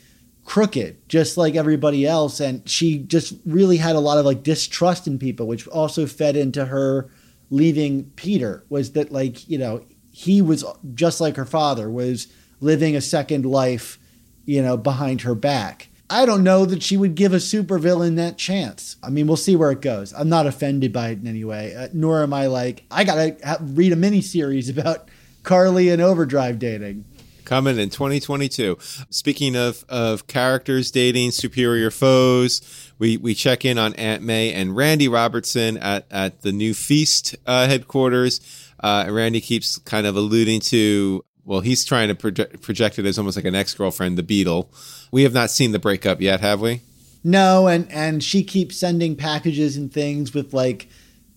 crooked, 0.45 1.07
just 1.07 1.37
like 1.37 1.55
everybody 1.55 2.05
else, 2.05 2.39
and 2.39 2.67
she 2.67 2.97
just 2.97 3.33
really 3.45 3.77
had 3.77 3.95
a 3.95 3.99
lot 3.99 4.17
of 4.17 4.25
like 4.25 4.41
distrust 4.41 5.05
in 5.05 5.19
people, 5.19 5.45
which 5.45 5.67
also 5.67 6.07
fed 6.07 6.35
into 6.35 6.65
her 6.65 7.09
leaving 7.51 8.05
Peter. 8.15 8.63
Was 8.69 8.93
that 8.93 9.11
like 9.11 9.47
you 9.47 9.59
know 9.59 9.83
he 10.19 10.41
was 10.41 10.65
just 10.95 11.21
like 11.21 11.37
her 11.37 11.45
father 11.45 11.89
was 11.89 12.27
living 12.59 12.93
a 12.93 12.99
second 12.99 13.45
life, 13.45 13.97
you 14.45 14.61
know, 14.61 14.75
behind 14.75 15.21
her 15.21 15.33
back. 15.33 15.87
I 16.09 16.25
don't 16.25 16.43
know 16.43 16.65
that 16.65 16.83
she 16.83 16.97
would 16.97 17.15
give 17.15 17.31
a 17.31 17.37
supervillain 17.37 18.17
that 18.17 18.37
chance. 18.37 18.97
I 19.01 19.11
mean, 19.11 19.27
we'll 19.27 19.37
see 19.37 19.55
where 19.55 19.71
it 19.71 19.79
goes. 19.79 20.11
I'm 20.11 20.27
not 20.27 20.45
offended 20.45 20.91
by 20.91 21.09
it 21.09 21.19
in 21.19 21.27
any 21.27 21.45
way, 21.45 21.73
uh, 21.73 21.87
nor 21.93 22.21
am 22.21 22.33
I 22.33 22.47
like 22.47 22.83
I 22.91 23.05
gotta 23.05 23.37
ha- 23.45 23.59
read 23.61 23.93
a 23.93 23.95
mini 23.95 24.19
series 24.19 24.67
about 24.77 25.07
Carly 25.43 25.87
and 25.87 26.01
Overdrive 26.01 26.59
dating. 26.59 27.05
Coming 27.45 27.79
in 27.79 27.89
2022. 27.89 28.77
Speaking 29.09 29.55
of 29.55 29.85
of 29.87 30.27
characters 30.27 30.91
dating 30.91 31.31
superior 31.31 31.91
foes, 31.91 32.91
we 32.99 33.15
we 33.15 33.33
check 33.33 33.63
in 33.63 33.77
on 33.77 33.93
Aunt 33.93 34.21
May 34.21 34.51
and 34.51 34.75
Randy 34.75 35.07
Robertson 35.07 35.77
at 35.77 36.05
at 36.11 36.41
the 36.41 36.51
new 36.51 36.73
Feast 36.73 37.37
uh, 37.45 37.67
headquarters. 37.67 38.41
Uh, 38.81 39.07
Randy 39.09 39.41
keeps 39.41 39.77
kind 39.79 40.07
of 40.07 40.15
alluding 40.15 40.61
to, 40.61 41.23
well, 41.45 41.59
he's 41.59 41.83
trying 41.85 42.07
to 42.07 42.15
project, 42.15 42.61
project 42.61 42.99
it 42.99 43.05
as 43.05 43.17
almost 43.17 43.35
like 43.35 43.45
an 43.45 43.55
ex 43.55 43.73
girlfriend, 43.73 44.17
the 44.17 44.23
Beetle. 44.23 44.71
We 45.11 45.23
have 45.23 45.33
not 45.33 45.49
seen 45.49 45.71
the 45.71 45.79
breakup 45.79 46.21
yet, 46.21 46.39
have 46.41 46.61
we? 46.61 46.81
No, 47.23 47.67
and 47.67 47.91
and 47.91 48.23
she 48.23 48.43
keeps 48.43 48.77
sending 48.77 49.15
packages 49.15 49.75
and 49.75 49.91
things 49.91 50.33
with 50.33 50.53
like 50.53 50.87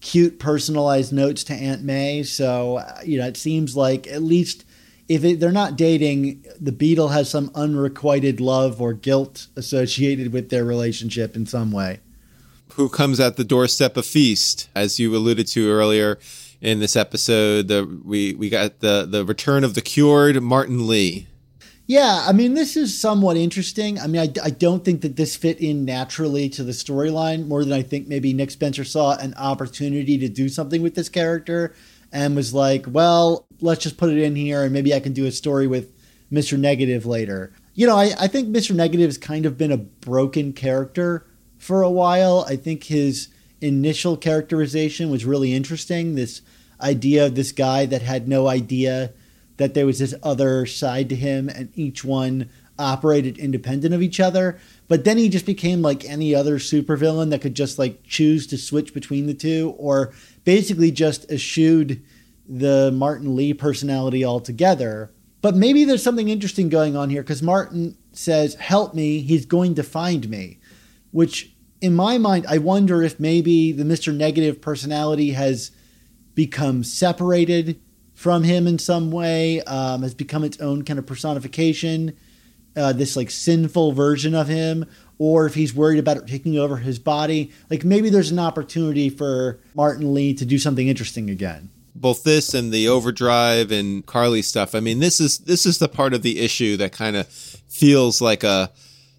cute 0.01 0.39
personalized 0.39 1.13
notes 1.13 1.43
to 1.45 1.55
Aunt 1.55 1.83
May. 1.83 2.23
So 2.23 2.77
uh, 2.77 3.01
you 3.05 3.19
know, 3.19 3.27
it 3.27 3.37
seems 3.37 3.77
like 3.77 4.07
at 4.07 4.23
least 4.23 4.65
if 5.09 5.25
it, 5.25 5.41
they're 5.41 5.51
not 5.53 5.77
dating, 5.77 6.45
the 6.61 6.73
Beetle 6.73 7.09
has 7.09 7.29
some 7.29 7.51
unrequited 7.55 8.41
love 8.41 8.81
or 8.81 8.93
guilt 8.93 9.49
associated 9.57 10.33
with 10.33 10.51
their 10.51 10.65
relationship 10.65 11.35
in 11.37 11.47
some 11.47 11.73
way. 11.73 12.01
Who 12.75 12.89
comes 12.89 13.21
at 13.21 13.37
the 13.37 13.45
doorstep 13.45 13.97
of 13.97 14.07
Feast, 14.07 14.69
as 14.75 14.99
you 14.99 15.15
alluded 15.15 15.47
to 15.49 15.69
earlier? 15.69 16.19
In 16.63 16.79
this 16.79 16.95
episode. 16.95 17.67
The 17.67 18.01
we 18.05 18.35
we 18.35 18.49
got 18.49 18.79
the 18.79 19.05
the 19.05 19.25
return 19.25 19.65
of 19.65 19.75
the 19.75 19.83
cured 19.83 20.41
Martin 20.41 20.87
Li. 20.87 21.27
Yeah, 21.89 22.25
I 22.25 22.33
mean, 22.33 22.55
this 22.55 22.77
is 22.77 22.99
somewhat 22.99 23.37
interesting. 23.37 23.99
I 23.99 24.07
mean, 24.07 24.23
I, 24.23 24.45
I 24.45 24.51
don't 24.51 24.85
think 24.85 25.01
that 25.01 25.17
this 25.17 25.35
fit 25.35 25.61
in 25.61 25.85
naturally 25.85 26.49
to 26.51 26.63
the 26.63 26.71
storyline 26.71 27.49
more 27.49 27.65
than 27.65 27.73
I 27.73 27.83
think 27.83 28.07
maybe 28.07 28.33
Nick 28.33 28.53
Spencer 28.53 28.85
saw 28.85 29.17
an 29.17 29.35
opportunity 29.35 30.17
to 30.19 30.29
do 30.29 30.49
something 30.49 30.83
with 30.83 30.95
this 30.95 31.09
character 31.09 31.75
and 32.13 32.37
was 32.37 32.55
like, 32.55 32.87
well, 32.87 33.45
let's 33.61 33.83
just 33.83 33.97
put 33.97 34.11
it 34.11 34.19
in 34.19 34.37
here 34.37 34.63
and 34.63 34.73
maybe 34.73 34.95
I 34.95 35.01
can 35.01 35.13
do 35.13 35.27
a 35.27 35.33
story 35.33 35.67
with 35.67 35.93
Mr. 36.33 36.57
Negative 36.57 37.05
later. 37.05 37.53
You 37.75 37.89
know, 37.89 37.97
I, 37.97 38.13
I 38.21 38.29
think 38.29 38.49
Mr. 38.49 38.73
Negative 38.73 39.09
has 39.09 39.19
kind 39.19 39.47
of 39.47 39.59
been 39.59 39.73
a 39.73 39.79
broken 39.79 40.53
character 40.53 41.27
for 41.59 41.83
a 41.83 41.91
while. 41.91 42.47
I 42.49 42.55
think 42.55 42.85
his 42.85 43.29
initial 43.61 44.17
characterization 44.17 45.11
was 45.11 45.25
really 45.25 45.55
interesting. 45.55 46.15
This 46.15 46.43
idea 46.83 47.27
of 47.27 47.35
this 47.35 47.53
guy 47.53 47.87
that 47.87 48.03
had 48.03 48.29
no 48.29 48.49
idea 48.49 49.13
that 49.57 49.75
there 49.75 49.87
was 49.87 49.99
this 49.99 50.15
other 50.23 50.67
side 50.67 51.09
to 51.09 51.17
him, 51.17 51.49
and 51.49 51.71
each 51.75 52.05
one 52.05 52.51
operated 52.79 53.39
independent 53.39 53.95
of 53.95 54.03
each 54.03 54.19
other. 54.19 54.59
But 54.89 55.05
then 55.05 55.19
he 55.19 55.29
just 55.29 55.47
became 55.47 55.83
like 55.83 56.05
any 56.05 56.35
other 56.35 56.59
supervillain 56.59 57.31
that 57.31 57.41
could 57.41 57.55
just 57.55 57.79
like 57.79 58.03
choose 58.03 58.47
to 58.49 58.59
switch 58.59 58.93
between 58.95 59.27
the 59.27 59.35
two, 59.35 59.75
or 59.79 60.13
basically 60.45 60.91
just 60.91 61.31
eschewed 61.31 62.03
the 62.49 62.91
Martin 62.93 63.37
Li 63.37 63.55
personality 63.55 64.25
altogether. 64.25 65.13
But 65.41 65.57
maybe 65.57 65.85
there's 65.85 66.03
something 66.03 66.29
interesting 66.29 66.69
going 66.69 66.97
on 66.97 67.11
here 67.11 67.23
because 67.23 67.43
Martin 67.43 67.97
says, 68.13 68.55
Help 68.55 68.95
me, 68.95 69.21
he's 69.21 69.47
going 69.47 69.75
to 69.77 69.83
find 69.83 70.29
me, 70.29 70.59
which 71.11 71.55
in 71.81 71.95
my 71.95 72.17
mind, 72.17 72.47
I 72.49 72.59
wonder 72.59 73.03
if 73.03 73.19
maybe 73.19 73.73
the 73.73 73.83
Mr. 73.83 74.15
Negative 74.15 74.61
personality 74.61 75.33
has 75.33 75.73
become 76.35 76.85
separated 76.85 77.81
from 78.15 78.45
him 78.45 78.67
in 78.67 78.79
some 78.79 79.11
way, 79.11 79.61
um, 79.63 80.03
has 80.03 80.15
become 80.15 80.45
its 80.45 80.61
own 80.61 80.85
kind 80.85 80.99
of 80.99 81.07
personification, 81.07 82.17
uh, 82.77 82.93
this 82.93 83.17
like 83.17 83.31
sinful 83.31 83.93
version 83.93 84.35
of 84.35 84.49
him, 84.49 84.85
or 85.19 85.47
if 85.47 85.55
he's 85.55 85.75
worried 85.75 85.99
about 85.99 86.17
it 86.17 86.27
taking 86.27 86.59
over 86.59 86.77
his 86.77 86.99
body. 86.99 87.51
Like 87.69 87.85
maybe 87.85 88.11
there's 88.11 88.31
an 88.31 88.39
opportunity 88.39 89.11
for 89.11 89.61
Martin 89.75 90.15
Li 90.15 90.35
to 90.35 90.45
do 90.45 90.59
something 90.59 90.89
interesting 90.89 91.31
again. 91.31 91.71
both 91.95 92.25
this 92.25 92.55
and 92.55 92.73
the 92.73 92.89
overdrive 92.89 93.71
and 93.71 94.05
Carly 94.07 94.43
stuff. 94.43 94.75
I 94.75 94.81
mean, 94.81 95.01
this 95.01 95.21
is 95.21 95.39
this 95.39 95.67
is 95.67 95.79
the 95.79 95.89
part 95.89 96.15
of 96.15 96.23
the 96.23 96.41
issue 96.41 96.77
that 96.79 96.93
kind 96.93 97.17
of 97.17 97.29
feels 97.29 98.21
like 98.21 98.43
a 98.45 98.71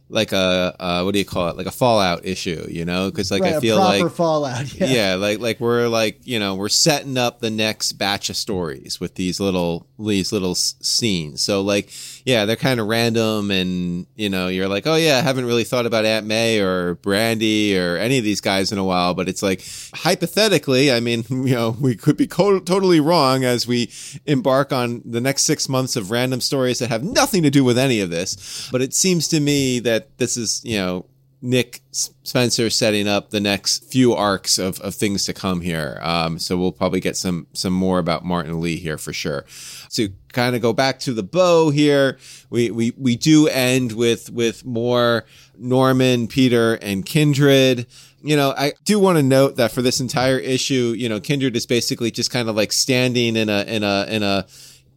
like 0.10 0.32
a 0.32 0.76
uh, 0.80 1.01
what 1.04 1.14
do 1.14 1.20
you 1.20 1.26
call 1.26 1.49
it? 1.49 1.58
Like 1.58 1.66
a 1.66 1.72
fallout 1.72 2.26
issue 2.26 2.66
you 2.70 2.86
know? 2.86 3.10
Because 3.10 3.32
like 3.32 3.43
right, 3.43 3.56
i 3.56 3.60
feel 3.60 3.78
like 3.78 4.12
fallout 4.12 4.74
yeah. 4.74 4.88
yeah 4.88 5.16
like 5.16 5.39
like 5.39 5.60
we're 5.60 5.88
like 5.88 6.20
you 6.24 6.39
know 6.39 6.56
we're 6.56 6.70
setting 6.70 7.18
up 7.18 7.39
the 7.39 7.49
next 7.49 7.93
batch 7.93 8.30
of 8.30 8.36
stories 8.36 8.99
with 8.99 9.16
these 9.16 9.39
little 9.39 9.88
these 9.99 10.32
little 10.32 10.51
s- 10.51 10.76
scenes. 10.82 11.41
So 11.41 11.62
like 11.62 11.89
yeah 12.26 12.45
they're 12.45 12.55
kind 12.55 12.80
of 12.80 12.88
random 12.88 13.51
and 13.51 14.05
you 14.15 14.30
know 14.30 14.47
you're 14.47 14.67
like 14.67 14.88
oh 14.88 14.95
yeah 14.95 15.17
i 15.17 15.21
haven't 15.21 15.45
really 15.45 15.63
thought 15.63 15.86
about 15.86 16.05
aunt 16.05 16.26
may 16.26 16.59
or 16.59 16.95
brandy 16.95 17.78
or 17.78 17.97
any 17.97 18.17
of 18.17 18.24
these 18.24 18.41
guys 18.41 18.71
in 18.71 18.78
a 18.78 18.84
while 18.84 19.13
but 19.13 19.28
it's 19.28 19.43
like 19.43 19.63
hypothetically 19.93 20.91
i 20.91 20.99
mean 20.99 21.24
you 21.30 21.55
know 21.55 21.76
we 21.80 21.95
could 21.95 22.17
be 22.17 22.28
co- 22.28 22.59
totally 22.59 22.99
wrong 22.99 23.43
as 23.43 23.67
we 23.67 23.91
embark 24.26 24.71
on 24.71 25.01
the 25.05 25.21
next 25.21 25.43
six 25.43 25.67
months 25.67 25.95
of 25.95 26.11
random 26.11 26.41
stories 26.41 26.80
that 26.80 26.89
have 26.89 27.03
nothing 27.03 27.43
to 27.43 27.49
do 27.49 27.63
with 27.63 27.78
any 27.78 27.99
of 27.99 28.09
this 28.09 28.69
but 28.71 28.82
it 28.82 28.93
seems 28.93 29.28
to 29.28 29.39
me 29.39 29.80
that 29.80 30.17
this 30.17 30.38
is 30.38 30.61
you 30.63 30.78
know 30.78 31.05
Nick 31.45 31.81
Spencer 31.91 32.69
setting 32.69 33.05
up 33.05 33.29
the 33.29 33.41
next 33.41 33.83
few 33.91 34.13
arcs 34.13 34.57
of, 34.57 34.79
of 34.79 34.95
things 34.95 35.25
to 35.25 35.33
come 35.33 35.59
here. 35.59 35.99
Um, 36.01 36.39
so 36.39 36.55
we'll 36.57 36.71
probably 36.71 37.01
get 37.01 37.17
some 37.17 37.47
some 37.51 37.73
more 37.73 37.99
about 37.99 38.23
Martin 38.23 38.61
Li 38.61 38.77
here 38.77 38.97
for 38.97 39.11
sure. 39.11 39.43
To 39.91 40.13
kind 40.31 40.55
of 40.55 40.61
go 40.61 40.71
back 40.71 40.99
to 40.99 41.13
the 41.13 41.21
bow 41.21 41.69
here, 41.69 42.17
we, 42.49 42.71
we 42.71 42.93
we 42.97 43.17
do 43.17 43.49
end 43.49 43.91
with 43.91 44.31
with 44.31 44.65
more 44.65 45.25
Norman, 45.57 46.27
Peter, 46.29 46.75
and 46.75 47.05
Kindred. 47.05 47.87
You 48.23 48.37
know, 48.37 48.53
I 48.57 48.71
do 48.85 48.97
want 48.97 49.17
to 49.17 49.23
note 49.23 49.57
that 49.57 49.73
for 49.73 49.81
this 49.81 49.99
entire 49.99 50.39
issue, 50.39 50.95
you 50.97 51.09
know, 51.09 51.19
Kindred 51.19 51.57
is 51.57 51.65
basically 51.65 52.09
just 52.09 52.31
kind 52.31 52.47
of 52.47 52.55
like 52.55 52.71
standing 52.71 53.35
in 53.35 53.49
a 53.49 53.63
in 53.63 53.83
a 53.83 54.05
in 54.07 54.23
a 54.23 54.45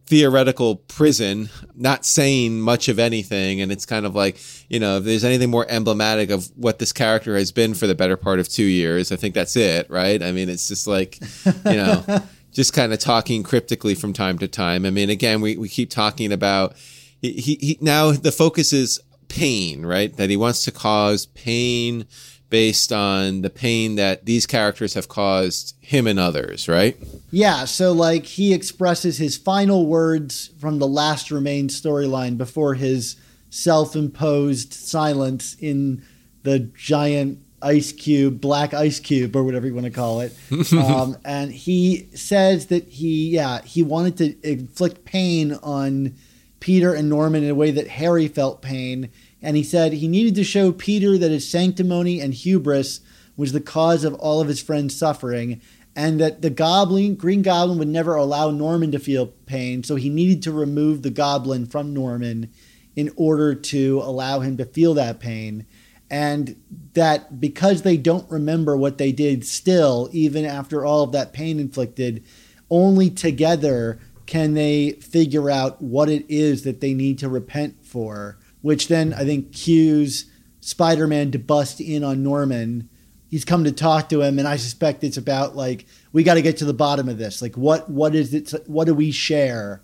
theoretical 0.07 0.77
prison, 0.77 1.49
not 1.75 2.05
saying 2.05 2.61
much 2.61 2.87
of 2.87 2.97
anything. 2.97 3.59
And 3.61 3.71
it's 3.71 3.85
kind 3.85 4.05
of 4.05 4.15
like, 4.15 4.37
you 4.69 4.79
know, 4.79 4.97
if 4.97 5.03
there's 5.03 5.25
anything 5.25 5.49
more 5.49 5.65
emblematic 5.69 6.29
of 6.29 6.47
what 6.55 6.79
this 6.79 6.93
character 6.93 7.35
has 7.35 7.51
been 7.51 7.73
for 7.73 7.87
the 7.87 7.95
better 7.95 8.15
part 8.15 8.39
of 8.39 8.47
two 8.47 8.63
years, 8.63 9.11
I 9.11 9.17
think 9.17 9.35
that's 9.35 9.57
it, 9.57 9.89
right? 9.89 10.23
I 10.23 10.31
mean, 10.31 10.47
it's 10.47 10.69
just 10.69 10.87
like, 10.87 11.19
you 11.45 11.75
know, 11.75 12.03
just 12.53 12.71
kind 12.71 12.93
of 12.93 12.99
talking 12.99 13.43
cryptically 13.43 13.95
from 13.95 14.13
time 14.13 14.39
to 14.39 14.47
time. 14.47 14.85
I 14.85 14.91
mean, 14.91 15.09
again, 15.09 15.41
we, 15.41 15.57
we 15.57 15.67
keep 15.67 15.89
talking 15.89 16.31
about, 16.31 16.75
he, 17.21 17.33
he, 17.33 17.55
he 17.55 17.77
now 17.81 18.11
the 18.11 18.31
focus 18.31 18.71
is 18.71 19.01
pain, 19.27 19.85
right? 19.85 20.15
That 20.15 20.29
he 20.29 20.37
wants 20.37 20.63
to 20.63 20.71
cause 20.71 21.25
pain 21.25 22.05
based 22.49 22.93
on 22.93 23.41
the 23.41 23.49
pain 23.49 23.95
that 23.95 24.25
these 24.25 24.45
characters 24.45 24.93
have 24.93 25.07
caused 25.07 25.75
him 25.81 26.07
and 26.07 26.19
others, 26.19 26.67
right? 26.67 26.97
Yeah, 27.31 27.65
so 27.65 27.91
like 27.91 28.25
he 28.25 28.53
expresses 28.53 29.17
his 29.17 29.37
final 29.37 29.85
words 29.85 30.51
from 30.59 30.79
the 30.79 30.87
last 30.87 31.29
remain 31.31 31.67
storyline 31.67 32.37
before 32.37 32.75
his 32.75 33.17
self-imposed 33.49 34.73
silence 34.73 35.55
in 35.59 36.03
the 36.43 36.59
giant 36.59 37.39
ice 37.61 37.91
cube, 37.91 38.39
black 38.39 38.73
ice 38.73 38.99
cube, 38.99 39.35
or 39.35 39.43
whatever 39.43 39.67
you 39.67 39.73
want 39.73 39.85
to 39.85 39.91
call 39.91 40.21
it. 40.21 40.33
um, 40.73 41.17
and 41.25 41.51
he 41.51 42.07
says 42.13 42.67
that 42.67 42.87
he, 42.87 43.29
yeah, 43.29 43.61
he 43.63 43.83
wanted 43.83 44.17
to 44.17 44.49
inflict 44.49 45.05
pain 45.05 45.53
on 45.63 46.15
Peter 46.59 46.93
and 46.93 47.09
Norman 47.09 47.43
in 47.43 47.49
a 47.49 47.55
way 47.55 47.71
that 47.71 47.87
Harry 47.87 48.27
felt 48.27 48.61
pain. 48.61 49.09
And 49.41 49.55
he 49.55 49.63
said 49.63 49.93
he 49.93 50.07
needed 50.07 50.35
to 50.35 50.43
show 50.43 50.71
Peter 50.71 51.17
that 51.17 51.31
his 51.31 51.49
sanctimony 51.49 52.19
and 52.19 52.33
hubris 52.33 53.01
was 53.35 53.51
the 53.51 53.61
cause 53.61 54.03
of 54.03 54.15
all 54.15 54.41
of 54.41 54.47
his 54.47 54.61
friends' 54.61 54.95
suffering, 54.95 55.61
and 55.95 56.19
that 56.19 56.41
the 56.41 56.49
goblin, 56.49 57.15
Green 57.15 57.41
Goblin, 57.41 57.77
would 57.79 57.87
never 57.87 58.15
allow 58.15 58.51
Norman 58.51 58.91
to 58.91 58.99
feel 58.99 59.27
pain. 59.45 59.83
So 59.83 59.95
he 59.95 60.09
needed 60.09 60.43
to 60.43 60.51
remove 60.51 61.01
the 61.01 61.09
goblin 61.09 61.65
from 61.65 61.93
Norman 61.93 62.51
in 62.95 63.11
order 63.15 63.53
to 63.53 64.01
allow 64.03 64.39
him 64.39 64.57
to 64.57 64.65
feel 64.65 64.93
that 64.95 65.19
pain. 65.19 65.65
And 66.09 66.55
that 66.93 67.39
because 67.39 67.81
they 67.81 67.97
don't 67.97 68.29
remember 68.29 68.77
what 68.77 68.97
they 68.97 69.11
did 69.11 69.45
still, 69.45 70.09
even 70.11 70.45
after 70.45 70.85
all 70.85 71.03
of 71.03 71.11
that 71.11 71.33
pain 71.33 71.59
inflicted, 71.59 72.23
only 72.69 73.09
together 73.09 73.99
can 74.25 74.53
they 74.53 74.91
figure 74.91 75.49
out 75.49 75.81
what 75.81 76.09
it 76.09 76.25
is 76.29 76.63
that 76.63 76.81
they 76.81 76.93
need 76.93 77.17
to 77.19 77.29
repent 77.29 77.85
for, 77.85 78.37
which 78.61 78.87
then 78.87 79.13
I 79.13 79.23
think 79.23 79.53
cues 79.53 80.29
Spider 80.61 81.07
Man 81.07 81.31
to 81.31 81.39
bust 81.39 81.79
in 81.79 82.03
on 82.03 82.23
Norman. 82.23 82.89
He's 83.29 83.45
come 83.45 83.63
to 83.63 83.71
talk 83.71 84.09
to 84.09 84.21
him, 84.21 84.39
and 84.39 84.47
I 84.47 84.57
suspect 84.57 85.03
it's 85.03 85.17
about 85.17 85.55
like 85.55 85.85
we 86.13 86.23
got 86.23 86.35
to 86.35 86.41
get 86.41 86.57
to 86.57 86.65
the 86.65 86.73
bottom 86.73 87.09
of 87.09 87.17
this. 87.17 87.41
Like, 87.41 87.55
what 87.55 87.89
what 87.89 88.15
is 88.15 88.33
it? 88.33 88.53
What 88.67 88.85
do 88.85 88.93
we 88.93 89.11
share 89.11 89.81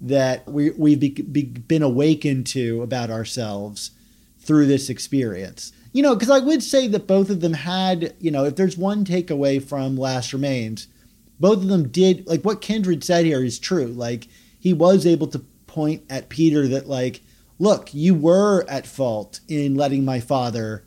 that 0.00 0.46
we 0.46 0.70
we've 0.70 1.00
be, 1.00 1.10
be, 1.10 1.44
been 1.44 1.82
awakened 1.82 2.46
to 2.48 2.82
about 2.82 3.10
ourselves 3.10 3.92
through 4.38 4.66
this 4.66 4.90
experience? 4.90 5.72
You 5.92 6.02
know, 6.02 6.14
because 6.14 6.30
I 6.30 6.40
would 6.40 6.62
say 6.62 6.88
that 6.88 7.06
both 7.06 7.30
of 7.30 7.40
them 7.40 7.54
had, 7.54 8.14
you 8.20 8.30
know, 8.30 8.44
if 8.44 8.56
there's 8.56 8.76
one 8.76 9.04
takeaway 9.04 9.62
from 9.62 9.96
Last 9.96 10.34
Remains, 10.34 10.88
both 11.40 11.58
of 11.58 11.68
them 11.68 11.88
did 11.88 12.26
like 12.26 12.42
what 12.42 12.60
Kindred 12.60 13.02
said 13.02 13.24
here 13.24 13.42
is 13.42 13.58
true. 13.58 13.86
Like 13.86 14.28
he 14.58 14.72
was 14.72 15.06
able 15.06 15.28
to 15.28 15.38
point 15.66 16.02
at 16.10 16.28
Peter 16.28 16.68
that 16.68 16.88
like, 16.88 17.22
look, 17.58 17.92
you 17.94 18.14
were 18.14 18.64
at 18.68 18.86
fault 18.86 19.40
in 19.48 19.74
letting 19.74 20.04
my 20.04 20.20
father, 20.20 20.86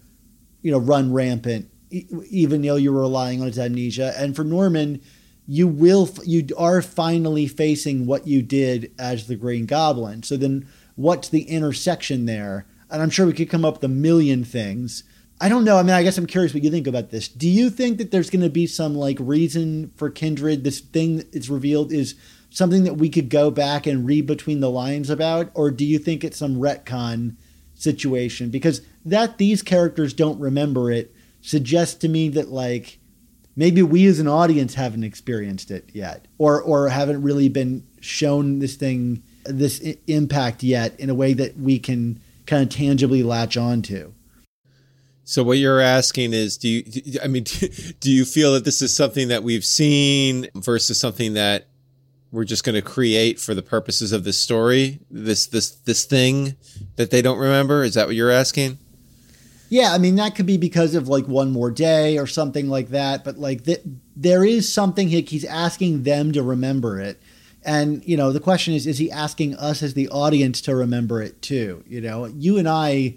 you 0.62 0.72
know, 0.72 0.78
run 0.78 1.14
rampant, 1.14 1.70
even 1.92 2.62
though 2.62 2.76
you 2.76 2.94
were 2.94 3.02
relying 3.02 3.42
on 3.42 3.48
his 3.48 3.60
amnesia. 3.60 4.14
And 4.18 4.36
for 4.36 4.44
Norman, 4.44 5.02
you 5.48 5.68
will 5.68 6.08
you 6.24 6.48
are 6.58 6.82
finally 6.82 7.48
facing 7.48 8.06
what 8.06 8.28
you 8.28 8.42
did 8.42 8.92
as 9.00 9.28
the 9.28 9.36
Green 9.36 9.66
Goblin. 9.66 10.22
So 10.22 10.38
then, 10.38 10.68
what's 10.96 11.30
the 11.30 11.44
intersection 11.44 12.26
there? 12.26 12.68
And 12.92 13.02
I'm 13.02 13.10
sure 13.10 13.26
we 13.26 13.34
could 13.34 13.50
come 13.50 13.66
up 13.66 13.76
with 13.76 13.84
a 13.84 13.88
million 13.88 14.44
things. 14.44 15.04
I 15.42 15.48
don't 15.48 15.64
know. 15.64 15.78
I 15.78 15.84
mean, 15.84 15.96
I 15.96 16.04
guess 16.04 16.18
I'm 16.18 16.28
curious 16.28 16.54
what 16.54 16.64
you 16.64 16.70
think 16.70 16.86
about 16.86 17.12
this. 17.12 17.28
Do 17.28 17.48
you 17.48 17.70
think 17.70 17.98
that 17.98 18.12
there's 18.12 18.30
going 18.30 18.44
to 18.44 18.50
be 18.50 18.68
some 18.68 18.94
like 18.94 19.18
reason 19.20 19.92
for 19.96 20.10
Kindred? 20.10 20.64
This 20.64 20.82
thing 20.82 21.24
is 21.32 21.50
revealed 21.50 21.94
is 21.94 22.16
something 22.50 22.84
that 22.84 22.96
we 22.96 23.10
could 23.10 23.30
go 23.30 23.52
back 23.52 23.86
and 23.86 24.06
read 24.06 24.26
between 24.26 24.60
the 24.60 24.70
lines 24.70 25.10
about, 25.10 25.52
or 25.54 25.72
do 25.72 25.86
you 25.86 26.00
think 26.00 26.24
it's 26.24 26.38
some 26.38 26.56
retcon 26.56 27.36
situation? 27.76 28.50
Because 28.50 28.82
that 29.06 29.38
these 29.38 29.62
characters 29.62 30.14
don't 30.14 30.40
remember 30.40 30.92
it 30.92 31.14
suggests 31.42 31.96
to 31.96 32.10
me 32.10 32.30
that 32.30 32.50
like 32.50 33.00
maybe 33.56 33.82
we 33.82 34.06
as 34.06 34.20
an 34.20 34.28
audience 34.28 34.74
haven't 34.74 35.04
experienced 35.04 35.72
it 35.72 35.90
yet, 35.94 36.28
or 36.38 36.62
or 36.62 36.90
haven't 36.90 37.22
really 37.22 37.50
been 37.50 37.86
shown 38.02 38.60
this 38.60 38.76
thing, 38.76 39.24
this 39.46 39.82
I- 39.86 39.98
impact 40.08 40.64
yet 40.64 41.00
in 41.00 41.10
a 41.10 41.16
way 41.16 41.34
that 41.34 41.58
we 41.58 41.80
can 41.80 42.20
kind 42.46 42.64
of 42.64 42.70
tangibly 42.70 43.24
latch 43.24 43.58
onto. 43.58 44.14
So 45.24 45.44
what 45.44 45.60
you're 45.60 45.80
asking 45.80 46.34
is, 46.34 46.58
do 46.58 46.68
you? 46.68 47.20
I 47.24 47.28
mean, 47.28 47.44
do 48.00 48.12
you 48.12 48.26
feel 48.26 48.54
that 48.54 48.66
this 48.66 48.82
is 48.82 48.96
something 48.96 49.28
that 49.28 49.44
we've 49.44 49.66
seen 49.66 50.48
versus 50.56 51.00
something 51.00 51.36
that 51.36 51.68
we're 52.32 52.44
just 52.46 52.64
going 52.64 52.76
to 52.76 52.82
create 52.82 53.40
for 53.40 53.54
the 53.56 53.62
purposes 53.62 54.12
of 54.12 54.24
this 54.24 54.38
story? 54.38 55.00
This 55.10 55.48
this 55.48 55.72
this 55.72 56.06
thing 56.06 56.56
that 56.96 57.12
they 57.12 57.22
don't 57.22 57.40
remember? 57.40 57.84
Is 57.84 57.96
that 57.96 58.08
what 58.08 58.16
you're 58.16 58.32
asking? 58.32 58.78
Yeah, 59.70 59.94
I 59.94 59.98
mean 60.00 60.16
that 60.16 60.36
could 60.36 60.46
be 60.46 60.58
because 60.58 60.96
of 60.96 61.08
like 61.08 61.28
one 61.28 61.52
more 61.52 61.70
day 61.72 62.18
or 62.18 62.26
something 62.28 62.70
like 62.70 62.90
that. 62.90 63.24
But 63.24 63.38
like 63.38 63.66
th- 63.66 63.82
there 64.16 64.44
is 64.44 64.72
something 64.72 65.10
he- 65.10 65.22
he's 65.22 65.46
asking 65.46 66.04
them 66.04 66.32
to 66.34 66.42
remember 66.42 67.00
it, 67.00 67.22
and 67.64 68.04
you 68.06 68.18
know 68.18 68.32
the 68.32 68.40
question 68.40 68.74
is, 68.74 68.88
is 68.88 68.98
he 68.98 69.12
asking 69.12 69.56
us 69.56 69.84
as 69.84 69.94
the 69.94 70.10
audience 70.10 70.62
to 70.62 70.76
remember 70.76 71.22
it 71.22 71.42
too? 71.42 71.84
You 71.88 72.02
know, 72.02 72.26
you 72.26 72.58
and 72.58 72.68
I 72.68 73.16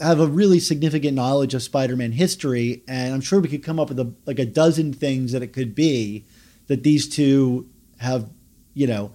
have 0.00 0.20
a 0.20 0.26
really 0.26 0.60
significant 0.60 1.14
knowledge 1.14 1.54
of 1.54 1.62
Spider-Man 1.62 2.12
history, 2.12 2.82
and 2.86 3.12
I'm 3.14 3.20
sure 3.20 3.40
we 3.40 3.48
could 3.48 3.64
come 3.64 3.80
up 3.80 3.88
with 3.88 3.98
a, 3.98 4.12
like 4.26 4.38
a 4.38 4.46
dozen 4.46 4.92
things 4.92 5.32
that 5.32 5.42
it 5.42 5.52
could 5.52 5.74
be 5.74 6.24
that 6.68 6.84
these 6.84 7.08
two 7.08 7.68
have, 7.98 8.30
you 8.74 8.86
know, 8.86 9.12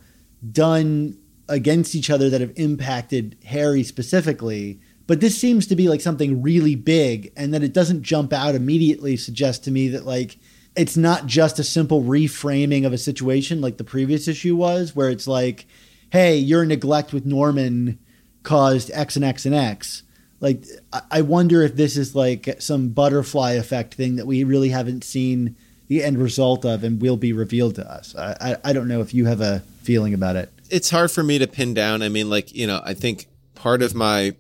done 0.52 1.18
against 1.50 1.96
each 1.96 2.10
other 2.10 2.30
that 2.30 2.42
have 2.42 2.54
impacted 2.56 3.38
Harry 3.46 3.84
specifically. 3.84 4.80
But 5.08 5.20
this 5.20 5.38
seems 5.38 5.68
to 5.68 5.76
be 5.76 5.90
like 5.90 6.02
something 6.02 6.42
really 6.42 6.76
big, 6.76 7.34
and 7.36 7.54
that 7.54 7.64
it 7.64 7.74
doesn't 7.74 8.04
jump 8.04 8.32
out 8.32 8.56
immediately 8.56 9.18
suggests 9.18 9.64
to 9.66 9.72
me 9.72 9.90
that 9.90 10.06
like 10.06 10.38
it's 10.76 10.98
not 10.98 11.28
just 11.28 11.60
a 11.60 11.64
simple 11.64 12.02
reframing 12.02 12.86
of 12.86 12.94
a 12.94 12.98
situation 12.98 13.62
like 13.62 13.78
the 13.78 13.84
previous 13.84 14.28
issue 14.28 14.56
was, 14.56 14.96
where 14.96 15.10
it's 15.10 15.28
like, 15.28 15.66
hey, 16.12 16.38
your 16.38 16.66
neglect 16.66 17.14
with 17.14 17.26
Norman 17.26 18.00
caused 18.44 18.90
X 18.94 19.16
and 19.16 19.26
X 19.26 19.46
and 19.46 19.54
X. 19.54 20.04
Like, 20.40 20.66
I- 20.92 21.02
I 21.12 21.22
wonder 21.22 21.62
if 21.62 21.76
this 21.76 21.96
is 21.96 22.16
like 22.16 22.56
some 22.60 22.90
butterfly 22.90 23.52
effect 23.52 23.94
thing 23.94 24.16
that 24.16 24.26
we 24.28 24.44
really 24.44 24.70
haven't 24.70 25.04
seen 25.04 25.56
the 25.94 26.04
end 26.04 26.18
result 26.18 26.66
of 26.66 26.84
and 26.84 27.00
will 27.00 27.18
be 27.18 27.32
revealed 27.34 27.76
to 27.76 27.92
us. 27.92 28.16
I, 28.16 28.36
I, 28.42 28.70
I 28.70 28.74
don't 28.74 28.88
know 28.88 29.02
if 29.02 29.14
you 29.14 29.26
have 29.26 29.42
a 29.42 29.60
feeling 29.84 30.16
about 30.16 30.36
it. 30.36 30.52
it's 30.72 30.90
hard 30.90 31.12
for 31.12 31.22
me 31.22 31.38
to 31.38 31.46
pin 31.46 31.76
down. 31.76 32.02
I 32.02 32.10
mean, 32.10 32.32
like, 32.32 32.54
you 32.56 32.66
know, 32.66 32.82
I 32.84 32.96
think 32.96 33.28
part 33.54 33.84
of 33.84 33.94
my 33.94 34.36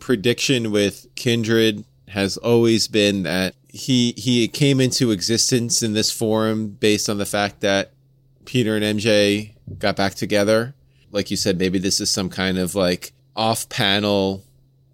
prediction 0.00 0.70
with 0.70 1.06
Kindred 1.14 1.84
has 2.08 2.36
always 2.36 2.88
been 2.88 3.22
that 3.22 3.54
he 3.68 4.12
he 4.18 4.48
came 4.48 4.80
into 4.82 5.10
existence 5.10 5.82
in 5.82 5.94
this 5.94 6.10
form 6.10 6.68
based 6.68 7.08
on 7.08 7.16
the 7.16 7.26
fact 7.26 7.60
that 7.60 7.92
Peter 8.44 8.76
and 8.76 8.98
MJ 8.98 9.52
got 9.78 9.96
back 9.96 10.14
together. 10.14 10.74
Like 11.10 11.30
you 11.30 11.38
said, 11.38 11.58
maybe 11.58 11.78
this 11.78 12.02
is 12.02 12.10
some 12.10 12.28
kind 12.28 12.58
of 12.58 12.74
like 12.74 13.12
off 13.34 13.68
panel 13.70 14.44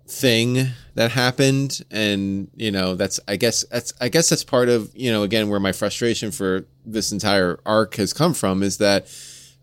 thing 0.07 0.67
that 0.95 1.11
happened 1.11 1.83
and 1.91 2.51
you 2.55 2.71
know 2.71 2.95
that's 2.95 3.19
i 3.27 3.37
guess 3.37 3.65
that's 3.71 3.95
i 4.03 4.09
guess 4.09 4.29
that's 4.29 4.45
part 4.45 4.69
of 4.69 4.91
you 4.95 5.11
know 5.11 5.23
again 5.23 5.49
where 5.49 5.59
my 5.59 5.73
frustration 5.73 6.31
for 6.31 6.67
this 6.85 7.11
entire 7.11 7.59
arc 7.65 7.95
has 7.95 8.13
come 8.13 8.35
from 8.35 8.63
is 8.63 8.77
that 8.77 9.07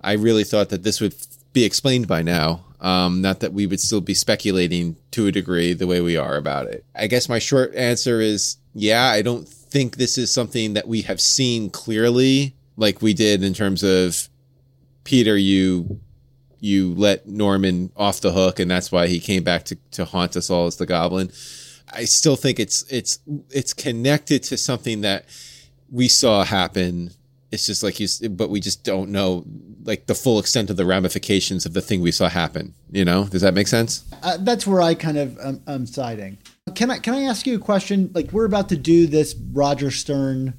i 0.02 0.14
really 0.14 0.44
thought 0.44 0.70
that 0.70 0.82
this 0.82 1.00
would 1.00 1.14
be 1.54 1.66
explained 1.66 2.08
by 2.08 2.22
now. 2.22 2.64
Um, 2.80 3.22
not 3.22 3.42
that 3.42 3.54
we 3.54 3.68
would 3.68 3.80
still 3.80 4.02
be 4.02 4.16
speculating 4.16 4.96
to 5.12 5.28
a 5.28 5.32
degree 5.32 5.74
the 5.74 5.86
way 5.86 6.02
we 6.02 6.18
are 6.18 6.36
about 6.36 6.66
it. 6.66 6.84
I 6.96 7.08
guess 7.08 7.30
my 7.30 7.38
short 7.38 7.76
answer 7.76 8.22
is 8.22 8.58
yeah 8.74 9.06
i 9.06 9.22
don't 9.22 9.48
think 9.48 9.98
this 9.98 10.18
is 10.18 10.32
something 10.32 10.74
that 10.74 10.88
we 10.88 11.02
have 11.02 11.20
seen 11.20 11.70
clearly 11.70 12.56
like 12.78 13.02
we 13.02 13.14
did 13.14 13.44
in 13.44 13.54
terms 13.54 13.84
of 13.84 14.30
peter 15.04 15.38
you 15.38 16.00
you 16.62 16.94
let 16.94 17.28
Norman 17.28 17.92
off 17.98 18.22
the 18.22 18.32
hook, 18.32 18.60
and 18.60 18.72
that's 18.72 18.92
why 18.92 19.08
he 19.08 19.20
came 19.20 19.44
back 19.44 19.66
to, 19.66 19.76
to 19.92 20.06
haunt 20.06 20.38
us 20.38 20.50
all 20.50 20.68
as 20.68 20.78
the 20.78 20.86
Goblin. 20.86 21.32
I 21.92 22.06
still 22.06 22.38
think 22.38 22.60
it's 22.60 22.84
it's 22.90 23.20
it's 23.50 23.74
connected 23.74 24.44
to 24.44 24.58
something 24.58 25.02
that 25.02 25.26
we 25.90 26.08
saw 26.08 26.46
happen. 26.46 27.12
It's 27.52 27.66
just 27.66 27.84
like 27.84 28.00
you, 28.00 28.08
but 28.30 28.50
we 28.50 28.62
just 28.62 28.86
don't 28.86 29.10
know 29.10 29.44
like 29.84 30.06
the 30.06 30.16
full 30.16 30.40
extent 30.40 30.70
of 30.70 30.78
the 30.78 30.86
ramifications 30.86 31.66
of 31.66 31.74
the 31.74 31.82
thing 31.82 32.00
we 32.00 32.12
saw 32.12 32.30
happen. 32.30 32.76
You 32.92 33.04
know, 33.04 33.26
does 33.26 33.42
that 33.42 33.54
make 33.54 33.68
sense? 33.68 34.06
Uh, 34.24 34.38
that's 34.40 34.66
where 34.66 34.82
I 34.82 34.94
kind 34.94 35.18
of 35.18 35.38
um, 35.42 35.62
am 35.68 35.86
siding. 35.86 36.38
Can 36.76 36.92
I 36.92 37.00
can 37.00 37.16
I 37.16 37.24
ask 37.24 37.46
you 37.46 37.56
a 37.56 37.60
question? 37.60 38.12
Like 38.14 38.32
we're 38.32 38.46
about 38.46 38.70
to 38.70 38.78
do 38.78 39.08
this 39.08 39.36
Roger 39.52 39.92
Stern 39.92 40.54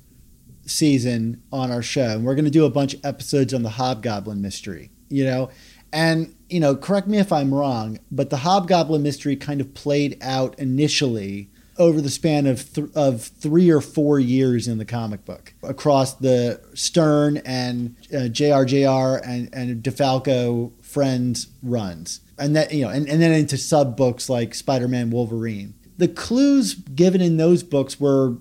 season 0.66 1.42
on 1.52 1.70
our 1.70 1.82
show, 1.82 2.08
and 2.08 2.24
we're 2.24 2.34
going 2.34 2.44
to 2.44 2.50
do 2.50 2.66
a 2.66 2.70
bunch 2.70 2.94
of 2.94 3.04
episodes 3.04 3.54
on 3.54 3.62
the 3.62 3.70
Hobgoblin 3.70 4.42
mystery. 4.42 4.90
You 5.08 5.24
know, 5.24 5.50
and, 5.92 6.34
you 6.48 6.60
know, 6.60 6.74
correct 6.74 7.06
me 7.06 7.18
if 7.18 7.32
I'm 7.32 7.52
wrong, 7.52 7.98
but 8.10 8.30
the 8.30 8.38
Hobgoblin 8.38 9.02
mystery 9.02 9.36
kind 9.36 9.60
of 9.60 9.74
played 9.74 10.16
out 10.22 10.58
initially 10.58 11.50
over 11.78 12.00
the 12.00 12.10
span 12.10 12.46
of, 12.46 12.72
th- 12.72 12.90
of 12.94 13.22
three 13.22 13.70
or 13.70 13.80
four 13.80 14.18
years 14.18 14.68
in 14.68 14.78
the 14.78 14.84
comic 14.84 15.24
book 15.24 15.54
across 15.62 16.14
the 16.14 16.60
Stern 16.74 17.38
and 17.38 17.96
uh, 18.12 18.28
JRJR 18.28 19.20
and, 19.26 19.48
and 19.52 19.82
DeFalco 19.82 20.72
Frenz 20.82 21.48
runs. 21.62 22.20
And 22.38 22.56
that, 22.56 22.72
you 22.72 22.84
know, 22.84 22.90
and, 22.90 23.08
and 23.08 23.20
then 23.20 23.32
into 23.32 23.56
sub 23.56 23.96
books 23.96 24.28
like 24.28 24.54
Spider 24.54 24.88
Man 24.88 25.10
Wolverine. 25.10 25.74
The 25.98 26.08
clues 26.08 26.74
given 26.74 27.20
in 27.20 27.36
those 27.36 27.62
books 27.62 28.00
were 28.00 28.36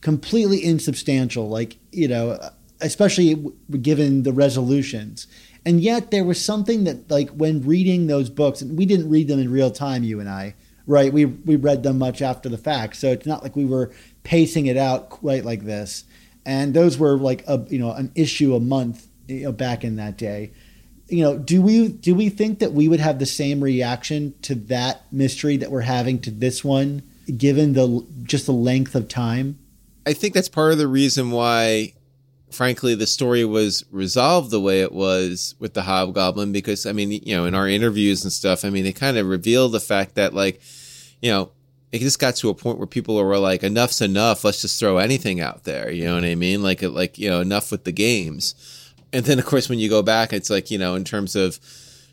completely 0.00 0.64
insubstantial, 0.64 1.48
like, 1.48 1.76
you 1.92 2.08
know, 2.08 2.38
especially 2.80 3.44
given 3.80 4.22
the 4.22 4.32
resolutions 4.32 5.26
and 5.64 5.80
yet 5.80 6.10
there 6.10 6.24
was 6.24 6.42
something 6.42 6.84
that 6.84 7.10
like 7.10 7.30
when 7.30 7.62
reading 7.66 8.06
those 8.06 8.30
books 8.30 8.62
and 8.62 8.78
we 8.78 8.86
didn't 8.86 9.10
read 9.10 9.28
them 9.28 9.38
in 9.38 9.50
real 9.50 9.70
time 9.70 10.02
you 10.02 10.20
and 10.20 10.28
i 10.28 10.54
right? 10.90 11.12
We 11.12 11.24
we 11.24 11.56
read 11.56 11.82
them 11.82 11.98
much 11.98 12.20
after 12.20 12.48
the 12.48 12.58
fact. 12.58 12.96
So 12.96 13.12
it's 13.12 13.26
not 13.26 13.42
like 13.42 13.54
we 13.54 13.64
were 13.64 13.92
pacing 14.24 14.66
it 14.66 14.76
out 14.76 15.08
quite 15.08 15.44
like 15.44 15.64
this. 15.64 16.04
And 16.44 16.74
those 16.74 16.98
were 16.98 17.16
like 17.16 17.44
a 17.46 17.64
you 17.68 17.78
know 17.78 17.92
an 17.92 18.12
issue 18.14 18.54
a 18.54 18.60
month 18.60 19.06
you 19.28 19.44
know, 19.44 19.52
back 19.52 19.84
in 19.84 19.96
that 19.96 20.18
day. 20.18 20.52
You 21.08 21.24
know 21.24 21.38
do 21.38 21.62
we 21.62 21.88
do 21.88 22.14
we 22.14 22.28
think 22.28 22.58
that 22.58 22.72
we 22.72 22.88
would 22.88 23.00
have 23.00 23.18
the 23.18 23.26
same 23.26 23.62
reaction 23.62 24.34
to 24.42 24.54
that 24.54 25.02
mystery 25.12 25.56
that 25.58 25.70
we're 25.70 25.82
having 25.82 26.20
to 26.22 26.30
this 26.30 26.64
one 26.64 27.02
given 27.36 27.74
the 27.74 28.04
just 28.24 28.46
the 28.46 28.52
length 28.52 28.94
of 28.94 29.08
time? 29.08 29.58
I 30.06 30.12
think 30.12 30.34
that's 30.34 30.48
part 30.48 30.72
of 30.72 30.78
the 30.78 30.88
reason 30.88 31.30
why 31.30 31.92
frankly, 32.50 32.94
the 32.94 33.06
story 33.06 33.44
was 33.44 33.84
resolved 33.90 34.50
the 34.50 34.60
way 34.60 34.82
it 34.82 34.92
was 34.92 35.54
with 35.58 35.74
the 35.74 35.82
Hobgoblin 35.82 36.52
because, 36.52 36.86
I 36.86 36.92
mean, 36.92 37.10
you 37.10 37.36
know, 37.36 37.44
in 37.44 37.54
our 37.54 37.68
interviews 37.68 38.24
and 38.24 38.32
stuff, 38.32 38.64
I 38.64 38.70
mean, 38.70 38.86
it 38.86 38.96
kind 38.96 39.16
of 39.16 39.26
revealed 39.26 39.72
the 39.72 39.80
fact 39.80 40.16
that, 40.16 40.34
like, 40.34 40.60
you 41.20 41.30
know, 41.30 41.50
it 41.92 42.00
just 42.00 42.18
got 42.18 42.36
to 42.36 42.50
a 42.50 42.54
point 42.54 42.78
where 42.78 42.86
people 42.86 43.16
were 43.16 43.38
like, 43.38 43.62
enough's 43.62 44.00
enough. 44.00 44.44
Let's 44.44 44.62
just 44.62 44.78
throw 44.78 44.98
anything 44.98 45.40
out 45.40 45.64
there. 45.64 45.90
You 45.90 46.04
know 46.04 46.14
what 46.14 46.24
I 46.24 46.34
mean? 46.34 46.62
Like, 46.62 46.82
like, 46.82 47.18
you 47.18 47.28
know, 47.28 47.40
enough 47.40 47.72
with 47.72 47.84
the 47.84 47.92
games. 47.92 48.54
And 49.12 49.24
then, 49.24 49.38
of 49.38 49.46
course, 49.46 49.68
when 49.68 49.80
you 49.80 49.88
go 49.88 50.02
back, 50.02 50.32
it's 50.32 50.50
like, 50.50 50.70
you 50.70 50.78
know, 50.78 50.94
in 50.94 51.04
terms 51.04 51.34
of 51.34 51.58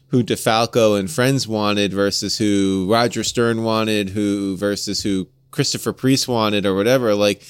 who 0.08 0.24
DeFalco 0.24 1.00
and 1.00 1.12
Frenz 1.12 1.48
wanted 1.48 1.94
versus 1.94 2.38
who 2.38 2.88
Roger 2.90 3.24
Stern 3.24 3.64
wanted, 3.64 4.10
who 4.10 4.58
versus 4.58 5.04
who 5.04 5.28
Christopher 5.52 5.94
Priest 5.94 6.28
wanted 6.28 6.66
or 6.66 6.74
whatever, 6.74 7.14
like, 7.14 7.44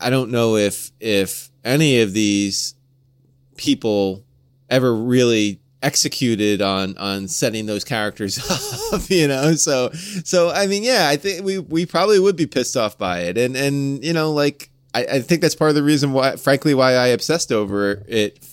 I 0.00 0.10
don't 0.10 0.30
know 0.30 0.56
if, 0.56 0.92
if, 1.00 1.50
any 1.64 2.00
of 2.00 2.14
these 2.14 2.74
people 3.56 4.24
ever 4.70 4.94
really 4.94 5.60
executed 5.82 6.60
on 6.62 6.96
on 6.98 7.28
setting 7.28 7.66
those 7.66 7.84
characters 7.84 8.38
up 8.92 9.02
you 9.10 9.28
know? 9.28 9.54
So 9.54 9.90
so 9.92 10.50
i 10.50 10.66
mean 10.66 10.82
yeah 10.82 11.08
i 11.08 11.16
think 11.16 11.44
we 11.44 11.58
we 11.58 11.86
probably 11.86 12.18
would 12.18 12.36
be 12.36 12.46
pissed 12.46 12.76
off 12.76 12.98
by 12.98 13.20
it. 13.20 13.38
And 13.38 13.54
and 13.56 14.02
you 14.02 14.12
know 14.12 14.32
like 14.32 14.70
i, 14.94 15.04
I 15.04 15.20
think 15.20 15.42
that's 15.42 15.54
part 15.54 15.68
of 15.68 15.74
the 15.74 15.82
reason 15.82 16.12
why 16.12 16.36
frankly 16.36 16.74
why 16.74 16.94
i 16.94 17.08
obsessed 17.08 17.52
over 17.52 18.02
it 18.08 18.44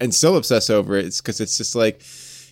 and 0.00 0.14
still 0.14 0.36
obsess 0.36 0.68
over 0.68 0.96
it 0.96 1.06
is 1.06 1.20
because 1.20 1.40
it's 1.40 1.56
just 1.56 1.74
like 1.74 2.02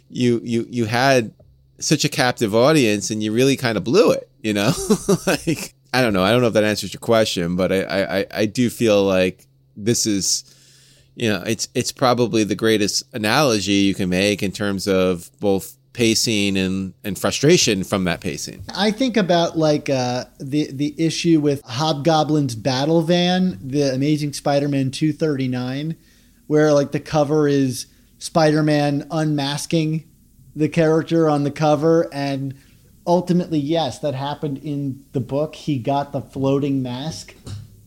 you 0.09 0.41
you 0.45 0.66
you 0.71 0.85
had 0.87 1.35
such 1.79 2.05
a 2.05 2.09
captive 2.09 2.55
audience 2.55 3.11
and 3.11 3.23
you 3.23 3.33
really 3.33 3.57
kind 3.57 3.77
of 3.77 3.85
blew 3.85 4.12
it 4.12 4.30
you 4.43 4.53
know 4.53 4.72
like 5.26 5.74
i 5.93 6.01
don't 6.01 6.12
know 6.12 6.22
i 6.22 6.30
don't 6.30 6.41
know 6.41 6.49
if 6.49 6.55
that 6.55 6.64
answers 6.64 6.93
your 6.93 7.01
question 7.01 7.57
but 7.57 7.72
i 7.72 8.20
i 8.20 8.26
i 8.32 8.47
do 8.47 8.70
feel 8.70 9.05
like 9.05 9.47
this 9.76 10.07
is 10.07 10.45
you 11.14 11.28
know 11.28 11.43
it's 11.47 11.68
it's 11.74 11.93
probably 11.93 12.45
the 12.45 12.55
greatest 12.55 13.03
analogy 13.14 13.72
you 13.72 13.95
can 13.95 14.09
make 14.09 14.43
in 14.43 14.53
terms 14.53 14.86
of 14.86 15.30
both 15.41 15.76
pacing 15.93 16.57
and 16.57 16.95
and 17.05 17.18
frustration 17.18 17.84
from 17.84 18.05
that 18.05 18.20
pacing. 18.20 18.64
I 18.74 18.91
think 18.91 19.16
about 19.16 19.59
like 19.59 19.91
uh, 19.91 20.24
the 20.38 20.70
the 20.72 20.95
issue 20.99 21.41
with 21.41 21.62
Hobgoblin's 21.64 22.55
battle 22.55 23.03
van, 23.03 23.59
the 23.61 23.95
Amazing 23.95 24.32
Spider-Man 24.32 24.91
239, 24.91 25.97
where 26.47 26.72
like 26.72 26.93
the 26.93 27.01
cover 27.01 27.49
is 27.49 27.86
Spider-Man 28.18 29.07
unmasking 29.11 30.09
the 30.55 30.68
character 30.68 31.28
on 31.28 31.45
the 31.45 31.51
cover 31.51 32.09
and 32.12 32.55
ultimately 33.11 33.58
yes, 33.58 33.98
that 33.98 34.14
happened 34.14 34.58
in 34.58 35.04
the 35.12 35.20
book. 35.20 35.54
He 35.54 35.78
got 35.78 36.12
the 36.12 36.20
floating 36.20 36.82
mask 36.82 37.34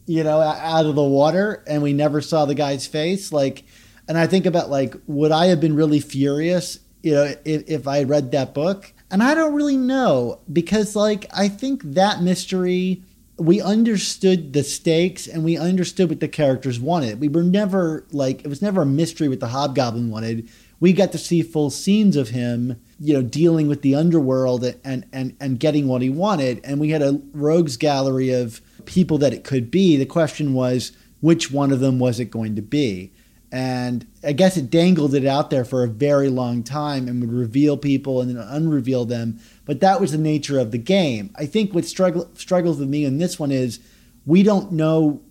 you 0.05 0.23
know, 0.23 0.39
out 0.41 0.85
of 0.85 0.95
the 0.95 1.03
water 1.03 1.63
and 1.67 1.81
we 1.81 1.93
never 1.93 2.21
saw 2.21 2.45
the 2.45 2.55
guy's 2.55 2.87
face. 2.87 3.31
Like, 3.31 3.63
and 4.07 4.17
I 4.17 4.27
think 4.27 4.45
about 4.45 4.69
like, 4.69 4.95
would 5.07 5.31
I 5.31 5.47
have 5.47 5.61
been 5.61 5.75
really 5.75 5.99
furious, 5.99 6.79
you 7.01 7.13
know, 7.13 7.33
if, 7.45 7.69
if 7.69 7.87
I 7.87 8.03
read 8.03 8.31
that 8.31 8.53
book? 8.53 8.93
And 9.11 9.21
I 9.21 9.35
don't 9.35 9.53
really 9.53 9.77
know 9.77 10.39
because, 10.51 10.95
like, 10.95 11.27
I 11.31 11.47
think 11.47 11.83
that 11.83 12.23
mystery, 12.23 13.03
we 13.37 13.61
understood 13.61 14.53
the 14.53 14.63
stakes 14.63 15.27
and 15.27 15.43
we 15.43 15.55
understood 15.57 16.09
what 16.09 16.19
the 16.19 16.27
characters 16.27 16.79
wanted. 16.79 17.19
We 17.19 17.27
were 17.27 17.43
never 17.43 18.07
like, 18.11 18.43
it 18.43 18.47
was 18.47 18.61
never 18.61 18.81
a 18.81 18.87
mystery 18.87 19.29
what 19.29 19.39
the 19.39 19.47
Hobgoblin 19.47 20.09
wanted. 20.09 20.49
We 20.79 20.93
got 20.93 21.11
to 21.11 21.17
see 21.17 21.43
full 21.43 21.69
scenes 21.69 22.15
of 22.15 22.29
him, 22.29 22.81
you 23.03 23.13
know, 23.13 23.21
dealing 23.21 23.67
with 23.67 23.81
the 23.81 23.95
underworld 23.95 24.63
and, 24.63 25.05
and, 25.11 25.35
and 25.39 25.59
getting 25.59 25.87
what 25.87 26.01
he 26.01 26.09
wanted. 26.09 26.61
And 26.63 26.79
we 26.79 26.89
had 26.89 27.01
a 27.01 27.19
rogues 27.33 27.75
gallery 27.75 28.31
of, 28.31 28.61
people 28.85 29.17
that 29.19 29.33
it 29.33 29.43
could 29.43 29.71
be. 29.71 29.97
The 29.97 30.05
question 30.05 30.53
was, 30.53 30.91
which 31.21 31.51
one 31.51 31.71
of 31.71 31.79
them 31.79 31.99
was 31.99 32.19
it 32.19 32.25
going 32.25 32.55
to 32.55 32.61
be? 32.61 33.11
And 33.51 34.07
I 34.23 34.33
guess 34.33 34.57
it 34.57 34.69
dangled 34.69 35.13
it 35.13 35.25
out 35.25 35.51
there 35.51 35.63
for 35.63 35.83
a 35.83 35.87
very 35.87 36.27
long 36.27 36.63
time 36.63 37.07
and 37.07 37.21
would 37.21 37.31
reveal 37.31 37.77
people 37.77 38.19
and 38.19 38.29
then 38.29 38.37
unreveal 38.37 39.05
them. 39.05 39.39
But 39.65 39.79
that 39.81 40.01
was 40.01 40.11
the 40.11 40.17
nature 40.17 40.59
of 40.59 40.71
the 40.71 40.79
game. 40.79 41.31
I 41.35 41.45
think 41.45 41.73
what 41.73 41.85
struggle, 41.85 42.29
struggles 42.33 42.79
with 42.79 42.89
me 42.89 43.05
in 43.05 43.19
this 43.19 43.39
one 43.39 43.51
is 43.51 43.79
we 44.25 44.41
don't 44.41 44.71
know 44.71 45.21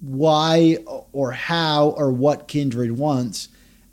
why 0.00 0.78
or 1.12 1.32
how 1.32 1.88
or 1.90 2.12
what 2.12 2.46
Kindred 2.46 2.92
wants. 2.92 3.48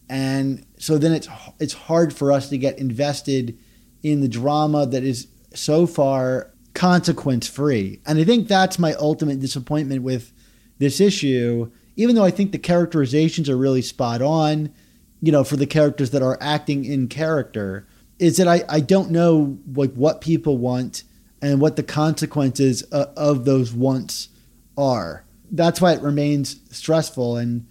And 0.08 0.66
so 0.84 0.98
then 0.98 1.14
it's 1.14 1.30
it's 1.62 1.74
hard 1.74 2.14
for 2.14 2.30
us 2.30 2.50
to 2.50 2.58
get 2.58 2.78
invested 2.78 3.58
in 4.04 4.20
the 4.20 4.28
drama 4.28 4.86
that 4.86 5.02
is 5.02 5.28
so 5.54 5.88
far 5.88 6.52
consequence 6.74 7.48
free. 7.48 8.02
And 8.06 8.20
I 8.20 8.26
think 8.26 8.50
that's 8.50 8.78
my 8.78 8.94
ultimate 8.96 9.40
disappointment 9.40 10.04
with 10.04 10.34
this 10.80 11.00
issue, 11.00 11.72
even 11.96 12.16
though 12.16 12.26
I 12.26 12.32
think 12.32 12.52
the 12.52 12.60
characterizations 12.60 13.50
are 13.50 13.56
really 13.56 13.82
spot 13.82 14.22
on, 14.22 14.74
you 15.22 15.32
know, 15.32 15.46
for 15.46 15.56
the 15.56 15.66
characters 15.66 16.12
that 16.12 16.22
are 16.22 16.38
acting 16.42 16.84
in 16.84 17.08
character, 17.08 17.88
is 18.20 18.36
that 18.36 18.50
I, 18.50 18.64
I 18.68 18.82
don't 18.82 19.10
know 19.10 19.58
like 19.74 19.94
what 19.94 20.20
people 20.20 20.58
want 20.58 21.04
and 21.42 21.62
what 21.62 21.78
the 21.78 21.84
consequences 21.84 22.82
of, 22.82 23.08
of 23.16 23.46
those 23.46 23.72
wants 23.72 24.28
are. 24.78 25.24
That's 25.50 25.80
why 25.80 25.94
it 25.94 26.02
remains 26.02 26.60
stressful. 26.72 27.38
And, 27.38 27.68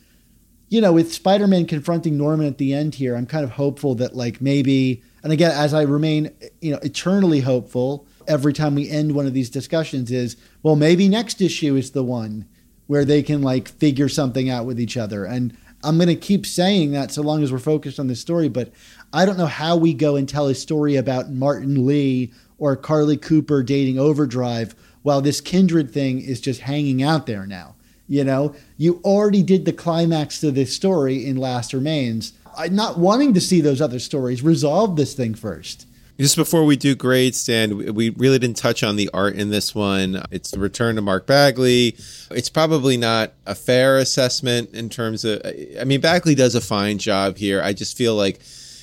you 0.72 0.80
know, 0.80 0.94
with 0.94 1.12
Spider 1.12 1.46
Man 1.46 1.66
confronting 1.66 2.16
Norman 2.16 2.46
at 2.46 2.56
the 2.56 2.72
end 2.72 2.94
here, 2.94 3.14
I'm 3.14 3.26
kind 3.26 3.44
of 3.44 3.50
hopeful 3.50 3.94
that, 3.96 4.16
like, 4.16 4.40
maybe, 4.40 5.02
and 5.22 5.30
again, 5.30 5.50
as 5.50 5.74
I 5.74 5.82
remain, 5.82 6.30
you 6.62 6.72
know, 6.72 6.78
eternally 6.82 7.40
hopeful 7.40 8.06
every 8.26 8.54
time 8.54 8.74
we 8.74 8.88
end 8.88 9.14
one 9.14 9.26
of 9.26 9.34
these 9.34 9.50
discussions 9.50 10.10
is, 10.10 10.34
well, 10.62 10.74
maybe 10.74 11.10
next 11.10 11.42
issue 11.42 11.76
is 11.76 11.90
the 11.90 12.02
one 12.02 12.46
where 12.86 13.04
they 13.04 13.22
can 13.22 13.42
like 13.42 13.68
figure 13.68 14.08
something 14.08 14.48
out 14.48 14.64
with 14.64 14.80
each 14.80 14.96
other. 14.96 15.26
And 15.26 15.54
I'm 15.84 15.98
going 15.98 16.08
to 16.08 16.16
keep 16.16 16.46
saying 16.46 16.92
that 16.92 17.10
so 17.10 17.20
long 17.20 17.42
as 17.42 17.52
we're 17.52 17.58
focused 17.58 18.00
on 18.00 18.06
this 18.06 18.20
story, 18.20 18.48
but 18.48 18.72
I 19.12 19.26
don't 19.26 19.36
know 19.36 19.44
how 19.44 19.76
we 19.76 19.92
go 19.92 20.16
and 20.16 20.26
tell 20.26 20.46
a 20.46 20.54
story 20.54 20.96
about 20.96 21.30
Martin 21.30 21.84
Li 21.84 22.32
or 22.56 22.76
Carly 22.76 23.18
Cooper 23.18 23.62
dating 23.62 23.98
Overdrive 23.98 24.74
while 25.02 25.20
this 25.20 25.42
kindred 25.42 25.90
thing 25.90 26.22
is 26.22 26.40
just 26.40 26.62
hanging 26.62 27.02
out 27.02 27.26
there 27.26 27.46
now. 27.46 27.74
You 28.12 28.24
know, 28.24 28.54
you 28.76 29.00
already 29.04 29.42
did 29.42 29.64
the 29.64 29.72
climax 29.72 30.38
to 30.40 30.50
this 30.50 30.76
story 30.76 31.26
in 31.26 31.38
Last 31.38 31.72
Remains. 31.72 32.34
I'm 32.54 32.76
not 32.76 32.98
wanting 32.98 33.32
to 33.32 33.40
see 33.40 33.62
those 33.62 33.80
other 33.80 33.98
stories. 33.98 34.42
Resolve 34.42 34.96
this 34.96 35.14
thing 35.14 35.32
first. 35.32 35.86
Just 36.18 36.36
before 36.36 36.66
we 36.66 36.76
do 36.76 36.94
grades, 36.94 37.42
Dan, 37.46 37.94
we 37.94 38.10
really 38.10 38.38
didn't 38.38 38.58
touch 38.58 38.82
on 38.82 38.96
the 38.96 39.08
art 39.14 39.36
in 39.36 39.48
this 39.48 39.74
one. 39.74 40.22
It's 40.30 40.50
the 40.50 40.58
return 40.58 40.96
to 40.96 41.00
Mark 41.00 41.26
Bagley. 41.26 41.96
It's 42.30 42.50
probably 42.50 42.98
not 42.98 43.32
a 43.46 43.54
fair 43.54 43.96
assessment 43.96 44.74
in 44.74 44.90
terms 44.90 45.24
of. 45.24 45.40
I 45.80 45.84
mean, 45.84 46.02
Bagley 46.02 46.34
does 46.34 46.54
a 46.54 46.60
fine 46.60 46.98
job 46.98 47.38
here. 47.38 47.62
I 47.62 47.72
just 47.72 47.96
feel 47.96 48.14
like 48.14 48.40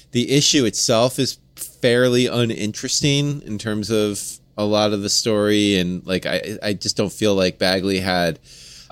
the 0.09 0.32
issue 0.32 0.65
itself 0.65 1.19
is 1.19 1.38
fairly 1.55 2.25
uninteresting 2.25 3.43
in 3.43 3.59
terms 3.59 3.91
of 3.91 4.39
a 4.57 4.65
lot 4.65 4.91
of 4.91 5.03
the 5.03 5.09
story, 5.09 5.77
and 5.77 6.03
like 6.07 6.25
I, 6.25 6.57
I 6.63 6.73
just 6.73 6.97
don't 6.97 7.13
feel 7.13 7.36
like 7.36 7.59
Bagley 7.59 7.99
had 7.99 8.39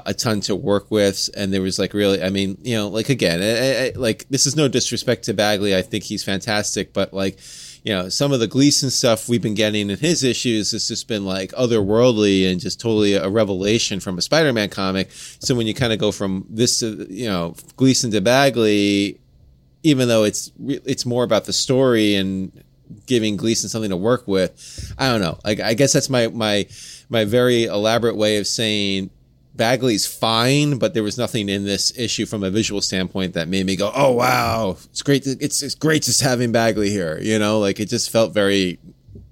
a 0.08 0.14
ton 0.14 0.40
to 0.40 0.56
work 0.56 0.90
with, 0.90 1.30
and 1.36 1.54
there 1.54 1.62
was 1.62 1.78
like 1.78 1.94
really, 1.94 2.24
I 2.24 2.30
mean, 2.30 2.58
you 2.62 2.76
know, 2.76 2.88
like 2.88 3.10
again, 3.10 3.42
I, 3.42 3.88
I, 3.88 3.92
like 3.96 4.26
this 4.30 4.48
is 4.48 4.56
no 4.56 4.70
disrespect 4.70 5.26
to 5.26 5.34
Bagley. 5.34 5.76
I 5.76 5.82
think 5.82 6.06
he's 6.06 6.24
fantastic, 6.24 6.94
but 6.94 7.14
like 7.14 7.38
you 7.84 7.94
know, 7.94 8.10
some 8.10 8.32
of 8.32 8.40
the 8.40 8.48
Gleason 8.48 8.90
stuff 8.90 9.30
we've 9.30 9.42
been 9.42 9.54
getting 9.54 9.90
in 9.90 9.98
his 9.98 10.24
issues 10.24 10.72
has 10.72 10.88
just 10.88 11.08
been 11.08 11.26
like 11.26 11.52
otherworldly 11.52 12.50
and 12.50 12.60
just 12.60 12.80
totally 12.80 13.14
a 13.14 13.30
revelation 13.30 14.00
from 14.00 14.18
a 14.18 14.22
Spider-Man 14.22 14.70
comic. 14.70 15.10
So 15.12 15.56
when 15.56 15.68
you 15.68 15.74
kind 15.74 15.94
of 15.94 16.00
go 16.00 16.12
from 16.12 16.46
this 16.50 16.80
to 16.80 17.06
you 17.10 17.28
know 17.28 17.56
Gleason 17.76 18.10
to 18.12 18.22
Bagley, 18.22 19.20
even 19.84 20.08
though 20.08 20.24
it's 20.24 20.52
it's 20.58 21.06
more 21.06 21.26
about 21.26 21.46
the 21.46 21.54
story 21.54 22.16
and 22.16 22.64
giving 23.06 23.36
Gleason 23.36 23.70
something 23.70 23.90
to 23.90 23.98
work 23.98 24.26
with, 24.26 24.94
I 24.98 25.10
don't 25.10 25.22
know. 25.22 25.38
Like 25.44 25.60
I 25.60 25.74
guess 25.74 25.92
that's 25.92 26.10
my 26.10 26.28
my 26.30 26.66
my 27.10 27.26
very 27.26 27.66
elaborate 27.66 28.16
way 28.16 28.38
of 28.38 28.48
saying 28.48 29.10
Bagley's 29.58 30.06
fine, 30.06 30.78
but 30.78 30.94
there 30.94 31.04
was 31.04 31.18
nothing 31.18 31.50
in 31.50 31.66
this 31.66 31.98
issue 31.98 32.26
from 32.26 32.44
a 32.44 32.50
visual 32.50 32.80
standpoint 32.80 33.34
that 33.34 33.48
made 33.48 33.66
me 33.66 33.76
go, 33.76 33.92
"Oh 33.94 34.12
wow, 34.12 34.78
it's 34.86 35.02
great! 35.02 35.24
To, 35.24 35.32
it's 35.40 35.64
it's 35.64 35.76
great 35.76 36.04
just 36.04 36.22
having 36.22 36.52
Bagley 36.52 36.90
here." 36.90 37.20
You 37.20 37.40
know, 37.40 37.60
like 37.60 37.80
it 37.80 37.90
just 37.90 38.10
felt 38.10 38.34
very 38.34 38.80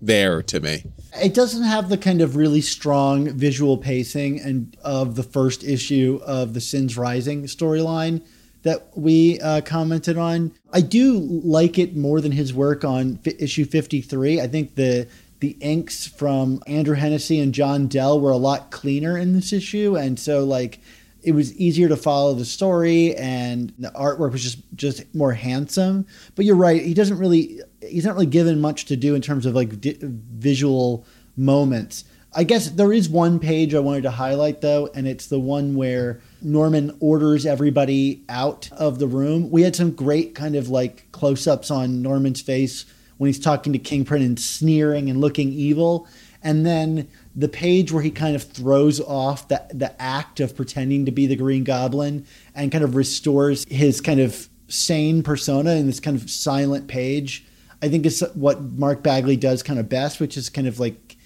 there 0.02 0.42
to 0.44 0.60
me. 0.60 0.84
It 1.22 1.34
doesn't 1.34 1.64
have 1.64 1.90
the 1.90 1.98
kind 1.98 2.22
of 2.22 2.36
really 2.36 2.62
strong 2.62 3.30
visual 3.30 3.78
pacing 3.78 4.42
and 4.42 4.76
of 4.84 5.16
the 5.16 5.24
first 5.24 5.64
issue 5.64 6.20
of 6.26 6.54
the 6.54 6.62
Sins 6.62 6.98
Rising 6.98 7.44
storyline 7.44 8.22
that 8.64 8.90
we 8.98 9.40
uh, 9.42 9.62
commented 9.62 10.18
on. 10.18 10.52
I 10.74 10.82
do 10.82 11.20
like 11.20 11.78
it 11.78 11.96
more 11.96 12.20
than 12.20 12.32
his 12.32 12.52
work 12.52 12.84
on 12.84 13.20
f- 13.26 13.36
issue 13.40 13.64
53. 13.64 14.42
I 14.42 14.48
think 14.48 14.74
the 14.74 15.08
the 15.40 15.58
inks 15.60 16.08
from 16.08 16.62
Andrew 16.68 16.96
Hennessy 16.96 17.40
and 17.40 17.54
John 17.54 17.88
Dell 17.88 18.20
were 18.20 18.32
a 18.32 18.38
lot 18.38 18.72
cleaner 18.72 19.18
in 19.18 19.34
this 19.34 19.52
issue, 19.52 19.98
and 19.98 20.20
so 20.20 20.44
like 20.44 20.80
it 21.24 21.34
was 21.34 21.56
easier 21.58 21.90
to 21.90 21.98
follow 21.98 22.34
the 22.34 22.46
story, 22.46 23.16
and 23.16 23.74
the 23.80 23.90
artwork 23.92 24.32
was 24.32 24.44
just 24.44 24.60
just 24.76 25.16
more 25.16 25.34
handsome. 25.34 26.06
But 26.36 26.46
you're 26.46 26.56
right; 26.56 26.82
he 26.82 26.94
doesn't 26.94 27.18
really 27.18 27.62
he's 27.82 28.06
not 28.06 28.14
really 28.14 28.28
given 28.28 28.62
much 28.62 28.86
to 28.86 28.96
do 28.96 29.16
in 29.16 29.22
terms 29.22 29.46
of 29.46 29.56
like 29.56 29.82
di- 29.82 29.98
visual 30.02 31.06
moments. 31.36 32.06
I 32.38 32.44
guess 32.44 32.70
there 32.70 32.92
is 32.92 33.08
one 33.08 33.40
page 33.40 33.74
I 33.74 33.80
wanted 33.80 34.04
to 34.04 34.12
highlight 34.12 34.62
though, 34.62 34.90
and 34.94 35.08
it's 35.08 35.28
the 35.28 35.40
one 35.40 35.76
where 35.76 36.22
Norman 36.42 36.96
orders 37.00 37.46
everybody 37.46 38.24
out 38.30 38.70
of 38.74 39.00
the 39.00 39.08
room. 39.08 39.50
We 39.50 39.62
had 39.62 39.76
some 39.76 39.92
great 39.92 40.36
kind 40.36 40.56
of 40.56 40.70
like 40.70 41.12
close 41.12 41.48
ups 41.48 41.72
on 41.72 42.02
Norman's 42.02 42.42
face 42.42 42.86
when 43.18 43.28
he's 43.28 43.40
talking 43.40 43.74
to 43.74 43.80
Kingpin 43.80 44.22
and 44.22 44.40
sneering 44.40 45.10
and 45.10 45.22
looking 45.22 45.52
evil. 45.52 46.08
And 46.44 46.66
then 46.66 47.08
the 47.36 47.48
page 47.48 47.92
where 47.92 48.04
he 48.04 48.12
kind 48.12 48.36
of 48.36 48.44
throws 48.44 49.02
off 49.02 49.48
the, 49.48 49.66
the 49.74 50.00
act 50.02 50.40
of 50.40 50.56
pretending 50.56 51.06
to 51.06 51.12
be 51.12 51.26
the 51.26 51.36
Green 51.36 51.64
Goblin 51.64 52.26
and 52.54 52.72
kind 52.72 52.84
of 52.84 52.96
restores 52.96 53.66
his 53.70 54.00
kind 54.00 54.20
of 54.20 54.48
sane 54.68 55.24
persona 55.24 55.72
in 55.72 55.88
this 55.88 56.00
kind 56.00 56.16
of 56.16 56.30
silent 56.30 56.88
page, 56.88 57.46
I 57.82 57.90
think 57.90 58.06
is 58.06 58.24
what 58.36 58.62
Mark 58.62 59.04
Bagley 59.04 59.38
does 59.38 59.64
kind 59.64 59.80
of 59.80 59.90
best, 59.90 60.20
which 60.20 60.38
is 60.38 60.50
kind 60.50 60.68
of 60.68 60.80
like 60.80 61.18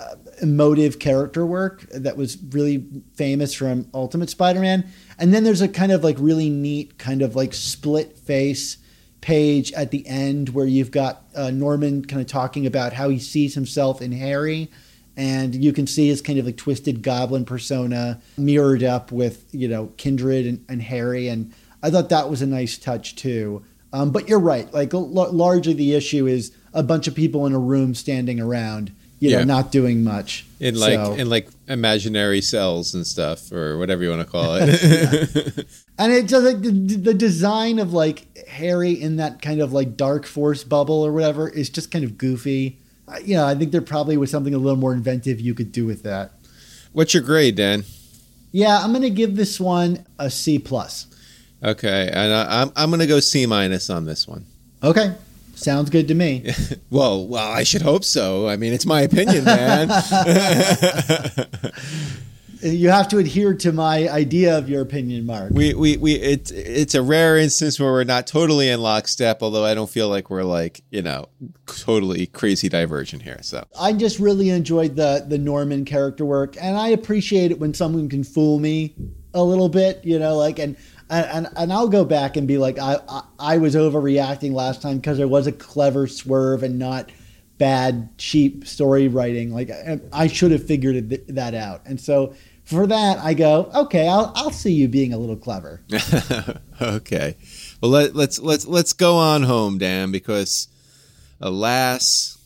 uh, 0.00 0.16
emotive 0.42 0.98
character 0.98 1.46
work 1.46 1.82
that 1.90 2.16
was 2.16 2.38
really 2.50 2.84
famous 3.14 3.54
from 3.54 3.88
Ultimate 3.94 4.30
Spider 4.30 4.60
Man. 4.60 4.88
And 5.18 5.32
then 5.32 5.44
there's 5.44 5.60
a 5.60 5.68
kind 5.68 5.92
of 5.92 6.02
like 6.02 6.16
really 6.18 6.50
neat, 6.50 6.98
kind 6.98 7.22
of 7.22 7.36
like 7.36 7.54
split 7.54 8.18
face 8.18 8.78
page 9.24 9.72
at 9.72 9.90
the 9.90 10.06
end 10.06 10.50
where 10.50 10.66
you've 10.66 10.90
got 10.90 11.24
uh, 11.34 11.50
Norman 11.50 12.04
kind 12.04 12.20
of 12.20 12.28
talking 12.28 12.66
about 12.66 12.92
how 12.92 13.08
he 13.08 13.18
sees 13.18 13.54
himself 13.54 14.02
in 14.02 14.12
Harry. 14.12 14.70
And 15.16 15.54
you 15.54 15.72
can 15.72 15.86
see 15.86 16.08
his 16.08 16.20
kind 16.20 16.38
of 16.38 16.44
like 16.44 16.58
twisted 16.58 17.02
goblin 17.02 17.46
persona 17.46 18.20
mirrored 18.36 18.82
up 18.82 19.10
with, 19.10 19.46
you 19.50 19.66
know, 19.66 19.92
Kindred 19.96 20.44
and, 20.44 20.64
and 20.68 20.82
Harry. 20.82 21.28
And 21.28 21.54
I 21.82 21.90
thought 21.90 22.10
that 22.10 22.28
was 22.28 22.42
a 22.42 22.46
nice 22.46 22.76
touch 22.76 23.16
too. 23.16 23.64
Um, 23.94 24.10
but 24.10 24.28
you're 24.28 24.38
right. 24.40 24.70
Like 24.74 24.92
l- 24.92 25.08
largely 25.08 25.72
the 25.72 25.94
issue 25.94 26.26
is 26.26 26.54
a 26.74 26.82
bunch 26.82 27.08
of 27.08 27.14
people 27.14 27.46
in 27.46 27.54
a 27.54 27.58
room 27.58 27.94
standing 27.94 28.40
around 28.40 28.92
you 29.30 29.36
know, 29.36 29.44
not 29.44 29.72
doing 29.72 30.04
much 30.04 30.46
in 30.60 30.78
like 30.78 30.94
so. 30.94 31.12
in 31.14 31.28
like 31.28 31.48
imaginary 31.68 32.40
cells 32.40 32.94
and 32.94 33.06
stuff 33.06 33.52
or 33.52 33.78
whatever 33.78 34.02
you 34.02 34.10
want 34.10 34.22
to 34.22 34.30
call 34.30 34.54
it. 34.60 35.66
and 35.98 36.12
it 36.12 36.26
just 36.26 36.44
like 36.44 36.60
the, 36.60 36.70
the, 36.70 37.14
design 37.14 37.78
of 37.78 37.92
like 37.92 38.26
Harry 38.48 38.92
in 38.92 39.16
that 39.16 39.42
kind 39.42 39.60
of 39.60 39.72
like 39.72 39.96
dark 39.96 40.26
force 40.26 40.64
bubble 40.64 41.04
or 41.04 41.12
whatever 41.12 41.48
is 41.48 41.70
just 41.70 41.90
kind 41.90 42.04
of 42.04 42.18
goofy. 42.18 42.78
You 43.22 43.36
know, 43.36 43.46
I 43.46 43.54
think 43.54 43.72
there 43.72 43.82
probably 43.82 44.16
was 44.16 44.30
something 44.30 44.54
a 44.54 44.58
little 44.58 44.78
more 44.78 44.92
inventive 44.92 45.40
you 45.40 45.54
could 45.54 45.72
do 45.72 45.84
with 45.84 46.02
that. 46.04 46.32
What's 46.92 47.12
your 47.12 47.22
grade, 47.22 47.56
Dan? 47.56 47.84
Yeah, 48.52 48.78
I'm 48.78 48.90
going 48.90 49.02
to 49.02 49.10
give 49.10 49.36
this 49.36 49.60
one 49.60 50.06
a 50.18 50.30
C 50.30 50.58
plus. 50.58 51.06
Okay, 51.62 52.08
and 52.12 52.32
I, 52.32 52.62
I'm 52.62 52.72
I'm 52.76 52.90
going 52.90 53.00
to 53.00 53.06
go 53.06 53.20
C 53.20 53.46
minus 53.46 53.90
on 53.90 54.04
this 54.04 54.28
one. 54.28 54.46
Okay. 54.82 55.14
Sounds 55.54 55.90
good 55.90 56.08
to 56.08 56.14
me. 56.14 56.52
well, 56.90 57.26
well, 57.26 57.50
I 57.50 57.62
should 57.62 57.82
hope 57.82 58.04
so. 58.04 58.48
I 58.48 58.56
mean, 58.56 58.72
it's 58.72 58.86
my 58.86 59.02
opinion, 59.02 59.44
man. 59.44 59.88
you 62.64 62.88
have 62.88 63.08
to 63.08 63.18
adhere 63.18 63.54
to 63.54 63.72
my 63.72 64.08
idea 64.08 64.56
of 64.56 64.68
your 64.68 64.80
opinion, 64.82 65.26
Mark. 65.26 65.52
We, 65.52 65.74
we, 65.74 65.96
we. 65.96 66.14
It, 66.14 66.50
it's 66.50 66.94
a 66.94 67.02
rare 67.02 67.36
instance 67.36 67.78
where 67.78 67.92
we're 67.92 68.04
not 68.04 68.26
totally 68.26 68.68
in 68.68 68.80
lockstep. 68.80 69.42
Although 69.42 69.64
I 69.64 69.74
don't 69.74 69.90
feel 69.90 70.08
like 70.08 70.30
we're 70.30 70.44
like 70.44 70.82
you 70.90 71.02
know 71.02 71.28
totally 71.66 72.26
crazy 72.26 72.68
divergent 72.68 73.22
here. 73.22 73.38
So 73.42 73.66
I 73.78 73.92
just 73.92 74.18
really 74.18 74.50
enjoyed 74.50 74.96
the 74.96 75.24
the 75.26 75.38
Norman 75.38 75.84
character 75.84 76.24
work, 76.24 76.56
and 76.60 76.76
I 76.76 76.88
appreciate 76.88 77.50
it 77.50 77.58
when 77.58 77.74
someone 77.74 78.08
can 78.08 78.24
fool 78.24 78.58
me 78.58 78.94
a 79.34 79.42
little 79.42 79.68
bit. 79.68 80.04
You 80.04 80.18
know, 80.18 80.36
like 80.36 80.58
and 80.58 80.76
and, 81.14 81.46
and, 81.46 81.56
and 81.56 81.72
I'll 81.72 81.88
go 81.88 82.04
back 82.04 82.36
and 82.36 82.48
be 82.48 82.58
like, 82.58 82.78
I, 82.78 82.98
I, 83.08 83.22
I 83.38 83.58
was 83.58 83.74
overreacting 83.74 84.52
last 84.52 84.82
time 84.82 84.96
because 84.96 85.18
there 85.18 85.28
was 85.28 85.46
a 85.46 85.52
clever 85.52 86.06
swerve 86.06 86.62
and 86.62 86.78
not 86.78 87.10
bad, 87.58 88.16
cheap 88.18 88.66
story 88.66 89.08
writing. 89.08 89.52
Like 89.52 89.70
I 90.12 90.26
should 90.26 90.50
have 90.50 90.66
figured 90.66 91.08
that 91.28 91.54
out. 91.54 91.82
And 91.86 92.00
so 92.00 92.34
for 92.64 92.86
that, 92.86 93.18
I 93.18 93.34
go, 93.34 93.70
okay, 93.74 94.08
I'll, 94.08 94.32
I'll 94.34 94.50
see 94.50 94.72
you 94.72 94.88
being 94.88 95.12
a 95.12 95.18
little 95.18 95.36
clever. 95.36 95.82
okay. 96.80 97.36
Well, 97.80 97.90
let, 97.90 98.16
let's, 98.16 98.38
let's, 98.40 98.66
let's 98.66 98.92
go 98.92 99.16
on 99.16 99.44
home, 99.44 99.78
Dan, 99.78 100.10
because 100.10 100.68
alas, 101.40 102.38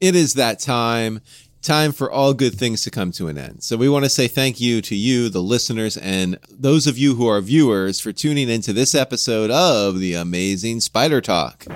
it 0.00 0.14
is 0.14 0.34
that 0.34 0.60
time 0.60 1.20
time 1.66 1.90
for 1.90 2.10
all 2.10 2.32
good 2.32 2.54
things 2.54 2.82
to 2.82 2.90
come 2.90 3.10
to 3.10 3.26
an 3.26 3.36
end. 3.36 3.62
So 3.62 3.76
we 3.76 3.88
want 3.88 4.04
to 4.04 4.08
say 4.08 4.28
thank 4.28 4.60
you 4.60 4.80
to 4.82 4.94
you, 4.94 5.28
the 5.28 5.42
listeners, 5.42 5.96
and 5.96 6.38
those 6.48 6.86
of 6.86 6.96
you 6.96 7.16
who 7.16 7.26
are 7.26 7.40
viewers 7.40 7.98
for 7.98 8.12
tuning 8.12 8.48
into 8.48 8.72
this 8.72 8.94
episode 8.94 9.50
of 9.50 9.98
the 9.98 10.14
Amazing 10.14 10.80
Spider 10.80 11.20
Talk. 11.20 11.66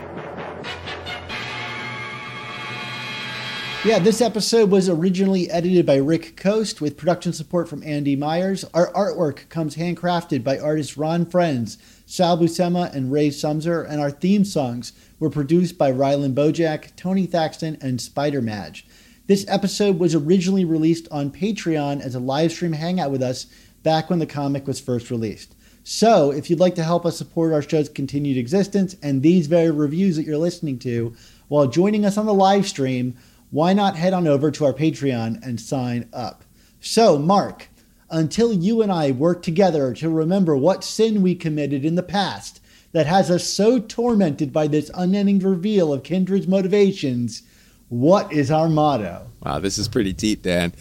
Yeah, 3.82 3.98
this 3.98 4.20
episode 4.20 4.70
was 4.70 4.88
originally 4.88 5.50
edited 5.50 5.86
by 5.86 5.96
Rick 5.96 6.36
Coast 6.36 6.80
with 6.80 6.96
production 6.96 7.32
support 7.32 7.66
from 7.68 7.82
Andy 7.82 8.14
Myers. 8.14 8.64
Our 8.72 8.92
artwork 8.92 9.48
comes 9.48 9.74
handcrafted 9.74 10.44
by 10.44 10.58
artists 10.58 10.98
Ron 10.98 11.24
Frenz, 11.26 11.78
Sal 12.06 12.38
Buscema, 12.38 12.94
and 12.94 13.10
Ray 13.10 13.30
Sumser, 13.30 13.88
and 13.88 14.00
our 14.00 14.10
theme 14.10 14.44
songs 14.44 14.92
were 15.18 15.30
produced 15.30 15.78
by 15.78 15.90
Rylan 15.90 16.34
Bojack, 16.34 16.94
Tony 16.94 17.26
Thaxton, 17.26 17.78
and 17.80 18.00
Spider 18.00 18.42
Madge. 18.42 18.86
This 19.30 19.44
episode 19.46 20.00
was 20.00 20.16
originally 20.16 20.64
released 20.64 21.06
on 21.12 21.30
Patreon 21.30 22.00
as 22.00 22.16
a 22.16 22.18
live 22.18 22.50
stream 22.50 22.72
hangout 22.72 23.12
with 23.12 23.22
us 23.22 23.46
back 23.84 24.10
when 24.10 24.18
the 24.18 24.26
comic 24.26 24.66
was 24.66 24.80
first 24.80 25.08
released. 25.08 25.54
So, 25.84 26.32
if 26.32 26.50
you'd 26.50 26.58
like 26.58 26.74
to 26.74 26.82
help 26.82 27.06
us 27.06 27.18
support 27.18 27.52
our 27.52 27.62
show's 27.62 27.88
continued 27.88 28.36
existence 28.36 28.96
and 29.04 29.22
these 29.22 29.46
very 29.46 29.70
reviews 29.70 30.16
that 30.16 30.24
you're 30.24 30.36
listening 30.36 30.80
to 30.80 31.14
while 31.46 31.68
joining 31.68 32.04
us 32.04 32.18
on 32.18 32.26
the 32.26 32.34
live 32.34 32.66
stream, 32.66 33.16
why 33.52 33.72
not 33.72 33.94
head 33.94 34.14
on 34.14 34.26
over 34.26 34.50
to 34.50 34.64
our 34.64 34.72
Patreon 34.72 35.40
and 35.46 35.60
sign 35.60 36.08
up? 36.12 36.42
So, 36.80 37.16
Mark, 37.16 37.68
until 38.10 38.52
you 38.52 38.82
and 38.82 38.90
I 38.90 39.12
work 39.12 39.44
together 39.44 39.94
to 39.94 40.10
remember 40.10 40.56
what 40.56 40.82
sin 40.82 41.22
we 41.22 41.36
committed 41.36 41.84
in 41.84 41.94
the 41.94 42.02
past 42.02 42.60
that 42.90 43.06
has 43.06 43.30
us 43.30 43.44
so 43.44 43.78
tormented 43.78 44.52
by 44.52 44.66
this 44.66 44.90
unending 44.92 45.38
reveal 45.38 45.92
of 45.92 46.02
Kindred's 46.02 46.48
motivations, 46.48 47.44
what 47.90 48.32
is 48.32 48.50
our 48.50 48.68
motto? 48.68 49.26
Wow, 49.44 49.58
this 49.58 49.76
is 49.78 49.88
pretty 49.88 50.12
deep, 50.12 50.42
Dan. 50.42 50.72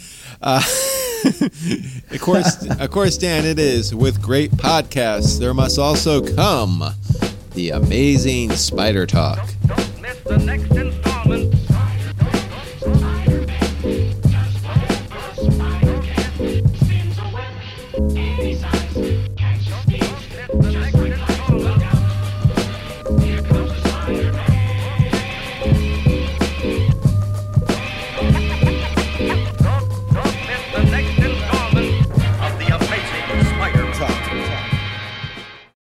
Uh, 0.42 0.62
of 2.12 2.22
course, 2.22 2.66
of 2.66 2.92
course, 2.92 3.18
Dan, 3.18 3.46
it 3.46 3.60
is. 3.60 3.94
With 3.94 4.22
great 4.22 4.52
podcasts, 4.52 5.40
there 5.40 5.54
must 5.54 5.78
also 5.78 6.26
come 6.36 6.84
the 7.56 7.72
amazing 7.72 8.52
Spider 8.52 9.06
Talk. 9.06 9.50
Don't 9.66 10.02
miss 10.02 10.20
the 10.22 10.38
next 10.38 10.70